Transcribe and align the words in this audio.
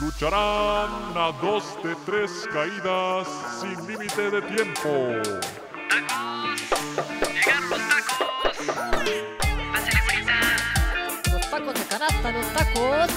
Lucharán 0.00 1.12
a 1.14 1.30
dos 1.42 1.76
de 1.82 1.94
tres 2.06 2.48
caídas 2.50 3.28
sin 3.60 3.86
límite 3.86 4.30
de 4.30 4.40
tiempo. 4.40 4.88
¡Tacos! 5.90 6.62
¡Llegaron 7.28 7.68
los 7.68 7.80
tacos! 7.86 8.18
¡Pásale, 9.70 10.00
bonita! 10.06 10.40
Los 11.30 11.50
tacos 11.50 11.74
de 11.74 11.84
canasta, 11.84 12.32
los 12.32 12.46
tacos. 12.54 13.10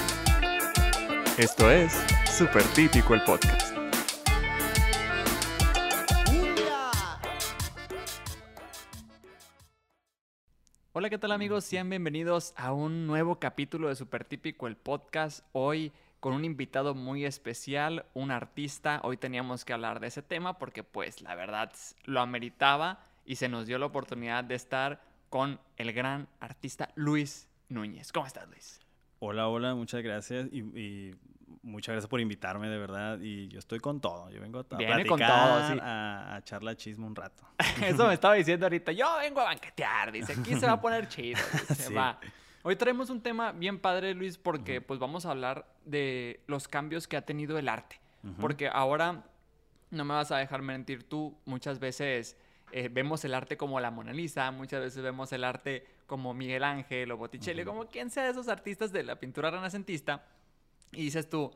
Esto 1.38 1.70
es 1.70 2.04
Super 2.30 2.64
Típico 2.74 3.14
el 3.14 3.24
Podcast. 3.24 3.74
Hola, 10.92 11.08
¿qué 11.08 11.16
tal 11.16 11.32
amigos? 11.32 11.64
Sean 11.64 11.88
bienvenidos 11.88 12.52
a 12.56 12.72
un 12.72 13.06
nuevo 13.06 13.40
capítulo 13.40 13.88
de 13.88 13.96
Super 13.96 14.24
Típico 14.24 14.66
el 14.66 14.76
Podcast. 14.76 15.44
Hoy 15.52 15.90
con 16.24 16.32
un 16.32 16.46
invitado 16.46 16.94
muy 16.94 17.26
especial, 17.26 18.06
un 18.14 18.30
artista. 18.30 18.98
Hoy 19.04 19.18
teníamos 19.18 19.66
que 19.66 19.74
hablar 19.74 20.00
de 20.00 20.06
ese 20.06 20.22
tema 20.22 20.56
porque 20.56 20.82
pues 20.82 21.20
la 21.20 21.34
verdad 21.34 21.70
lo 22.06 22.22
ameritaba 22.22 22.98
y 23.26 23.36
se 23.36 23.50
nos 23.50 23.66
dio 23.66 23.76
la 23.76 23.84
oportunidad 23.84 24.42
de 24.42 24.54
estar 24.54 25.02
con 25.28 25.60
el 25.76 25.92
gran 25.92 26.26
artista 26.40 26.88
Luis 26.94 27.46
Núñez. 27.68 28.10
¿Cómo 28.10 28.26
estás, 28.26 28.48
Luis? 28.48 28.80
Hola, 29.18 29.48
hola, 29.48 29.74
muchas 29.74 30.02
gracias 30.02 30.48
y, 30.50 30.60
y 30.60 31.14
muchas 31.60 31.92
gracias 31.92 32.08
por 32.08 32.22
invitarme, 32.22 32.70
de 32.70 32.78
verdad. 32.78 33.18
Y 33.20 33.48
yo 33.48 33.58
estoy 33.58 33.80
con 33.80 34.00
todo. 34.00 34.30
Yo 34.30 34.40
vengo 34.40 34.60
a 34.60 34.76
Viene 34.78 35.04
platicar, 35.04 35.08
con 35.08 35.18
todo, 35.18 35.72
sí. 35.74 35.78
a, 35.82 36.36
a 36.36 36.38
echar 36.38 36.62
la 36.62 36.74
chisma 36.74 37.06
un 37.06 37.16
rato. 37.16 37.44
Eso 37.84 38.06
me 38.06 38.14
estaba 38.14 38.32
diciendo 38.32 38.64
ahorita. 38.64 38.92
Yo 38.92 39.14
vengo 39.18 39.42
a 39.42 39.44
banquetear, 39.44 40.10
dice. 40.10 40.32
Aquí 40.32 40.54
se 40.54 40.64
va 40.64 40.72
a 40.72 40.80
poner 40.80 41.06
chido. 41.06 41.38
Sí. 41.76 41.92
va. 41.92 42.18
Hoy 42.66 42.76
traemos 42.76 43.10
un 43.10 43.20
tema 43.20 43.52
bien 43.52 43.78
padre, 43.78 44.14
Luis, 44.14 44.38
porque 44.38 44.80
pues 44.80 44.98
vamos 44.98 45.26
a 45.26 45.32
hablar 45.32 45.68
de 45.84 46.40
los 46.46 46.66
cambios 46.66 47.06
que 47.06 47.18
ha 47.18 47.20
tenido 47.20 47.58
el 47.58 47.68
arte. 47.68 48.00
Ujú. 48.22 48.40
Porque 48.40 48.68
ahora, 48.68 49.22
no 49.90 50.04
me 50.06 50.14
vas 50.14 50.32
a 50.32 50.38
dejar 50.38 50.62
mentir 50.62 51.06
tú, 51.06 51.36
muchas 51.44 51.78
veces 51.78 52.38
eh, 52.72 52.88
vemos 52.90 53.22
el 53.26 53.34
arte 53.34 53.58
como 53.58 53.80
la 53.80 53.90
Mona 53.90 54.14
Lisa, 54.14 54.50
muchas 54.50 54.80
veces 54.80 55.02
vemos 55.02 55.30
el 55.34 55.44
arte 55.44 55.86
como 56.06 56.32
Miguel 56.32 56.64
Ángel 56.64 57.12
o 57.12 57.18
Botticelli, 57.18 57.66
como 57.66 57.86
quien 57.86 58.08
sea 58.08 58.24
de 58.24 58.30
esos 58.30 58.48
artistas 58.48 58.92
de 58.92 59.02
la 59.02 59.16
pintura 59.16 59.50
renacentista. 59.50 60.24
Y 60.92 61.02
dices 61.02 61.28
tú, 61.28 61.50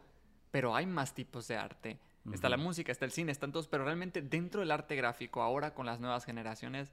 pero 0.50 0.76
hay 0.76 0.84
más 0.84 1.14
tipos 1.14 1.48
de 1.48 1.56
arte. 1.56 1.98
Está 2.34 2.50
la 2.50 2.58
música, 2.58 2.92
está 2.92 3.06
el 3.06 3.12
cine, 3.12 3.32
están 3.32 3.50
todos, 3.50 3.66
pero 3.66 3.84
realmente 3.84 4.20
dentro 4.20 4.60
del 4.60 4.72
arte 4.72 4.94
gráfico, 4.94 5.40
ahora 5.40 5.72
con 5.72 5.86
las 5.86 6.00
nuevas 6.00 6.26
generaciones, 6.26 6.92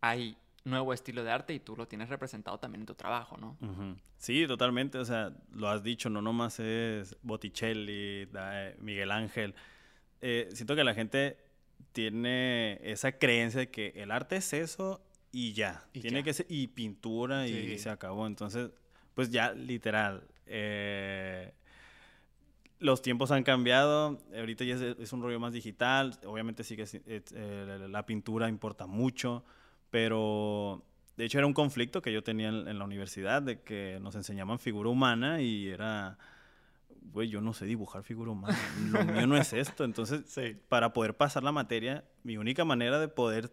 hay 0.00 0.36
nuevo 0.64 0.92
estilo 0.92 1.24
de 1.24 1.30
arte 1.30 1.54
y 1.54 1.60
tú 1.60 1.76
lo 1.76 1.86
tienes 1.88 2.08
representado 2.08 2.58
también 2.58 2.82
en 2.82 2.86
tu 2.86 2.94
trabajo, 2.94 3.36
¿no? 3.36 3.56
Ujú. 3.60 3.96
Sí, 4.16 4.46
totalmente. 4.46 4.98
O 4.98 5.04
sea, 5.04 5.32
lo 5.52 5.68
has 5.68 5.82
dicho, 5.82 6.08
no 6.10 6.22
nomás 6.22 6.60
es 6.60 7.16
Botticelli, 7.22 8.28
eh, 8.34 8.76
Miguel 8.80 9.10
Ángel. 9.10 9.54
Eh, 10.20 10.48
siento 10.52 10.76
que 10.76 10.84
la 10.84 10.94
gente 10.94 11.36
tiene 11.92 12.78
esa 12.82 13.12
creencia 13.18 13.60
de 13.60 13.70
que 13.70 13.88
el 13.96 14.10
arte 14.10 14.36
es 14.36 14.52
eso 14.52 15.02
y 15.32 15.52
ya. 15.52 15.84
Y 15.92 16.00
tiene 16.00 16.18
ya. 16.18 16.22
que 16.24 16.32
ser, 16.34 16.46
y 16.48 16.68
pintura 16.68 17.46
y, 17.48 17.52
Sí. 17.52 17.78
se 17.78 17.90
acabó. 17.90 18.26
Entonces, 18.26 18.70
pues 19.14 19.30
ya, 19.30 19.52
literal. 19.52 20.26
eh, 20.46 21.52
los 22.78 23.00
tiempos 23.00 23.30
han 23.30 23.44
cambiado. 23.44 24.18
Ahorita 24.36 24.64
ya 24.64 24.74
es, 24.74 24.80
es 24.98 25.12
un 25.12 25.22
rollo 25.22 25.38
más 25.40 25.52
digital. 25.52 26.18
Obviamente 26.26 26.64
sí 26.64 26.76
que 26.76 26.82
es- 26.82 26.94
es, 26.94 27.32
eh, 27.34 27.86
la 27.88 28.04
pintura 28.04 28.48
importa 28.48 28.86
mucho, 28.86 29.44
pero 29.92 30.82
de 31.18 31.26
hecho 31.26 31.36
era 31.36 31.46
un 31.46 31.52
conflicto 31.52 32.00
que 32.00 32.14
yo 32.14 32.22
tenía 32.24 32.48
en, 32.48 32.66
en 32.66 32.78
la 32.78 32.84
universidad 32.86 33.42
de 33.42 33.60
que 33.60 33.98
nos 34.00 34.14
enseñaban 34.14 34.58
figura 34.58 34.88
humana 34.88 35.42
y 35.42 35.68
era, 35.68 36.16
güey, 37.12 37.28
yo 37.28 37.42
no 37.42 37.52
sé 37.52 37.66
dibujar 37.66 38.02
figura 38.02 38.30
humana. 38.30 38.58
Lo 38.90 39.04
mío 39.12 39.26
no 39.26 39.36
es 39.36 39.52
esto. 39.52 39.84
Entonces, 39.84 40.24
para 40.70 40.94
poder 40.94 41.14
pasar 41.14 41.42
la 41.42 41.52
materia, 41.52 42.04
mi 42.24 42.38
única 42.38 42.64
manera 42.64 42.98
de 42.98 43.08
poder 43.08 43.52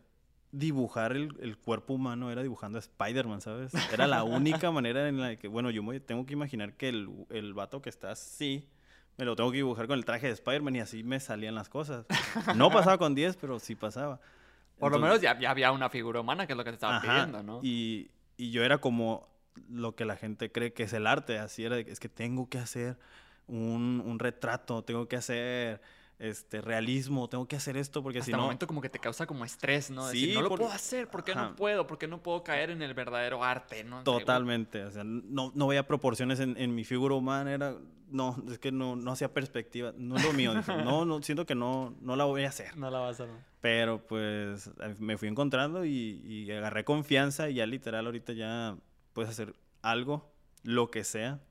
dibujar 0.54 1.12
el, 1.12 1.36
el 1.42 1.58
cuerpo 1.58 1.94
humano 1.94 2.32
era 2.32 2.42
dibujando 2.42 2.78
a 2.78 2.80
Spider-Man, 2.80 3.42
¿sabes? 3.42 3.74
Era 3.92 4.08
la 4.08 4.24
única 4.24 4.72
manera 4.72 5.10
en 5.10 5.20
la 5.20 5.36
que, 5.36 5.50
bueno, 5.50 5.72
yo 5.72 5.84
me 5.84 6.00
tengo 6.00 6.26
que 6.26 6.32
imaginar 6.32 6.78
que 6.78 6.88
el, 6.88 7.10
el 7.32 7.54
vato 7.54 7.82
que 7.82 7.90
está 7.90 8.12
así, 8.12 8.66
me 9.18 9.26
lo 9.26 9.36
tengo 9.36 9.52
que 9.52 9.58
dibujar 9.58 9.88
con 9.88 9.98
el 9.98 10.06
traje 10.06 10.28
de 10.28 10.34
Spider-Man 10.34 10.78
y 10.78 10.80
así 10.80 11.04
me 11.04 11.20
salían 11.20 11.54
las 11.54 11.68
cosas. 11.68 12.06
No 12.56 12.72
pasaba 12.72 12.98
con 12.98 13.14
10, 13.14 13.36
pero 13.36 13.60
sí 13.60 13.76
pasaba. 13.76 14.22
Por 14.80 14.92
lo 14.92 15.00
menos 15.00 15.22
ya, 15.22 15.38
ya 15.40 15.52
había 15.52 15.72
una 15.72 15.90
figura 15.90 16.22
humana, 16.22 16.48
que 16.48 16.54
es 16.54 16.58
lo 16.58 16.64
que 16.64 16.72
te 16.72 16.76
estaba 16.76 16.98
Ajá, 16.98 17.08
pidiendo, 17.08 17.44
¿no? 17.44 17.60
Y, 17.64 18.12
y 18.38 18.52
yo 18.52 18.64
era 18.64 18.80
como 18.80 19.28
lo 19.70 19.96
que 19.96 20.06
la 20.06 20.16
gente 20.16 20.52
cree 20.52 20.74
que 20.74 20.84
es 20.84 20.94
el 20.94 21.06
arte, 21.06 21.38
así 21.38 21.66
era, 21.66 21.76
de 21.76 21.86
que 21.86 21.92
es 21.92 22.00
que 22.00 22.10
tengo 22.10 22.50
que 22.50 22.58
hacer 22.58 22.98
un, 23.48 24.02
un 24.06 24.20
retrato, 24.20 24.84
tengo 24.84 25.08
que 25.08 25.18
hacer 25.18 25.82
este 26.20 26.60
realismo, 26.60 27.30
tengo 27.30 27.48
que 27.48 27.56
hacer 27.56 27.78
esto 27.78 28.04
porque 28.04 28.20
Hasta 28.20 28.26
si 28.26 28.32
el 28.32 28.38
no... 28.38 28.44
momento 28.44 28.68
como 28.68 28.82
que 28.82 28.90
te 28.90 29.00
causa 29.00 29.26
como 29.26 29.46
estrés, 29.46 29.90
¿no? 29.90 30.10
Sí, 30.10 30.22
Decir, 30.22 30.36
no 30.36 30.42
lo 30.42 30.50
puedo 30.50 30.70
hacer, 30.70 31.10
¿por 31.10 31.24
qué 31.24 31.34
no 31.34 31.56
puedo? 31.56 31.88
¿Por 31.88 31.98
qué 31.98 32.08
no 32.08 32.22
puedo 32.22 32.44
caer 32.44 32.72
en 32.72 32.82
el 32.82 32.94
verdadero 32.94 33.44
arte, 33.44 33.84
no? 33.86 34.04
Totalmente, 34.04 34.84
o 34.84 34.92
sea, 34.92 35.04
no, 35.06 35.52
no 35.56 35.68
veía 35.68 35.88
proporciones 35.88 36.42
en, 36.42 36.58
en 36.58 36.76
mi 36.76 36.84
figura 36.84 37.16
humana, 37.16 37.54
era, 37.54 37.76
no, 38.10 38.36
es 38.52 38.60
que 38.60 38.72
no, 38.72 38.98
no 38.98 39.12
hacía 39.12 39.34
perspectiva, 39.34 39.94
no 39.98 40.18
es 40.18 40.26
lo 40.26 40.34
mío, 40.34 40.54
no, 40.84 41.06
no, 41.06 41.22
siento 41.22 41.46
que 41.46 41.56
no, 41.56 41.96
no 42.02 42.16
la 42.18 42.26
voy 42.26 42.44
a 42.44 42.50
hacer. 42.50 42.76
No 42.78 42.92
la 42.92 43.00
vas 43.00 43.22
a... 43.22 43.28
Pero 43.62 44.06
pues 44.08 44.68
eh, 44.80 44.96
me 45.00 45.18
fui 45.18 45.28
encontrando 45.28 45.86
y, 45.86 46.22
y 46.24 46.52
agarré 46.52 46.86
confianza 46.86 47.50
y 47.50 47.56
ya 47.56 47.66
literal 47.66 48.06
ahorita 48.06 48.34
ya 48.34 48.78
puedes 49.14 49.32
hacer 49.32 49.54
algo, 49.82 50.32
lo 50.64 50.90
que 50.90 51.04
sea, 51.04 51.42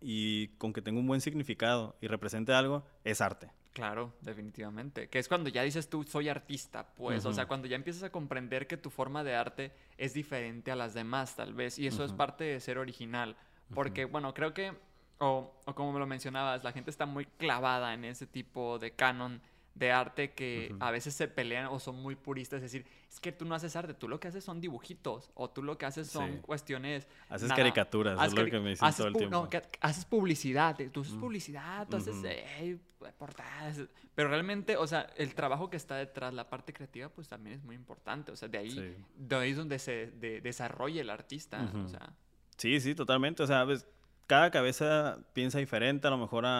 y 0.00 0.48
con 0.58 0.72
que 0.72 0.82
tenga 0.82 0.98
un 0.98 1.06
buen 1.06 1.20
significado 1.20 1.96
y 2.00 2.06
represente 2.06 2.52
algo, 2.52 2.84
es 3.04 3.20
arte. 3.20 3.50
Claro, 3.72 4.14
definitivamente. 4.20 5.08
Que 5.08 5.18
es 5.18 5.28
cuando 5.28 5.48
ya 5.48 5.62
dices 5.62 5.88
tú, 5.88 6.02
soy 6.04 6.28
artista, 6.28 6.92
pues. 6.94 7.24
O 7.24 7.32
sea, 7.32 7.46
cuando 7.46 7.68
ya 7.68 7.76
empiezas 7.76 8.02
a 8.02 8.10
comprender 8.10 8.66
que 8.66 8.76
tu 8.76 8.90
forma 8.90 9.22
de 9.22 9.36
arte 9.36 9.72
es 9.96 10.12
diferente 10.12 10.72
a 10.72 10.76
las 10.76 10.92
demás, 10.92 11.36
tal 11.36 11.54
vez. 11.54 11.78
Y 11.78 11.86
eso 11.86 12.04
es 12.04 12.12
parte 12.12 12.44
de 12.44 12.60
ser 12.60 12.78
original. 12.78 13.36
Porque, 13.72 14.06
bueno, 14.06 14.34
creo 14.34 14.52
que, 14.52 14.72
o, 15.18 15.54
o 15.64 15.74
como 15.74 15.92
me 15.92 16.00
lo 16.00 16.06
mencionabas, 16.06 16.64
la 16.64 16.72
gente 16.72 16.90
está 16.90 17.06
muy 17.06 17.26
clavada 17.26 17.94
en 17.94 18.04
ese 18.04 18.26
tipo 18.26 18.80
de 18.80 18.90
canon 18.90 19.40
de 19.74 19.92
arte 19.92 20.32
que 20.32 20.74
a 20.80 20.90
veces 20.90 21.14
se 21.14 21.28
pelean 21.28 21.66
o 21.66 21.78
son 21.80 21.96
muy 21.96 22.14
puristas. 22.16 22.58
Es 22.58 22.72
decir, 22.72 22.84
es 23.08 23.18
que 23.20 23.32
tú 23.32 23.44
no 23.44 23.54
haces 23.54 23.74
arte, 23.76 23.94
tú 23.94 24.08
lo 24.08 24.20
que 24.20 24.28
haces 24.28 24.44
son 24.44 24.60
dibujitos. 24.60 25.30
O 25.34 25.48
tú 25.48 25.62
lo 25.62 25.78
que 25.78 25.86
haces 25.86 26.08
son 26.08 26.32
Sí. 26.32 26.38
cuestiones. 26.42 27.06
Haces 27.28 27.48
nada- 27.48 27.56
caricaturas, 27.56 28.14
es 28.14 28.20
haces 28.20 28.34
lo 28.34 28.42
cari- 28.42 28.50
que 28.50 28.60
me 28.60 28.70
dicen 28.70 28.92
todo 28.94 29.06
el 29.08 29.14
tiempo. 29.14 29.30
No, 29.36 29.48
que 29.48 29.62
haces 29.80 30.04
publicidad, 30.04 30.76
tú 30.92 31.00
haces 31.00 31.14
Mm. 31.14 31.20
publicidad, 31.20 31.88
tú 31.88 31.96
haces 31.96 32.16
eh, 32.24 32.78
portadas, 33.18 33.80
pero 34.14 34.28
realmente, 34.28 34.76
o 34.76 34.86
sea, 34.86 35.06
el 35.16 35.34
trabajo 35.34 35.70
que 35.70 35.76
está 35.78 35.96
detrás, 35.96 36.34
la 36.34 36.50
parte 36.50 36.72
creativa, 36.72 37.08
pues 37.08 37.28
también 37.28 37.56
es 37.56 37.64
muy 37.64 37.74
importante, 37.74 38.30
o 38.32 38.36
sea, 38.36 38.48
de 38.48 38.58
ahí, 38.58 38.70
Sí. 38.72 38.94
de 39.16 39.36
ahí 39.36 39.50
es 39.52 39.56
donde 39.56 39.78
se 39.78 40.08
de- 40.10 40.40
desarrolla 40.42 41.00
el 41.00 41.08
artista, 41.10 41.70
o 41.74 41.78
Ujú. 41.78 41.88
sea, 41.88 42.12
Sí, 42.58 42.78
sí, 42.80 42.94
totalmente. 42.94 43.42
O 43.42 43.46
sea, 43.46 43.64
ves, 43.64 43.86
cada 44.26 44.50
cabeza 44.50 45.18
piensa 45.32 45.58
diferente, 45.58 46.06
a 46.06 46.10
lo 46.10 46.18
mejor 46.18 46.44
a, 46.44 46.50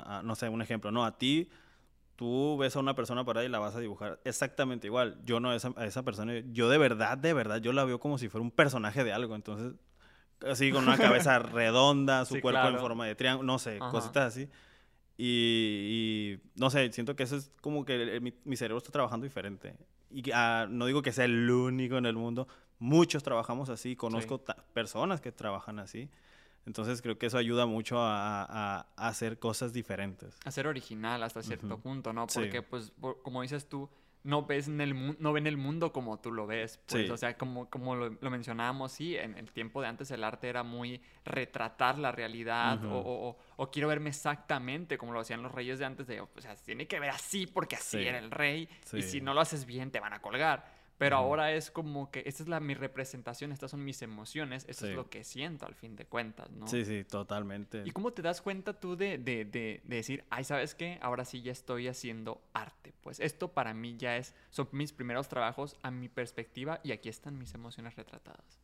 a- 0.00 0.18
a- 0.18 0.22
no 0.22 0.34
sé, 0.34 0.48
un 0.48 0.62
ejemplo, 0.62 0.90
no, 0.90 1.04
a 1.04 1.18
ti, 1.18 1.50
tú 2.16 2.56
ves 2.58 2.74
a 2.76 2.80
una 2.80 2.94
persona 2.94 3.24
para 3.24 3.40
ahí 3.40 3.46
y 3.46 3.50
la 3.50 3.58
vas 3.58 3.74
a 3.76 3.80
dibujar 3.80 4.18
exactamente 4.24 4.86
igual. 4.86 5.18
Yo 5.24 5.38
no 5.40 5.50
a 5.50 5.56
esa, 5.56 5.72
a 5.76 5.86
esa 5.86 6.02
persona, 6.02 6.32
yo 6.52 6.68
de 6.68 6.78
verdad, 6.78 7.16
de 7.18 7.32
verdad, 7.32 7.58
yo 7.58 7.72
la 7.72 7.84
veo 7.84 8.00
como 8.00 8.18
si 8.18 8.28
fuera 8.28 8.42
un 8.42 8.50
personaje 8.50 9.04
de 9.04 9.12
algo. 9.12 9.34
Entonces, 9.36 9.74
así 10.48 10.72
con 10.72 10.84
una 10.84 10.96
cabeza 10.98 11.38
redonda, 11.38 12.24
su 12.24 12.34
Sí, 12.36 12.40
cuerpo 12.40 12.60
claro. 12.60 12.74
en 12.76 12.80
forma 12.80 13.06
de 13.06 13.14
triángulo, 13.14 13.46
no 13.46 13.58
sé, 13.58 13.78
Ajá. 13.80 13.90
cositas 13.90 14.24
así. 14.34 14.48
Y, 15.18 16.38
y, 16.38 16.40
no 16.56 16.68
sé, 16.70 16.92
siento 16.92 17.16
que 17.16 17.22
eso 17.22 17.36
es 17.36 17.50
como 17.60 17.84
que 17.84 17.94
el- 18.02 18.20
mi, 18.20 18.34
mi 18.44 18.56
cerebro 18.56 18.78
está 18.78 18.90
trabajando 18.90 19.24
diferente. 19.24 19.74
Y 20.10 20.30
ah, 20.32 20.66
no 20.68 20.86
digo 20.86 21.02
que 21.02 21.12
sea 21.12 21.24
el 21.24 21.50
único 21.50 21.96
en 21.96 22.06
el 22.06 22.14
mundo, 22.16 22.46
muchos 22.78 23.22
trabajamos 23.22 23.68
así, 23.70 23.96
conozco 23.96 24.38
ta- 24.40 24.56
personas 24.72 25.20
que 25.20 25.32
trabajan 25.32 25.78
así. 25.78 26.08
Entonces 26.66 27.00
creo 27.00 27.16
que 27.18 27.26
eso 27.26 27.38
ayuda 27.38 27.64
mucho 27.66 27.98
a, 28.00 28.42
a- 28.44 28.86
a 28.96 29.08
hacer 29.08 29.38
cosas 29.38 29.72
diferentes. 29.72 30.36
a 30.44 30.50
ser 30.50 30.66
original 30.66 31.22
hasta 31.22 31.42
cierto 31.42 31.78
punto, 31.78 32.12
¿no? 32.12 32.26
Sí. 32.28 32.40
Porque, 32.40 32.62
pues, 32.62 32.90
por- 32.90 33.22
como 33.22 33.42
dices 33.42 33.68
tú, 33.68 33.88
no 34.24 34.44
ves 34.44 34.66
en 34.66 34.80
el 34.80 35.16
no 35.22 35.32
ven 35.32 35.46
el 35.46 35.56
mundo 35.56 35.92
como 35.92 36.18
tú 36.18 36.32
lo 36.32 36.48
ves, 36.48 36.80
pues, 36.88 37.06
Sí. 37.06 37.10
o 37.12 37.16
sea, 37.16 37.36
como, 37.38 37.70
como 37.70 37.94
lo, 37.94 38.08
lo 38.20 38.30
mencionábamos, 38.30 38.90
sí, 38.90 39.16
en 39.16 39.38
el 39.38 39.52
tiempo 39.52 39.80
de 39.80 39.86
antes 39.86 40.10
el 40.10 40.24
arte 40.24 40.48
era 40.48 40.64
muy 40.64 41.00
retratar 41.24 41.96
la 41.98 42.10
realidad 42.10 42.84
o, 42.84 42.88
Ujú. 42.88 43.08
o- 43.08 43.28
o- 43.28 43.36
o 43.56 43.70
quiero 43.70 43.86
verme 43.86 44.08
exactamente 44.10 44.98
como 44.98 45.12
lo 45.12 45.20
hacían 45.20 45.42
los 45.42 45.52
reyes 45.52 45.78
de 45.78 45.84
antes, 45.84 46.08
de, 46.08 46.20
o 46.20 46.28
sea, 46.38 46.56
se 46.56 46.64
tiene 46.64 46.88
que 46.88 46.98
ver 46.98 47.10
así 47.10 47.46
porque 47.46 47.76
así 47.76 47.98
Sí. 47.98 48.06
era 48.08 48.18
el 48.18 48.32
rey 48.32 48.68
y 48.92 49.02
si 49.02 49.20
no 49.20 49.32
lo 49.32 49.40
haces 49.40 49.64
bien 49.66 49.92
te 49.92 50.00
van 50.00 50.12
a 50.12 50.20
colgar. 50.20 50.74
Pero 50.98 51.16
ahora 51.16 51.52
es 51.52 51.70
como 51.70 52.10
que 52.10 52.22
esta 52.24 52.42
es 52.42 52.48
la, 52.48 52.58
mi 52.58 52.72
representación, 52.72 53.52
estas 53.52 53.70
son 53.70 53.84
mis 53.84 54.00
emociones, 54.00 54.64
esto 54.66 54.86
es 54.86 54.94
lo 54.94 55.10
que 55.10 55.24
siento 55.24 55.66
al 55.66 55.74
fin 55.74 55.94
de 55.94 56.06
cuentas, 56.06 56.50
¿no? 56.50 56.66
Sí, 56.66 56.86
sí, 56.86 57.04
totalmente. 57.04 57.82
¿Y 57.84 57.90
cómo 57.90 58.12
te 58.14 58.22
das 58.22 58.40
cuenta 58.40 58.80
tú 58.80 58.96
de, 58.96 59.18
de- 59.18 59.44
de- 59.44 59.82
de 59.84 59.96
decir, 59.96 60.24
ay, 60.30 60.44
¿sabes 60.44 60.74
qué? 60.74 60.98
Ahora 61.02 61.26
sí 61.26 61.42
ya 61.42 61.52
estoy 61.52 61.86
haciendo 61.88 62.40
arte. 62.54 62.94
Pues 63.02 63.20
esto 63.20 63.48
para 63.52 63.74
mí 63.74 63.96
ya 63.98 64.16
es, 64.16 64.34
son 64.50 64.68
mis 64.72 64.92
primeros 64.94 65.28
trabajos 65.28 65.76
a 65.82 65.90
mi 65.90 66.08
perspectiva 66.08 66.80
y 66.82 66.92
aquí 66.92 67.10
están 67.10 67.38
mis 67.38 67.52
emociones 67.52 67.94
retratadas. 67.96 68.58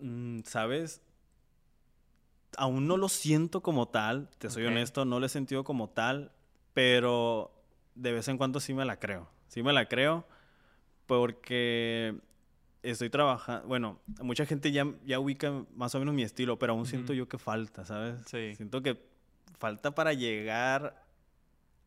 Mm, 0.00 0.40
¿Sabes? 0.44 1.00
aún 2.56 2.86
no 2.88 2.96
lo 2.96 3.08
siento 3.08 3.62
como 3.62 3.86
tal, 3.88 4.28
te 4.38 4.50
soy 4.50 4.66
honesto, 4.66 5.04
no 5.04 5.20
lo 5.20 5.26
he 5.26 5.28
sentido 5.28 5.62
como 5.64 5.88
tal, 5.88 6.32
pero 6.74 7.52
de 7.94 8.12
vez 8.12 8.26
en 8.28 8.38
cuando 8.38 8.58
sí 8.60 8.74
me 8.74 8.84
la 8.84 8.98
creo. 8.98 9.28
Sí 9.46 9.62
me 9.62 9.72
la 9.72 9.86
creo 9.86 10.26
porque 11.18 12.14
estoy 12.84 13.10
trabajando, 13.10 13.66
bueno, 13.66 13.98
mucha 14.22 14.46
gente 14.46 14.70
ya, 14.70 14.86
ya 15.04 15.18
ubica 15.18 15.64
más 15.74 15.92
o 15.96 15.98
menos 15.98 16.14
mi 16.14 16.22
estilo, 16.22 16.56
pero 16.56 16.72
aún 16.74 16.86
siento 16.86 17.12
yo 17.12 17.28
que 17.28 17.36
falta, 17.36 17.84
¿sabes? 17.84 18.20
Sí. 18.26 18.54
Siento 18.54 18.80
que 18.80 18.96
falta 19.58 19.90
para 19.90 20.12
llegar 20.12 21.02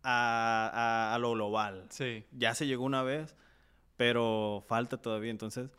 a, 0.03 0.71
a- 0.73 1.15
a 1.15 1.17
lo 1.19 1.31
global. 1.31 1.85
Sí. 1.89 2.25
Ya 2.33 2.53
se 2.53 2.67
llegó 2.67 2.83
una 2.83 3.01
vez, 3.01 3.35
pero 3.95 4.61
falta 4.67 4.97
todavía, 4.97 5.31
entonces... 5.31 5.71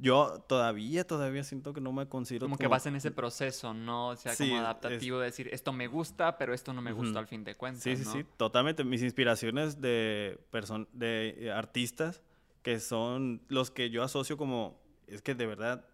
Yo 0.00 0.40
todavía, 0.48 1.06
todavía 1.06 1.44
siento 1.44 1.72
que 1.74 1.80
no 1.80 1.92
me 1.92 2.06
considero 2.08 2.46
Como 2.46 2.56
que 2.56 2.66
vas 2.66 2.86
en 2.86 2.96
ese 2.96 3.10
proceso, 3.10 3.74
¿no? 3.74 4.08
O 4.08 4.16
sea, 4.16 4.34
Sí, 4.34 4.44
como 4.48 4.56
es- 4.60 4.64
adaptativo 4.64 5.18
de 5.18 5.26
decir, 5.26 5.48
esto 5.52 5.72
me 5.72 5.86
gusta, 5.88 6.38
pero 6.38 6.54
esto 6.54 6.72
no 6.72 6.80
me 6.80 6.92
gusta 6.92 7.18
al 7.18 7.26
fin 7.26 7.44
de 7.44 7.54
cuentas, 7.56 7.82
Sí, 7.82 7.96
sí, 7.96 8.04
¿no? 8.04 8.12
sí, 8.12 8.24
totalmente. 8.36 8.82
Mis 8.84 9.02
inspiraciones 9.02 9.80
de, 9.80 10.38
person 10.50 10.88
de 10.92 11.34
eh, 11.38 11.52
artistas 11.52 12.22
que 12.62 12.80
son 12.80 13.42
los 13.48 13.70
que 13.70 13.90
yo 13.90 14.02
asocio 14.02 14.36
como, 14.36 14.80
es 15.06 15.22
que 15.22 15.34
de 15.34 15.46
verdad, 15.46 15.86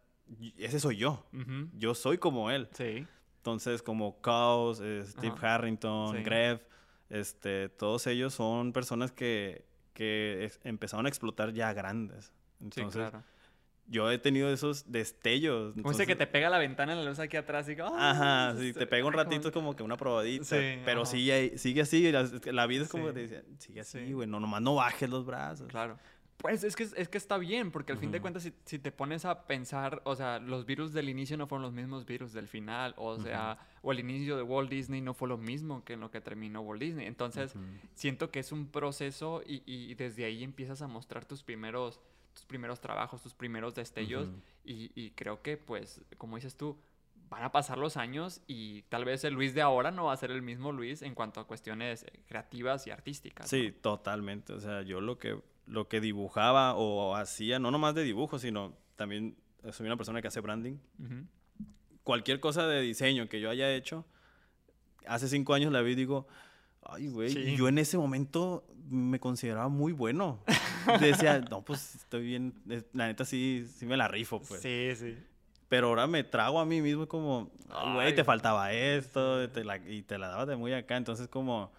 ese 0.57 0.79
soy 0.81 0.97
yo. 0.97 1.27
Yo 1.77 1.95
soy 1.95 2.19
como 2.19 2.51
él. 2.51 2.69
Sí. 2.73 3.07
Entonces, 3.39 3.83
como 3.83 4.21
Kaos, 4.21 4.81
eh, 4.83 5.03
Steve. 5.07 5.35
Harrington, 5.41 6.17
Sí. 6.17 6.23
Este, 7.09 7.69
todos 7.69 8.07
ellos 8.09 8.35
son 8.35 8.73
personas 8.73 9.13
que, 9.13 9.65
que 9.93 10.45
es- 10.45 10.59
empezaron 10.65 11.07
a 11.07 11.09
explotar 11.09 11.53
ya 11.53 11.73
grandes. 11.73 12.27
Sí, 12.27 12.33
Entonces, 12.65 12.93
claro. 13.11 13.23
Yo 13.89 14.11
he 14.11 14.19
tenido 14.19 14.51
esos 14.53 14.91
destellos. 14.91 15.75
Como 15.75 15.91
ese 15.91 16.07
que 16.07 16.13
entonces- 16.13 16.19
te 16.19 16.27
pega 16.27 16.51
la 16.51 16.59
ventana 16.59 16.93
en 16.93 16.99
la 16.99 17.05
luz 17.09 17.19
aquí 17.19 17.37
atrás 17.37 17.69
y 17.69 17.77
que, 17.77 17.83
"Ah, 17.83 18.11
Ajá, 18.51 18.61
sí, 18.61 18.73
te 18.73 18.87
pega 18.87 19.07
un 19.07 19.13
ratito 19.13 19.53
como 19.53 19.75
que 19.77 19.83
una 19.83 19.97
probadita, 19.97 20.45
Sí, 20.45 20.79
pero 20.85 21.03
ajá. 21.03 21.11
sigue, 21.11 21.59
sigue 21.59 21.81
así, 21.83 22.11
la, 22.11 22.29
la 22.53 22.67
vida 22.67 22.83
es 22.83 22.89
como 22.89 23.05
Sí. 23.05 23.09
que 23.09 23.15
te 23.15 23.21
dice, 23.23 23.45
sigue 23.59 23.81
así, 23.81 24.07
Sí. 24.07 24.13
güey, 24.13 24.29
no, 24.29 24.41
nomás 24.41 24.63
no 24.63 24.75
bajes 24.75 25.09
los 25.09 25.25
brazos. 25.25 25.69
Claro. 25.69 25.99
Pues 26.39 26.65
es 26.65 26.77
que, 26.77 26.83
es 26.83 27.09
que 27.09 27.17
está 27.17 27.39
bien, 27.39 27.71
porque 27.71 27.93
al 27.93 27.99
fin 27.99 28.11
de 28.13 28.21
cuentas, 28.21 28.43
si, 28.43 28.53
si 28.67 28.79
te 28.79 28.93
pones 28.93 29.25
a 29.25 29.47
pensar, 29.47 30.03
o 30.05 30.15
sea, 30.17 30.39
los 30.39 30.67
virus 30.67 30.93
del 30.93 31.09
inicio 31.09 31.39
no 31.39 31.47
fueron 31.47 31.63
los 31.63 31.73
mismos 31.73 32.05
virus 32.05 32.35
del 32.35 32.47
final, 32.47 32.93
o 32.99 33.19
sea, 33.19 33.59
o 33.81 33.91
el 33.91 34.01
inicio 34.01 34.37
de 34.37 34.43
Walt 34.43 34.69
Disney 34.69 35.01
no 35.01 35.15
fue 35.15 35.29
lo 35.31 35.39
mismo 35.39 35.83
que 35.83 35.95
en 35.95 36.01
lo 36.01 36.11
que 36.11 36.21
terminó 36.21 36.61
Walt 36.61 36.83
Disney. 36.83 37.07
Entonces, 37.07 37.55
siento 37.95 38.31
que 38.31 38.41
es 38.41 38.53
un 38.53 38.67
proceso 38.67 39.43
y, 39.47 39.63
y 39.65 39.95
desde 39.95 40.27
ahí 40.27 40.45
empiezas 40.45 40.83
a 40.83 40.89
mostrar 40.89 41.25
tus 41.25 41.43
primeros, 41.43 42.01
tus 42.37 42.45
primeros 42.47 42.81
trabajos, 42.81 43.21
tus 43.23 43.35
primeros 43.35 43.75
destellos, 43.75 44.29
y, 44.65 44.93
y 44.95 45.11
creo 45.11 45.43
que, 45.43 45.57
pues, 45.57 46.01
como 46.19 46.37
dices 46.37 46.57
tú, 46.57 46.79
van 47.29 47.43
a 47.43 47.51
pasar 47.51 47.77
los 47.79 47.97
años 47.97 48.41
y 48.47 48.83
tal 48.83 49.05
vez 49.05 49.25
el 49.25 49.35
Luis 49.35 49.53
de 49.53 49.61
ahora 49.63 49.91
no 49.91 50.05
va 50.05 50.13
a 50.13 50.17
ser 50.17 50.31
el 50.31 50.43
mismo 50.43 50.71
Luis 50.71 51.03
en 51.03 51.15
cuanto 51.17 51.41
a 51.41 51.47
cuestiones 51.49 52.05
eh, 52.05 52.21
creativas 52.29 52.87
y 52.87 52.91
artísticas. 52.93 53.49
Sí, 53.49 53.73
totalmente, 53.81 54.53
o 54.53 54.61
sea, 54.61 54.83
yo 54.83 55.01
lo 55.01 55.19
que, 55.19 55.41
lo 55.67 55.89
que 55.89 56.01
dibujaba 56.01 56.75
o 56.77 57.17
hacía, 57.17 57.59
no 57.59 57.73
nomás 57.73 57.97
de 57.97 58.05
dibujo, 58.05 58.39
sino 58.39 58.77
también 58.95 59.37
soy 59.73 59.87
una 59.87 59.97
persona 59.97 60.23
que 60.23 60.29
hace 60.29 60.41
branding. 60.41 60.77
Cualquier 62.05 62.39
cosa 62.39 62.69
de 62.69 62.81
diseño 62.83 63.29
que 63.29 63.41
yo 63.41 63.51
haya 63.51 63.75
hecho, 63.75 64.05
hace 65.09 65.27
cinco 65.29 65.55
años 65.55 65.73
la 65.73 65.81
vi 65.83 65.93
y 65.93 65.97
digo, 65.97 66.29
ay, 66.85 67.09
güey, 67.09 67.31
Sí. 67.31 67.57
yo 67.57 67.67
en 67.69 67.79
ese 67.79 67.99
momento 67.99 68.65
me 68.89 69.19
consideraba 69.19 69.69
muy 69.69 69.93
bueno. 69.93 70.45
Decía, 71.01 71.41
no, 71.41 71.63
pues 71.63 71.95
estoy 71.97 72.23
bien, 72.25 72.55
la 72.93 73.07
neta 73.07 73.25
sí, 73.25 73.67
sí 73.77 73.87
me 73.87 73.97
la 73.97 74.09
rifo, 74.09 74.41
pues. 74.41 74.61
Sí, 74.63 74.91
sí. 74.97 75.17
Pero 75.69 75.89
ahora 75.89 76.07
me 76.07 76.23
trago 76.25 76.61
a 76.61 76.65
mí 76.65 76.81
mismo 76.81 77.09
como, 77.09 77.51
"Ay, 77.71 77.95
güey, 77.95 78.15
te 78.15 78.23
faltaba 78.25 78.73
esto, 78.73 79.49
te 79.51 79.65
la- 79.65 79.79
y 79.79 80.03
te 80.03 80.17
la 80.19 80.29
dabas 80.29 80.47
de 80.47 80.57
muy 80.57 80.73
acá. 80.73 80.97
Entonces, 80.97 81.27
como, 81.29 81.73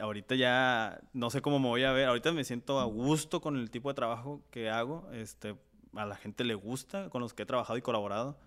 ahorita 0.00 0.34
ya 0.34 1.00
no 1.12 1.30
sé 1.30 1.42
cómo 1.42 1.58
me 1.58 1.68
voy 1.68 1.84
a 1.84 1.92
ver. 1.92 2.08
Ahorita 2.08 2.32
me 2.32 2.44
siento 2.44 2.80
a 2.80 2.84
gusto 2.84 3.40
con 3.40 3.56
el 3.56 3.70
tipo 3.70 3.88
de 3.90 3.94
trabajo 3.94 4.42
que 4.50 4.70
hago. 4.70 5.08
Este, 5.12 5.54
a 5.94 6.06
la 6.06 6.16
gente 6.16 6.44
le 6.44 6.54
gusta, 6.54 7.10
con 7.10 7.20
los 7.20 7.34
que 7.34 7.42
he 7.42 7.46
trabajado 7.46 7.76
y 7.78 7.82
colaborado. 7.82 8.38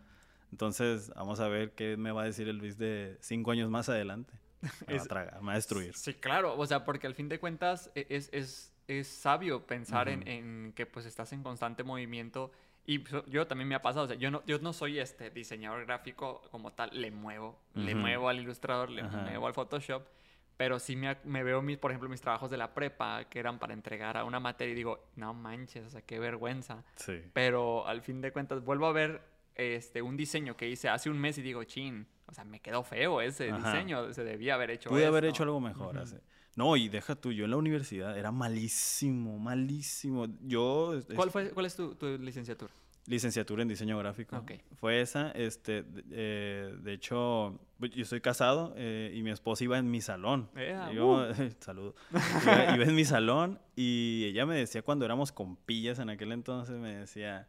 Entonces, 0.52 1.12
vamos 1.16 1.40
a 1.40 1.48
ver 1.48 1.72
qué 1.74 1.96
me 1.98 2.12
va 2.12 2.24
a 2.24 2.26
decir 2.26 2.48
el 2.50 2.58
Luis 2.58 2.78
de 2.78 3.18
cinco 3.22 3.52
años 3.52 3.70
más 3.70 3.90
adelante. 3.90 4.34
Me 4.88 4.96
va 4.98 5.02
a 5.04 5.06
tragar, 5.06 5.40
me 5.42 5.48
va 5.48 5.52
a 5.54 5.56
destruir. 5.56 5.96
Sí, 5.96 6.14
claro, 6.14 6.58
o 6.58 6.66
sea, 6.66 6.84
porque 6.84 7.08
al 7.08 7.16
fin 7.16 7.30
de 7.30 7.40
cuentas 7.40 7.90
e- 7.96 8.08
es, 8.10 8.30
es, 8.34 8.71
es 9.00 9.08
sabio 9.08 9.66
pensar 9.66 10.10
en, 10.10 10.20
Ujú. 10.20 10.30
en 10.30 10.74
que 10.76 10.86
pues 10.86 11.06
estás 11.06 11.32
en 11.34 11.44
constante 11.44 11.84
movimiento 11.84 12.52
y 12.86 13.00
pues, 13.00 13.24
yo 13.28 13.48
también 13.48 13.68
me 13.68 13.76
ha 13.76 13.82
pasado, 13.82 14.06
o 14.06 14.08
sea, 14.08 14.18
yo 14.18 14.32
no, 14.32 14.44
yo 14.46 14.58
no 14.60 14.74
soy 14.74 15.00
este 15.00 15.30
diseñador 15.30 15.86
gráfico 15.86 16.42
como 16.52 16.74
tal, 16.74 16.90
le 16.94 17.12
muevo, 17.12 17.60
le 17.76 17.94
Ujú. 17.94 18.02
muevo 18.02 18.30
al 18.30 18.40
ilustrador, 18.40 18.90
le 18.90 19.04
Ajá. 19.04 19.18
muevo 19.18 19.48
al 19.48 19.54
Photoshop, 19.54 20.04
pero 20.58 20.80
sí 20.80 20.96
me, 20.96 21.16
me 21.24 21.44
veo, 21.44 21.62
mis, 21.62 21.78
por 21.78 21.92
ejemplo, 21.92 22.10
mis 22.10 22.22
trabajos 22.22 22.50
de 22.52 22.58
la 22.58 22.74
prepa 22.74 23.26
que 23.30 23.40
eran 23.40 23.60
para 23.60 23.74
entregar 23.74 24.18
a 24.18 24.24
una 24.26 24.40
materia 24.40 24.72
y 24.74 24.76
digo, 24.76 25.08
no 25.16 25.34
manches, 25.34 25.86
o 25.86 25.90
sea, 25.90 26.02
qué 26.02 26.20
vergüenza. 26.20 26.84
Sí. 26.96 27.22
Pero 27.34 27.88
al 27.88 28.02
fin 28.02 28.22
de 28.22 28.32
cuentas 28.32 28.64
vuelvo 28.64 28.86
a 28.88 28.92
ver 28.92 29.22
este, 29.56 30.02
un 30.02 30.18
diseño 30.18 30.58
que 30.58 30.68
hice 30.68 30.90
hace 30.90 31.10
un 31.10 31.20
mes 31.20 31.38
y 31.38 31.42
digo, 31.42 31.64
chin, 31.64 32.08
o 32.28 32.34
sea, 32.34 32.44
me 32.46 32.60
quedó 32.60 32.84
feo 32.84 33.22
ese 33.22 33.50
Ajá. 33.52 33.58
diseño, 33.72 34.14
se 34.14 34.24
debía 34.24 34.56
haber 34.56 34.72
hecho 34.72 34.90
Pude 34.90 35.06
haber 35.06 35.26
esto". 35.26 35.36
hecho 35.36 35.44
algo 35.44 35.60
mejor. 35.60 35.98
Así. 35.98 36.18
No, 36.56 36.76
y 36.76 36.90
deja 36.90 37.16
tú, 37.16 37.32
yo 37.32 37.46
en 37.46 37.52
la 37.52 37.58
universidad 37.58 38.18
era 38.18 38.32
malísimo, 38.32 39.40
malísimo. 39.40 40.28
Yo... 40.42 41.00
¿Cuál, 41.16 41.32
fue, 41.32 41.50
¿Cuál 41.52 41.66
es 41.66 41.76
tu, 41.76 41.96
tu 41.96 42.18
licenciatura? 42.18 42.72
Licenciatura 43.08 43.64
en 43.64 43.68
diseño 43.68 43.98
gráfico. 43.98 44.38
Ok. 44.38 44.52
Fue 44.80 45.02
esa, 45.02 45.32
este, 45.32 45.82
de, 45.84 46.04
eh, 46.12 46.76
de 46.82 46.94
hecho, 46.94 47.60
pues, 47.80 47.92
yo 47.92 48.04
estoy 48.04 48.22
casado 48.22 48.74
eh, 48.78 49.12
y 49.16 49.24
mi 49.24 49.32
esposa 49.32 49.64
iba 49.64 49.78
en 49.80 49.90
mi 49.90 50.02
salón. 50.02 50.50
Ea, 50.56 50.92
Iba- 50.94 51.34
saludo. 51.60 51.96
Iba, 52.44 52.76
iba 52.76 52.84
en 52.86 52.96
mi 52.96 53.06
salón 53.06 53.60
y 53.76 54.26
ella 54.26 54.46
me 54.46 54.56
decía 54.56 54.82
cuando 54.84 55.06
éramos 55.06 55.32
compillas 55.32 55.98
en 56.00 56.10
aquel 56.10 56.32
entonces, 56.32 56.76
me 56.78 56.96
decía, 56.96 57.48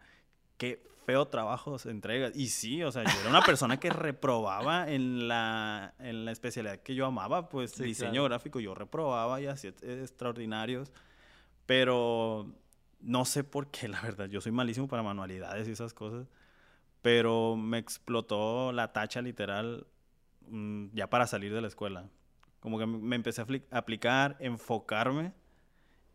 qué 0.56 0.82
feo 1.04 1.26
trabajo 1.28 1.78
se 1.78 1.90
entrega. 1.90 2.30
Y 2.34 2.48
sí, 2.48 2.82
o 2.82 2.92
sea, 2.92 3.04
yo 3.04 3.20
era 3.20 3.28
una 3.28 3.44
persona 3.44 3.78
que 3.78 3.90
reprobaba 3.90 4.90
en 4.90 5.28
la, 5.28 5.94
en 5.98 6.24
la 6.24 6.32
especialidad 6.32 6.78
que 6.80 6.94
yo 6.94 7.06
amaba, 7.06 7.48
pues 7.48 7.72
Sí, 7.72 7.84
diseño 7.84 8.12
claro. 8.12 8.24
gráfico, 8.24 8.60
yo 8.60 8.74
reprobaba 8.74 9.40
y 9.40 9.46
hacía 9.46 9.70
eh, 9.82 10.00
extraordinarios, 10.02 10.92
pero 11.66 12.52
no 13.00 13.24
sé 13.24 13.44
por 13.44 13.68
qué, 13.70 13.88
la 13.88 14.00
verdad, 14.00 14.28
yo 14.28 14.40
soy 14.40 14.52
malísimo 14.52 14.88
para 14.88 15.02
manualidades 15.02 15.68
y 15.68 15.72
esas 15.72 15.94
cosas, 15.94 16.26
pero 17.02 17.56
me 17.56 17.78
explotó 17.78 18.72
la 18.72 18.92
tacha 18.92 19.22
literal 19.22 19.86
mm, 20.48 20.86
ya 20.92 21.08
para 21.10 21.26
salir 21.26 21.52
de 21.52 21.60
la 21.60 21.68
escuela. 21.68 22.08
Como 22.60 22.78
que 22.78 22.86
me- 22.86 23.16
empecé 23.16 23.40
a 23.40 23.46
apli- 23.46 23.64
aplicar, 23.70 24.36
enfocarme 24.38 25.32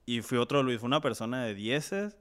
y 0.06 0.22
fui 0.22 0.38
otro 0.38 0.63
Luis, 0.63 0.79
fue 0.79 0.88
una 0.88 1.01
persona 1.01 1.44
de 1.44 1.53
dieces 1.56 2.17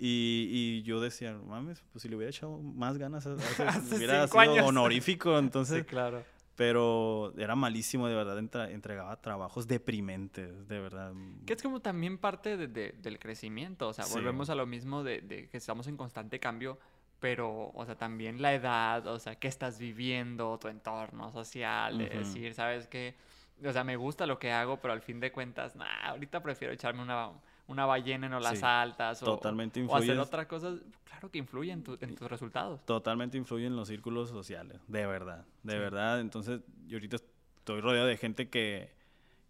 y, 0.00 0.48
y 0.50 0.82
yo 0.82 1.00
decía, 1.00 1.34
mames, 1.46 1.82
pues 1.92 2.02
si 2.02 2.08
le 2.08 2.16
hubiera 2.16 2.30
echado 2.30 2.58
más 2.58 2.96
ganas, 2.98 3.26
hace- 3.26 3.62
Hace 3.68 3.96
hubiera 3.96 4.26
sido 4.26 4.40
años. 4.40 4.66
honorífico, 4.66 5.38
entonces, 5.38 5.84
claro. 5.84 6.24
pero 6.56 7.32
era 7.38 7.54
malísimo, 7.54 8.08
de 8.08 8.14
verdad, 8.14 8.38
entra- 8.38 8.70
entregaba 8.70 9.20
trabajos 9.20 9.66
deprimentes, 9.68 10.66
de 10.68 10.80
verdad. 10.80 11.12
Que 11.46 11.52
es 11.52 11.62
como 11.62 11.80
también 11.80 12.18
parte 12.18 12.56
de- 12.56 12.66
de- 12.68 12.92
del 13.00 13.18
crecimiento, 13.18 13.88
o 13.88 13.92
sea, 13.92 14.04
Sí. 14.06 14.14
volvemos 14.14 14.48
a 14.50 14.54
lo 14.54 14.66
mismo 14.66 15.02
de, 15.04 15.20
de 15.20 15.48
que 15.48 15.56
estamos 15.58 15.86
en 15.86 15.96
constante 15.96 16.40
cambio, 16.40 16.78
pero, 17.18 17.70
o 17.74 17.84
sea, 17.84 17.96
también 17.96 18.40
la 18.40 18.54
edad, 18.54 19.06
o 19.06 19.18
sea, 19.18 19.34
qué 19.36 19.48
estás 19.48 19.78
viviendo, 19.78 20.58
tu 20.58 20.68
entorno 20.68 21.30
social, 21.32 21.98
de 21.98 22.08
decir, 22.08 22.54
¿sabes 22.54 22.88
qué? 22.88 23.14
O 23.62 23.70
sea, 23.72 23.84
me 23.84 23.96
gusta 23.96 24.24
lo 24.26 24.38
que 24.38 24.50
hago, 24.52 24.78
pero 24.80 24.94
al 24.94 25.02
fin 25.02 25.20
de 25.20 25.30
cuentas, 25.30 25.76
nah, 25.76 26.06
ahorita 26.08 26.42
prefiero 26.42 26.72
echarme 26.72 27.02
una, 27.02 27.30
una 27.70 27.86
ballena 27.86 28.26
en 28.26 28.34
olas 28.34 28.58
Sí, 28.58 28.64
altas 28.64 29.22
o, 29.22 29.26
totalmente 29.26 29.82
o 29.84 29.96
hacer 29.96 30.16
influyes- 30.16 30.20
otra 30.20 30.46
cosa. 30.48 30.74
Claro 31.04 31.30
que 31.30 31.38
influye 31.38 31.70
en, 31.72 31.82
tu- 31.82 31.96
en 32.00 32.14
tus 32.14 32.28
resultados. 32.28 32.84
totalmente 32.84 33.38
influye 33.38 33.66
en 33.66 33.76
los 33.76 33.88
círculos 33.88 34.28
sociales, 34.28 34.80
de 34.88 35.06
verdad, 35.06 35.44
de 35.62 35.72
Sí. 35.74 35.78
verdad. 35.78 36.20
Entonces, 36.20 36.60
yo 36.86 36.96
ahorita 36.96 37.16
estoy 37.16 37.80
rodeado 37.80 38.06
de 38.06 38.16
gente 38.16 38.48
que, 38.48 38.92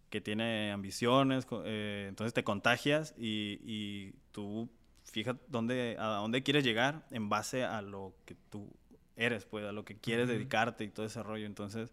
que 0.09 0.21
tiene 0.21 0.71
ambiciones, 0.71 1.47
eh, 1.65 2.05
entonces 2.09 2.33
te 2.33 2.43
contagias 2.43 3.13
y, 3.17 3.59
y 3.63 4.13
tú 4.31 4.69
fijas 5.03 5.35
dónde, 5.47 5.95
a 5.99 6.05
dónde 6.17 6.43
quieres 6.43 6.63
llegar 6.63 7.05
en 7.11 7.27
base 7.29 7.63
a 7.63 7.81
lo 7.81 8.13
que 8.25 8.35
tú 8.49 8.69
eres, 9.15 9.45
pues, 9.45 9.65
a 9.65 9.71
lo 9.71 9.83
que 9.83 9.95
quieres 9.97 10.25
Ujú. 10.25 10.33
dedicarte 10.33 10.83
y 10.83 10.89
todo 10.89 11.05
ese 11.05 11.23
rollo. 11.23 11.45
Entonces, 11.45 11.91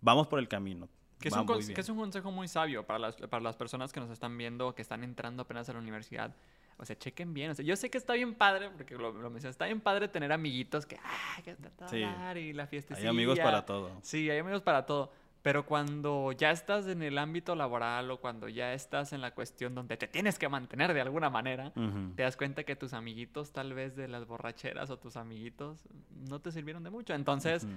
vamos 0.00 0.26
por 0.28 0.38
el 0.38 0.48
camino. 0.48 0.88
Que 1.20 1.28
es, 1.28 1.34
un, 1.34 1.46
que 1.46 1.80
es 1.80 1.88
un 1.88 1.96
consejo 1.98 2.30
muy 2.30 2.46
sabio 2.48 2.86
para 2.86 2.98
las, 3.00 3.16
para 3.16 3.42
las 3.42 3.56
personas 3.56 3.92
que 3.92 3.98
nos 4.00 4.10
están 4.10 4.36
viendo, 4.38 4.74
que 4.74 4.82
están 4.82 5.02
entrando 5.02 5.42
apenas 5.42 5.68
a 5.68 5.72
la 5.72 5.80
universidad. 5.80 6.34
O 6.76 6.84
sea, 6.84 6.96
chequen 6.96 7.34
bien. 7.34 7.50
O 7.50 7.54
sea, 7.56 7.64
yo 7.64 7.74
sé 7.74 7.90
que 7.90 7.98
está 7.98 8.12
bien 8.12 8.34
padre, 8.34 8.70
porque 8.70 8.94
lo, 8.94 9.10
lo 9.12 9.30
mencioné, 9.30 9.50
está 9.50 9.64
bien 9.66 9.80
padre 9.80 10.06
tener 10.06 10.30
amiguitos 10.32 10.86
que, 10.86 10.96
ah, 11.02 11.42
que 11.42 11.56
Sí. 11.88 12.04
y 12.40 12.52
la 12.52 12.66
fiesta 12.68 12.94
Hay 12.94 13.06
amigos 13.06 13.38
para 13.40 13.66
todo. 13.66 13.90
Sí, 14.02 14.30
hay 14.30 14.38
amigos 14.38 14.62
para 14.62 14.86
todo. 14.86 15.10
Pero 15.42 15.64
cuando 15.66 16.32
ya 16.32 16.50
estás 16.50 16.86
en 16.88 17.02
el 17.02 17.16
ámbito 17.18 17.54
laboral 17.54 18.10
o 18.10 18.20
cuando 18.20 18.48
ya 18.48 18.72
estás 18.74 19.12
en 19.12 19.20
la 19.20 19.32
cuestión 19.34 19.74
donde 19.74 19.96
te 19.96 20.06
tienes 20.08 20.38
que 20.38 20.48
mantener 20.48 20.92
de 20.94 21.00
alguna 21.00 21.30
manera, 21.30 21.72
Ujú. 21.74 22.12
te 22.16 22.22
das 22.22 22.36
cuenta 22.36 22.64
que 22.64 22.76
tus 22.76 22.92
amiguitos 22.92 23.52
tal 23.52 23.72
vez 23.72 23.96
de 23.96 24.08
las 24.08 24.26
borracheras 24.26 24.90
o 24.90 24.98
tus 24.98 25.16
amiguitos 25.16 25.84
no 26.28 26.40
te 26.40 26.50
sirvieron 26.52 26.82
de 26.84 26.90
mucho. 26.90 27.14
Entonces, 27.14 27.64
Ujú. 27.64 27.72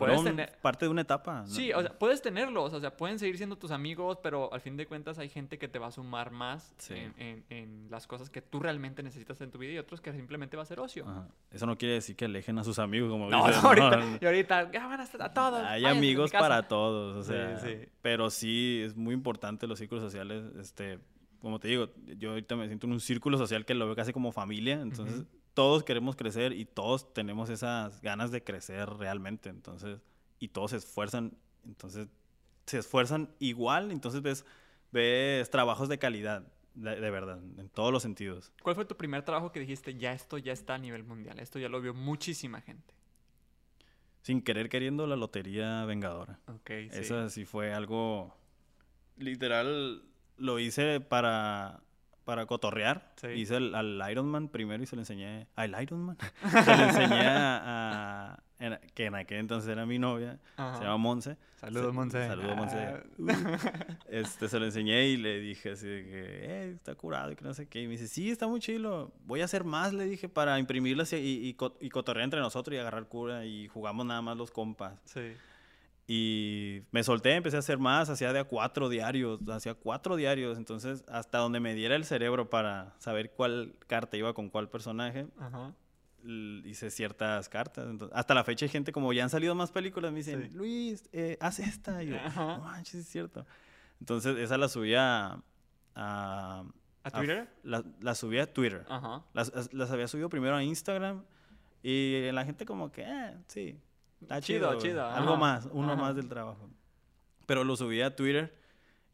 Puedes 0.00 0.16
Fueron 0.16 0.36
tener... 0.36 0.58
parte 0.60 0.84
de 0.86 0.90
una 0.90 1.02
etapa. 1.02 1.42
¿no? 1.42 1.46
Sí, 1.46 1.72
o 1.72 1.80
sea, 1.80 1.96
puedes 1.98 2.20
tenerlos, 2.22 2.72
o 2.72 2.80
sea, 2.80 2.96
pueden 2.96 3.18
seguir 3.18 3.36
siendo 3.36 3.56
tus 3.56 3.70
amigos, 3.70 4.18
pero 4.22 4.52
al 4.52 4.60
fin 4.60 4.76
de 4.76 4.86
cuentas 4.86 5.18
hay 5.18 5.28
gente 5.28 5.58
que 5.58 5.68
te 5.68 5.78
va 5.78 5.86
a 5.86 5.90
sumar 5.92 6.30
más 6.32 6.74
Sí. 6.78 6.94
en, 6.94 7.14
en- 7.18 7.44
en 7.50 7.90
las 7.90 8.06
cosas 8.06 8.30
que 8.30 8.42
tú 8.42 8.58
realmente 8.60 9.02
necesitas 9.02 9.40
en 9.40 9.50
tu 9.50 9.58
vida 9.58 9.72
y 9.72 9.78
otros 9.78 10.00
que 10.00 10.12
simplemente 10.12 10.56
va 10.56 10.64
a 10.64 10.66
ser 10.66 10.80
ocio. 10.80 11.08
Ajá. 11.08 11.28
Eso 11.52 11.66
no 11.66 11.78
quiere 11.78 11.94
decir 11.94 12.16
que 12.16 12.24
alejen 12.24 12.58
a 12.58 12.64
sus 12.64 12.78
amigos, 12.78 13.10
como 13.10 13.30
No, 13.30 13.46
dices, 13.46 13.62
no, 13.62 13.74
¿no? 13.74 13.84
ahorita, 13.84 14.18
y 14.20 14.26
ahorita, 14.26 14.72
ya 14.72 14.86
van 14.86 15.00
a 15.00 15.04
estar 15.04 15.22
a 15.22 15.32
todos. 15.32 15.60
Hay 15.60 15.82
váyanse 15.82 15.98
amigos 15.98 16.32
casa". 16.32 16.42
para 16.42 16.66
todos, 16.68 17.16
o 17.16 17.22
sea, 17.22 17.58
sí. 17.58 17.76
pero 18.02 18.30
sí 18.30 18.82
es 18.84 18.96
muy 18.96 19.14
importante 19.14 19.66
los 19.66 19.78
círculos 19.78 20.02
sociales, 20.02 20.44
este, 20.58 20.98
como 21.40 21.58
te 21.58 21.68
digo, 21.68 21.88
yo 22.18 22.30
ahorita 22.30 22.56
me 22.56 22.66
siento 22.66 22.86
en 22.86 22.92
un 22.92 23.00
círculo 23.00 23.38
social 23.38 23.64
que 23.64 23.74
lo 23.74 23.86
veo 23.86 23.96
casi 23.96 24.12
como 24.12 24.32
familia, 24.32 24.80
entonces 24.80 25.24
todos 25.60 25.84
queremos 25.84 26.16
crecer 26.16 26.54
y 26.54 26.64
todos 26.64 27.12
tenemos 27.12 27.50
esas 27.50 28.00
ganas 28.00 28.30
de 28.30 28.42
crecer 28.42 28.88
realmente, 28.88 29.50
entonces, 29.50 30.00
y 30.38 30.48
todos 30.48 30.70
se 30.70 30.78
esfuerzan, 30.78 31.36
entonces, 31.66 32.08
se 32.64 32.78
esfuerzan 32.78 33.28
igual, 33.40 33.90
entonces 33.90 34.22
ves, 34.22 34.46
ves 34.90 35.50
trabajos 35.50 35.90
de 35.90 35.98
calidad, 35.98 36.50
de, 36.72 36.98
de 36.98 37.10
verdad, 37.10 37.40
en 37.58 37.68
todos 37.68 37.92
los 37.92 38.02
sentidos. 38.02 38.54
¿Cuál 38.62 38.74
fue 38.74 38.86
tu 38.86 38.96
primer 38.96 39.22
trabajo 39.22 39.52
que 39.52 39.60
dijiste, 39.60 39.98
ya 39.98 40.14
esto 40.14 40.38
ya 40.38 40.54
está 40.54 40.76
a 40.76 40.78
nivel 40.78 41.04
mundial? 41.04 41.38
Esto 41.38 41.58
ya 41.58 41.68
lo 41.68 41.82
vio 41.82 41.92
muchísima 41.92 42.62
gente. 42.62 42.94
Sin 44.22 44.40
querer 44.40 44.70
queriendo 44.70 45.06
la 45.06 45.16
lotería 45.16 45.84
vengadora. 45.84 46.40
Ok, 46.46 46.70
sí. 46.70 46.88
Eso 46.92 47.28
sí 47.28 47.44
fue 47.44 47.74
algo. 47.74 48.34
Literal, 49.18 50.04
lo 50.38 50.58
hice 50.58 51.00
para, 51.00 51.82
para 52.24 52.46
cotorrear. 52.46 53.12
Sí. 53.16 53.28
Hice 53.28 53.56
el- 53.56 53.74
al 53.74 54.02
Ironman 54.10 54.48
primero 54.48 54.82
y 54.82 54.86
se 54.86 54.96
lo 54.96 55.02
enseñé. 55.02 55.46
¿Al 55.56 55.80
Ironman? 55.82 56.16
se 56.64 56.76
lo 56.76 56.84
enseñé 56.84 57.26
a. 57.26 57.60
a- 58.34 58.42
en- 58.58 58.78
que 58.94 59.06
en 59.06 59.14
aquel 59.14 59.38
entonces 59.38 59.70
era 59.70 59.86
mi 59.86 59.98
novia. 59.98 60.38
Ajá. 60.58 60.76
Se 60.76 60.84
llama 60.84 60.98
Monse. 60.98 61.36
Saludos, 61.56 61.86
Se- 61.86 61.92
Monse. 61.92 62.26
Saludos, 62.28 62.56
Monse. 62.56 62.76
Ah. 62.78 63.00
Este, 64.10 64.48
se 64.48 64.58
lo 64.58 64.66
enseñé 64.66 65.06
y 65.06 65.16
le 65.16 65.40
dije 65.40 65.70
así 65.72 65.86
de 65.86 66.02
que, 66.04 66.10
eh, 66.12 66.72
está 66.74 66.94
curado 66.94 67.30
y 67.32 67.36
que 67.36 67.44
no 67.44 67.54
sé 67.54 67.68
qué. 67.68 67.82
Y 67.82 67.86
me 67.86 67.92
dice, 67.92 68.06
sí, 68.08 68.30
está 68.30 68.46
muy 68.48 68.60
chilo. 68.60 69.12
Voy 69.24 69.40
a 69.40 69.44
hacer 69.46 69.64
más, 69.64 69.92
le 69.94 70.04
dije, 70.04 70.28
para 70.28 70.58
imprimirlo 70.58 71.02
así 71.04 71.16
y, 71.16 71.48
y, 71.48 71.54
co- 71.54 71.76
y 71.80 71.88
cotorrear 71.88 72.24
entre 72.24 72.40
nosotros 72.40 72.74
y 72.74 72.78
agarrar 72.78 73.06
cura. 73.06 73.46
Y 73.46 73.68
jugamos 73.68 74.04
nada 74.04 74.20
más 74.20 74.36
los 74.36 74.50
compas. 74.50 74.94
Sí. 75.04 75.32
Y 76.12 76.82
me 76.90 77.04
solté, 77.04 77.36
empecé 77.36 77.54
a 77.54 77.60
hacer 77.60 77.78
más, 77.78 78.10
hacía 78.10 78.32
de 78.32 78.40
a 78.40 78.44
cuatro 78.44 78.88
diarios, 78.88 79.38
hacía 79.48 79.74
cuatro 79.74 80.16
diarios, 80.16 80.58
entonces 80.58 81.04
hasta 81.06 81.38
donde 81.38 81.60
me 81.60 81.72
diera 81.72 81.94
el 81.94 82.04
cerebro 82.04 82.50
para 82.50 82.94
saber 82.98 83.30
cuál 83.30 83.76
carta 83.86 84.16
iba 84.16 84.34
con 84.34 84.48
cuál 84.50 84.68
personaje, 84.68 85.28
Ajá. 85.38 85.72
hice 86.64 86.90
ciertas 86.90 87.48
cartas. 87.48 87.86
Entonces, 87.88 88.18
hasta 88.18 88.34
la 88.34 88.42
fecha 88.42 88.64
hay 88.64 88.70
gente, 88.70 88.90
como 88.90 89.12
ya 89.12 89.22
han 89.22 89.30
salido 89.30 89.54
más 89.54 89.70
películas, 89.70 90.10
me 90.10 90.18
dicen, 90.18 90.48
Sí. 90.50 90.56
Luis, 90.56 91.08
eh, 91.12 91.36
haz 91.40 91.60
esta. 91.60 92.02
Y 92.02 92.08
yo, 92.08 92.16
Ajá. 92.16 92.56
no 92.56 92.64
manches, 92.64 92.94
es 93.02 93.08
cierto. 93.08 93.46
Entonces 94.00 94.36
esa 94.38 94.58
la 94.58 94.66
subí 94.68 94.96
a... 94.96 95.40
¿A, 95.94 96.64
¿A 97.04 97.10
Twitter? 97.12 97.48
la, 97.62 97.84
la 98.00 98.16
subí 98.16 98.40
a 98.40 98.52
Twitter. 98.52 98.84
Ajá. 98.88 99.22
Las, 99.32 99.72
las 99.72 99.90
había 99.92 100.08
subido 100.08 100.28
primero 100.28 100.56
a 100.56 100.64
Instagram 100.64 101.22
y 101.84 102.32
la 102.32 102.44
gente 102.44 102.66
como 102.66 102.90
que, 102.90 103.02
eh, 103.06 103.36
sí, 103.46 103.78
está 104.20 104.40
Chido, 104.40 104.68
chido. 104.70 104.80
chido, 104.80 105.06
Algo 105.06 105.30
ajá, 105.32 105.40
más, 105.40 105.68
uno 105.72 105.92
ajá. 105.92 106.00
más 106.02 106.16
del 106.16 106.28
trabajo. 106.28 106.68
Pero 107.46 107.64
lo 107.64 107.76
subí 107.76 108.00
a 108.00 108.14
Twitter 108.14 108.54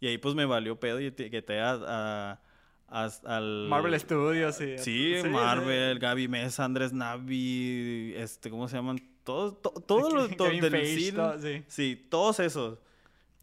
y 0.01 0.07
ahí 0.09 0.19
pues 0.19 0.35
me 0.35 0.45
valió 0.45 0.79
pedo 0.79 1.01
y 1.01 1.07
etiqueté 1.07 1.61
a, 1.61 1.73
a- 1.73 2.41
a- 2.89 3.11
al... 3.37 3.67
Marvel 3.69 3.99
Studios, 3.99 4.57
sí. 4.57 4.77
Sí, 4.79 5.15
Marvel, 5.31 5.99
Gaby 5.99 6.29
Mesa, 6.29 6.65
Andrés 6.65 6.93
Navi, 6.93 8.13
este, 8.17 8.51
¿cómo 8.51 8.69
se 8.69 8.77
llaman? 8.77 8.99
Todos, 9.25 9.61
to- 9.63 9.71
todos 9.87 10.13
los 10.13 10.31
to- 10.37 10.45
del 10.45 10.71
Feige, 10.71 11.01
cine. 11.01 11.13
todo, 11.17 11.39
sí. 11.41 11.65
Sí, 11.69 12.07
todos 12.11 12.41
esos. 12.41 12.79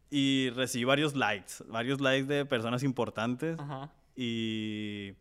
Y 0.10 0.52
recibí 0.52 0.84
varios 0.86 1.16
likes, 1.16 1.54
varios 1.68 2.00
likes 2.00 2.28
de 2.28 2.46
personas 2.46 2.84
importantes. 2.84 3.60
Ajá. 3.60 3.92
Y 4.16 5.14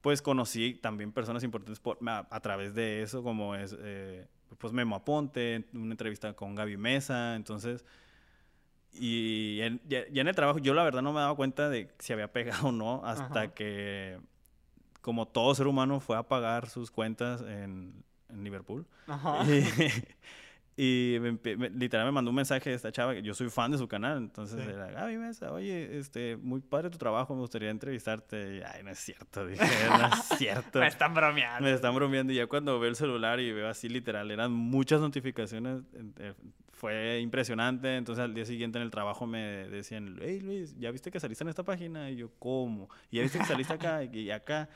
pues 0.00 0.22
conocí 0.22 0.74
también 0.74 1.10
personas 1.12 1.42
importantes 1.42 1.80
por- 1.80 1.98
a, 2.06 2.26
a 2.30 2.40
través 2.40 2.72
de 2.74 3.02
eso, 3.02 3.22
como 3.24 3.54
es 3.56 3.76
eh, 3.80 4.28
pues 4.58 4.72
Memo 4.72 4.96
Aponte, 4.96 5.64
una 5.72 5.92
entrevista 5.92 6.34
con 6.34 6.54
Gaby 6.54 6.76
Mesa, 6.76 7.34
entonces... 7.36 7.84
Y 8.94 9.60
en, 9.62 9.80
ya, 9.88 10.06
ya 10.10 10.20
en 10.20 10.28
el 10.28 10.34
trabajo 10.34 10.58
yo 10.58 10.74
la 10.74 10.84
verdad 10.84 11.00
no 11.00 11.14
me 11.14 11.20
daba 11.20 11.34
cuenta 11.34 11.70
de 11.70 11.90
si 11.98 12.12
había 12.12 12.30
pegado 12.30 12.68
o 12.68 12.72
no 12.72 13.00
hasta 13.06 13.24
Ajá. 13.24 13.54
que 13.54 14.18
como 15.00 15.26
todo 15.26 15.54
ser 15.54 15.66
humano 15.66 15.98
fue 15.98 16.16
a 16.16 16.22
pagar 16.24 16.68
sus 16.68 16.90
cuentas 16.90 17.40
en, 17.40 18.04
en 18.28 18.44
Liverpool. 18.44 18.86
Ajá. 19.06 19.44
Y, 19.46 19.64
y 20.76 21.18
me 21.20 21.38
literal 21.70 22.06
me 22.06 22.12
mandó 22.12 22.30
un 22.30 22.36
mensaje 22.36 22.70
de 22.70 22.76
esta 22.76 22.90
chava, 22.90 23.14
que 23.14 23.22
yo 23.22 23.34
soy 23.34 23.50
fan 23.50 23.70
de 23.72 23.78
su 23.78 23.86
canal, 23.88 24.18
entonces 24.18 24.58
Sí. 24.62 24.70
era, 24.70 24.90
Gaby 24.90 25.18
Mesa, 25.18 25.52
oye, 25.52 25.98
este, 25.98 26.36
muy 26.36 26.60
padre 26.60 26.88
tu 26.90 26.98
trabajo, 26.98 27.34
me 27.34 27.40
gustaría 27.42 27.68
entrevistarte. 27.70 28.56
Y, 28.56 28.62
ay, 28.62 28.82
no 28.82 28.90
es 28.90 28.98
cierto, 28.98 29.46
dije, 29.46 29.64
no 29.88 30.06
es 30.06 30.38
cierto. 30.38 30.78
Me 30.80 30.86
están 30.86 31.12
bromeando. 31.14 31.62
Me 31.68 31.72
están 31.74 31.94
bromeando 31.94 32.32
y 32.32 32.36
ya 32.36 32.46
cuando 32.46 32.80
veo 32.80 32.88
el 32.88 32.96
celular 32.96 33.38
y 33.40 33.52
veo 33.52 33.68
así 33.68 33.88
literal, 33.88 34.30
eran 34.30 34.52
muchas 34.52 35.00
notificaciones, 35.00 35.82
eh, 36.18 36.32
fue 36.72 37.20
impresionante, 37.20 37.96
entonces 37.96 38.24
al 38.24 38.34
día 38.34 38.44
siguiente 38.44 38.78
en 38.78 38.82
el 38.84 38.90
trabajo 38.90 39.26
me 39.26 39.68
decían, 39.68 40.16
hey 40.20 40.40
Luis, 40.40 40.74
¿ya 40.78 40.90
viste 40.90 41.10
que 41.10 41.20
saliste 41.20 41.44
en 41.44 41.48
esta 41.48 41.62
página? 41.62 42.10
Y 42.10 42.16
yo, 42.16 42.30
¿cómo? 42.38 42.88
¿Y 43.10 43.16
ya 43.18 43.22
viste 43.22 43.38
que 43.38 43.44
saliste 43.44 43.74
acá 43.74 44.02
y 44.02 44.30
acá? 44.30 44.68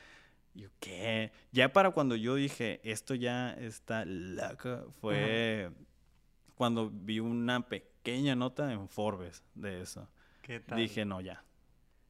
Y 0.57 0.61
yo, 0.61 0.69
¿qué? 0.79 1.31
Ya 1.51 1.71
para 1.71 1.91
cuando 1.91 2.15
yo 2.15 2.33
dije, 2.33 2.81
esto 2.83 3.13
ya 3.13 3.51
está 3.51 4.05
loco, 4.05 4.91
fue 4.99 5.69
cuando 6.55 6.89
vi 6.89 7.19
una 7.19 7.67
pequeña 7.67 8.35
nota 8.35 8.73
en 8.73 8.89
Forbes 8.89 9.43
de 9.53 9.83
eso. 9.83 10.09
¿Qué 10.41 10.59
tal? 10.59 10.79
Dije, 10.79 11.05
no, 11.05 11.21
ya. 11.21 11.43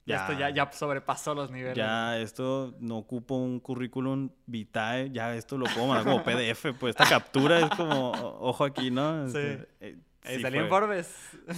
Ya, 0.05 0.21
esto 0.21 0.39
ya, 0.39 0.49
ya 0.49 0.71
sobrepasó 0.71 1.35
los 1.35 1.51
niveles. 1.51 1.75
Ya 1.75 2.17
esto 2.17 2.73
no 2.79 2.99
ocupo 2.99 3.35
un 3.35 3.59
currículum 3.59 4.29
vitae, 4.45 5.11
ya 5.11 5.35
esto 5.35 5.57
lo 5.57 5.65
puedo 5.65 5.87
mandar 5.87 6.05
como 6.05 6.23
PDF, 6.23 6.67
pues 6.79 6.91
esta 6.91 7.09
captura 7.09 7.59
es 7.59 7.69
como, 7.71 8.11
ojo 8.11 8.63
aquí, 8.63 8.89
¿no? 8.89 9.27
Sí. 9.29 9.37
Este, 9.37 9.67
Eh, 9.81 9.97
sí 10.35 10.41
salió 10.41 10.61
en 10.61 10.69
Forbes. 10.69 11.07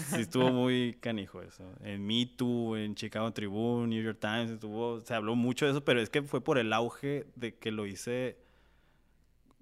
Sí 0.09 0.21
estuvo 0.21 0.51
muy 0.51 0.97
canijo 1.01 1.41
eso. 1.41 1.63
En 1.83 2.05
Me 2.05 2.25
Too, 2.25 2.77
en 2.77 2.95
Chicago 2.95 3.31
Tribune, 3.31 3.87
New 3.87 4.03
York 4.03 4.19
Times, 4.19 4.51
estuvo, 4.51 4.99
se 5.01 5.13
habló 5.13 5.35
mucho 5.35 5.65
de 5.65 5.71
eso, 5.71 5.83
pero 5.83 6.01
es 6.01 6.09
que 6.09 6.21
fue 6.21 6.41
por 6.41 6.57
el 6.57 6.71
auge 6.73 7.25
de 7.35 7.55
que 7.55 7.71
lo 7.71 7.85
hice. 7.85 8.37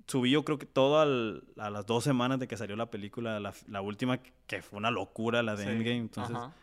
Subí 0.07 0.31
yo 0.31 0.45
creo 0.45 0.57
que 0.57 0.65
todo 0.65 0.99
al- 1.01 1.43
a 1.57 1.69
las 1.69 1.85
dos 1.85 2.03
semanas 2.03 2.39
de 2.39 2.47
que 2.47 2.55
salió 2.55 2.75
la 2.77 2.89
película, 2.89 3.39
la, 3.41 3.53
la 3.67 3.81
última, 3.81 4.19
que 4.47 4.61
fue 4.61 4.77
una 4.77 4.89
locura, 4.91 5.43
la 5.43 5.55
de 5.57 5.63
Sí, 5.65 5.69
Endgame. 5.69 5.97
Entonces, 5.97 6.35
ajá. 6.35 6.53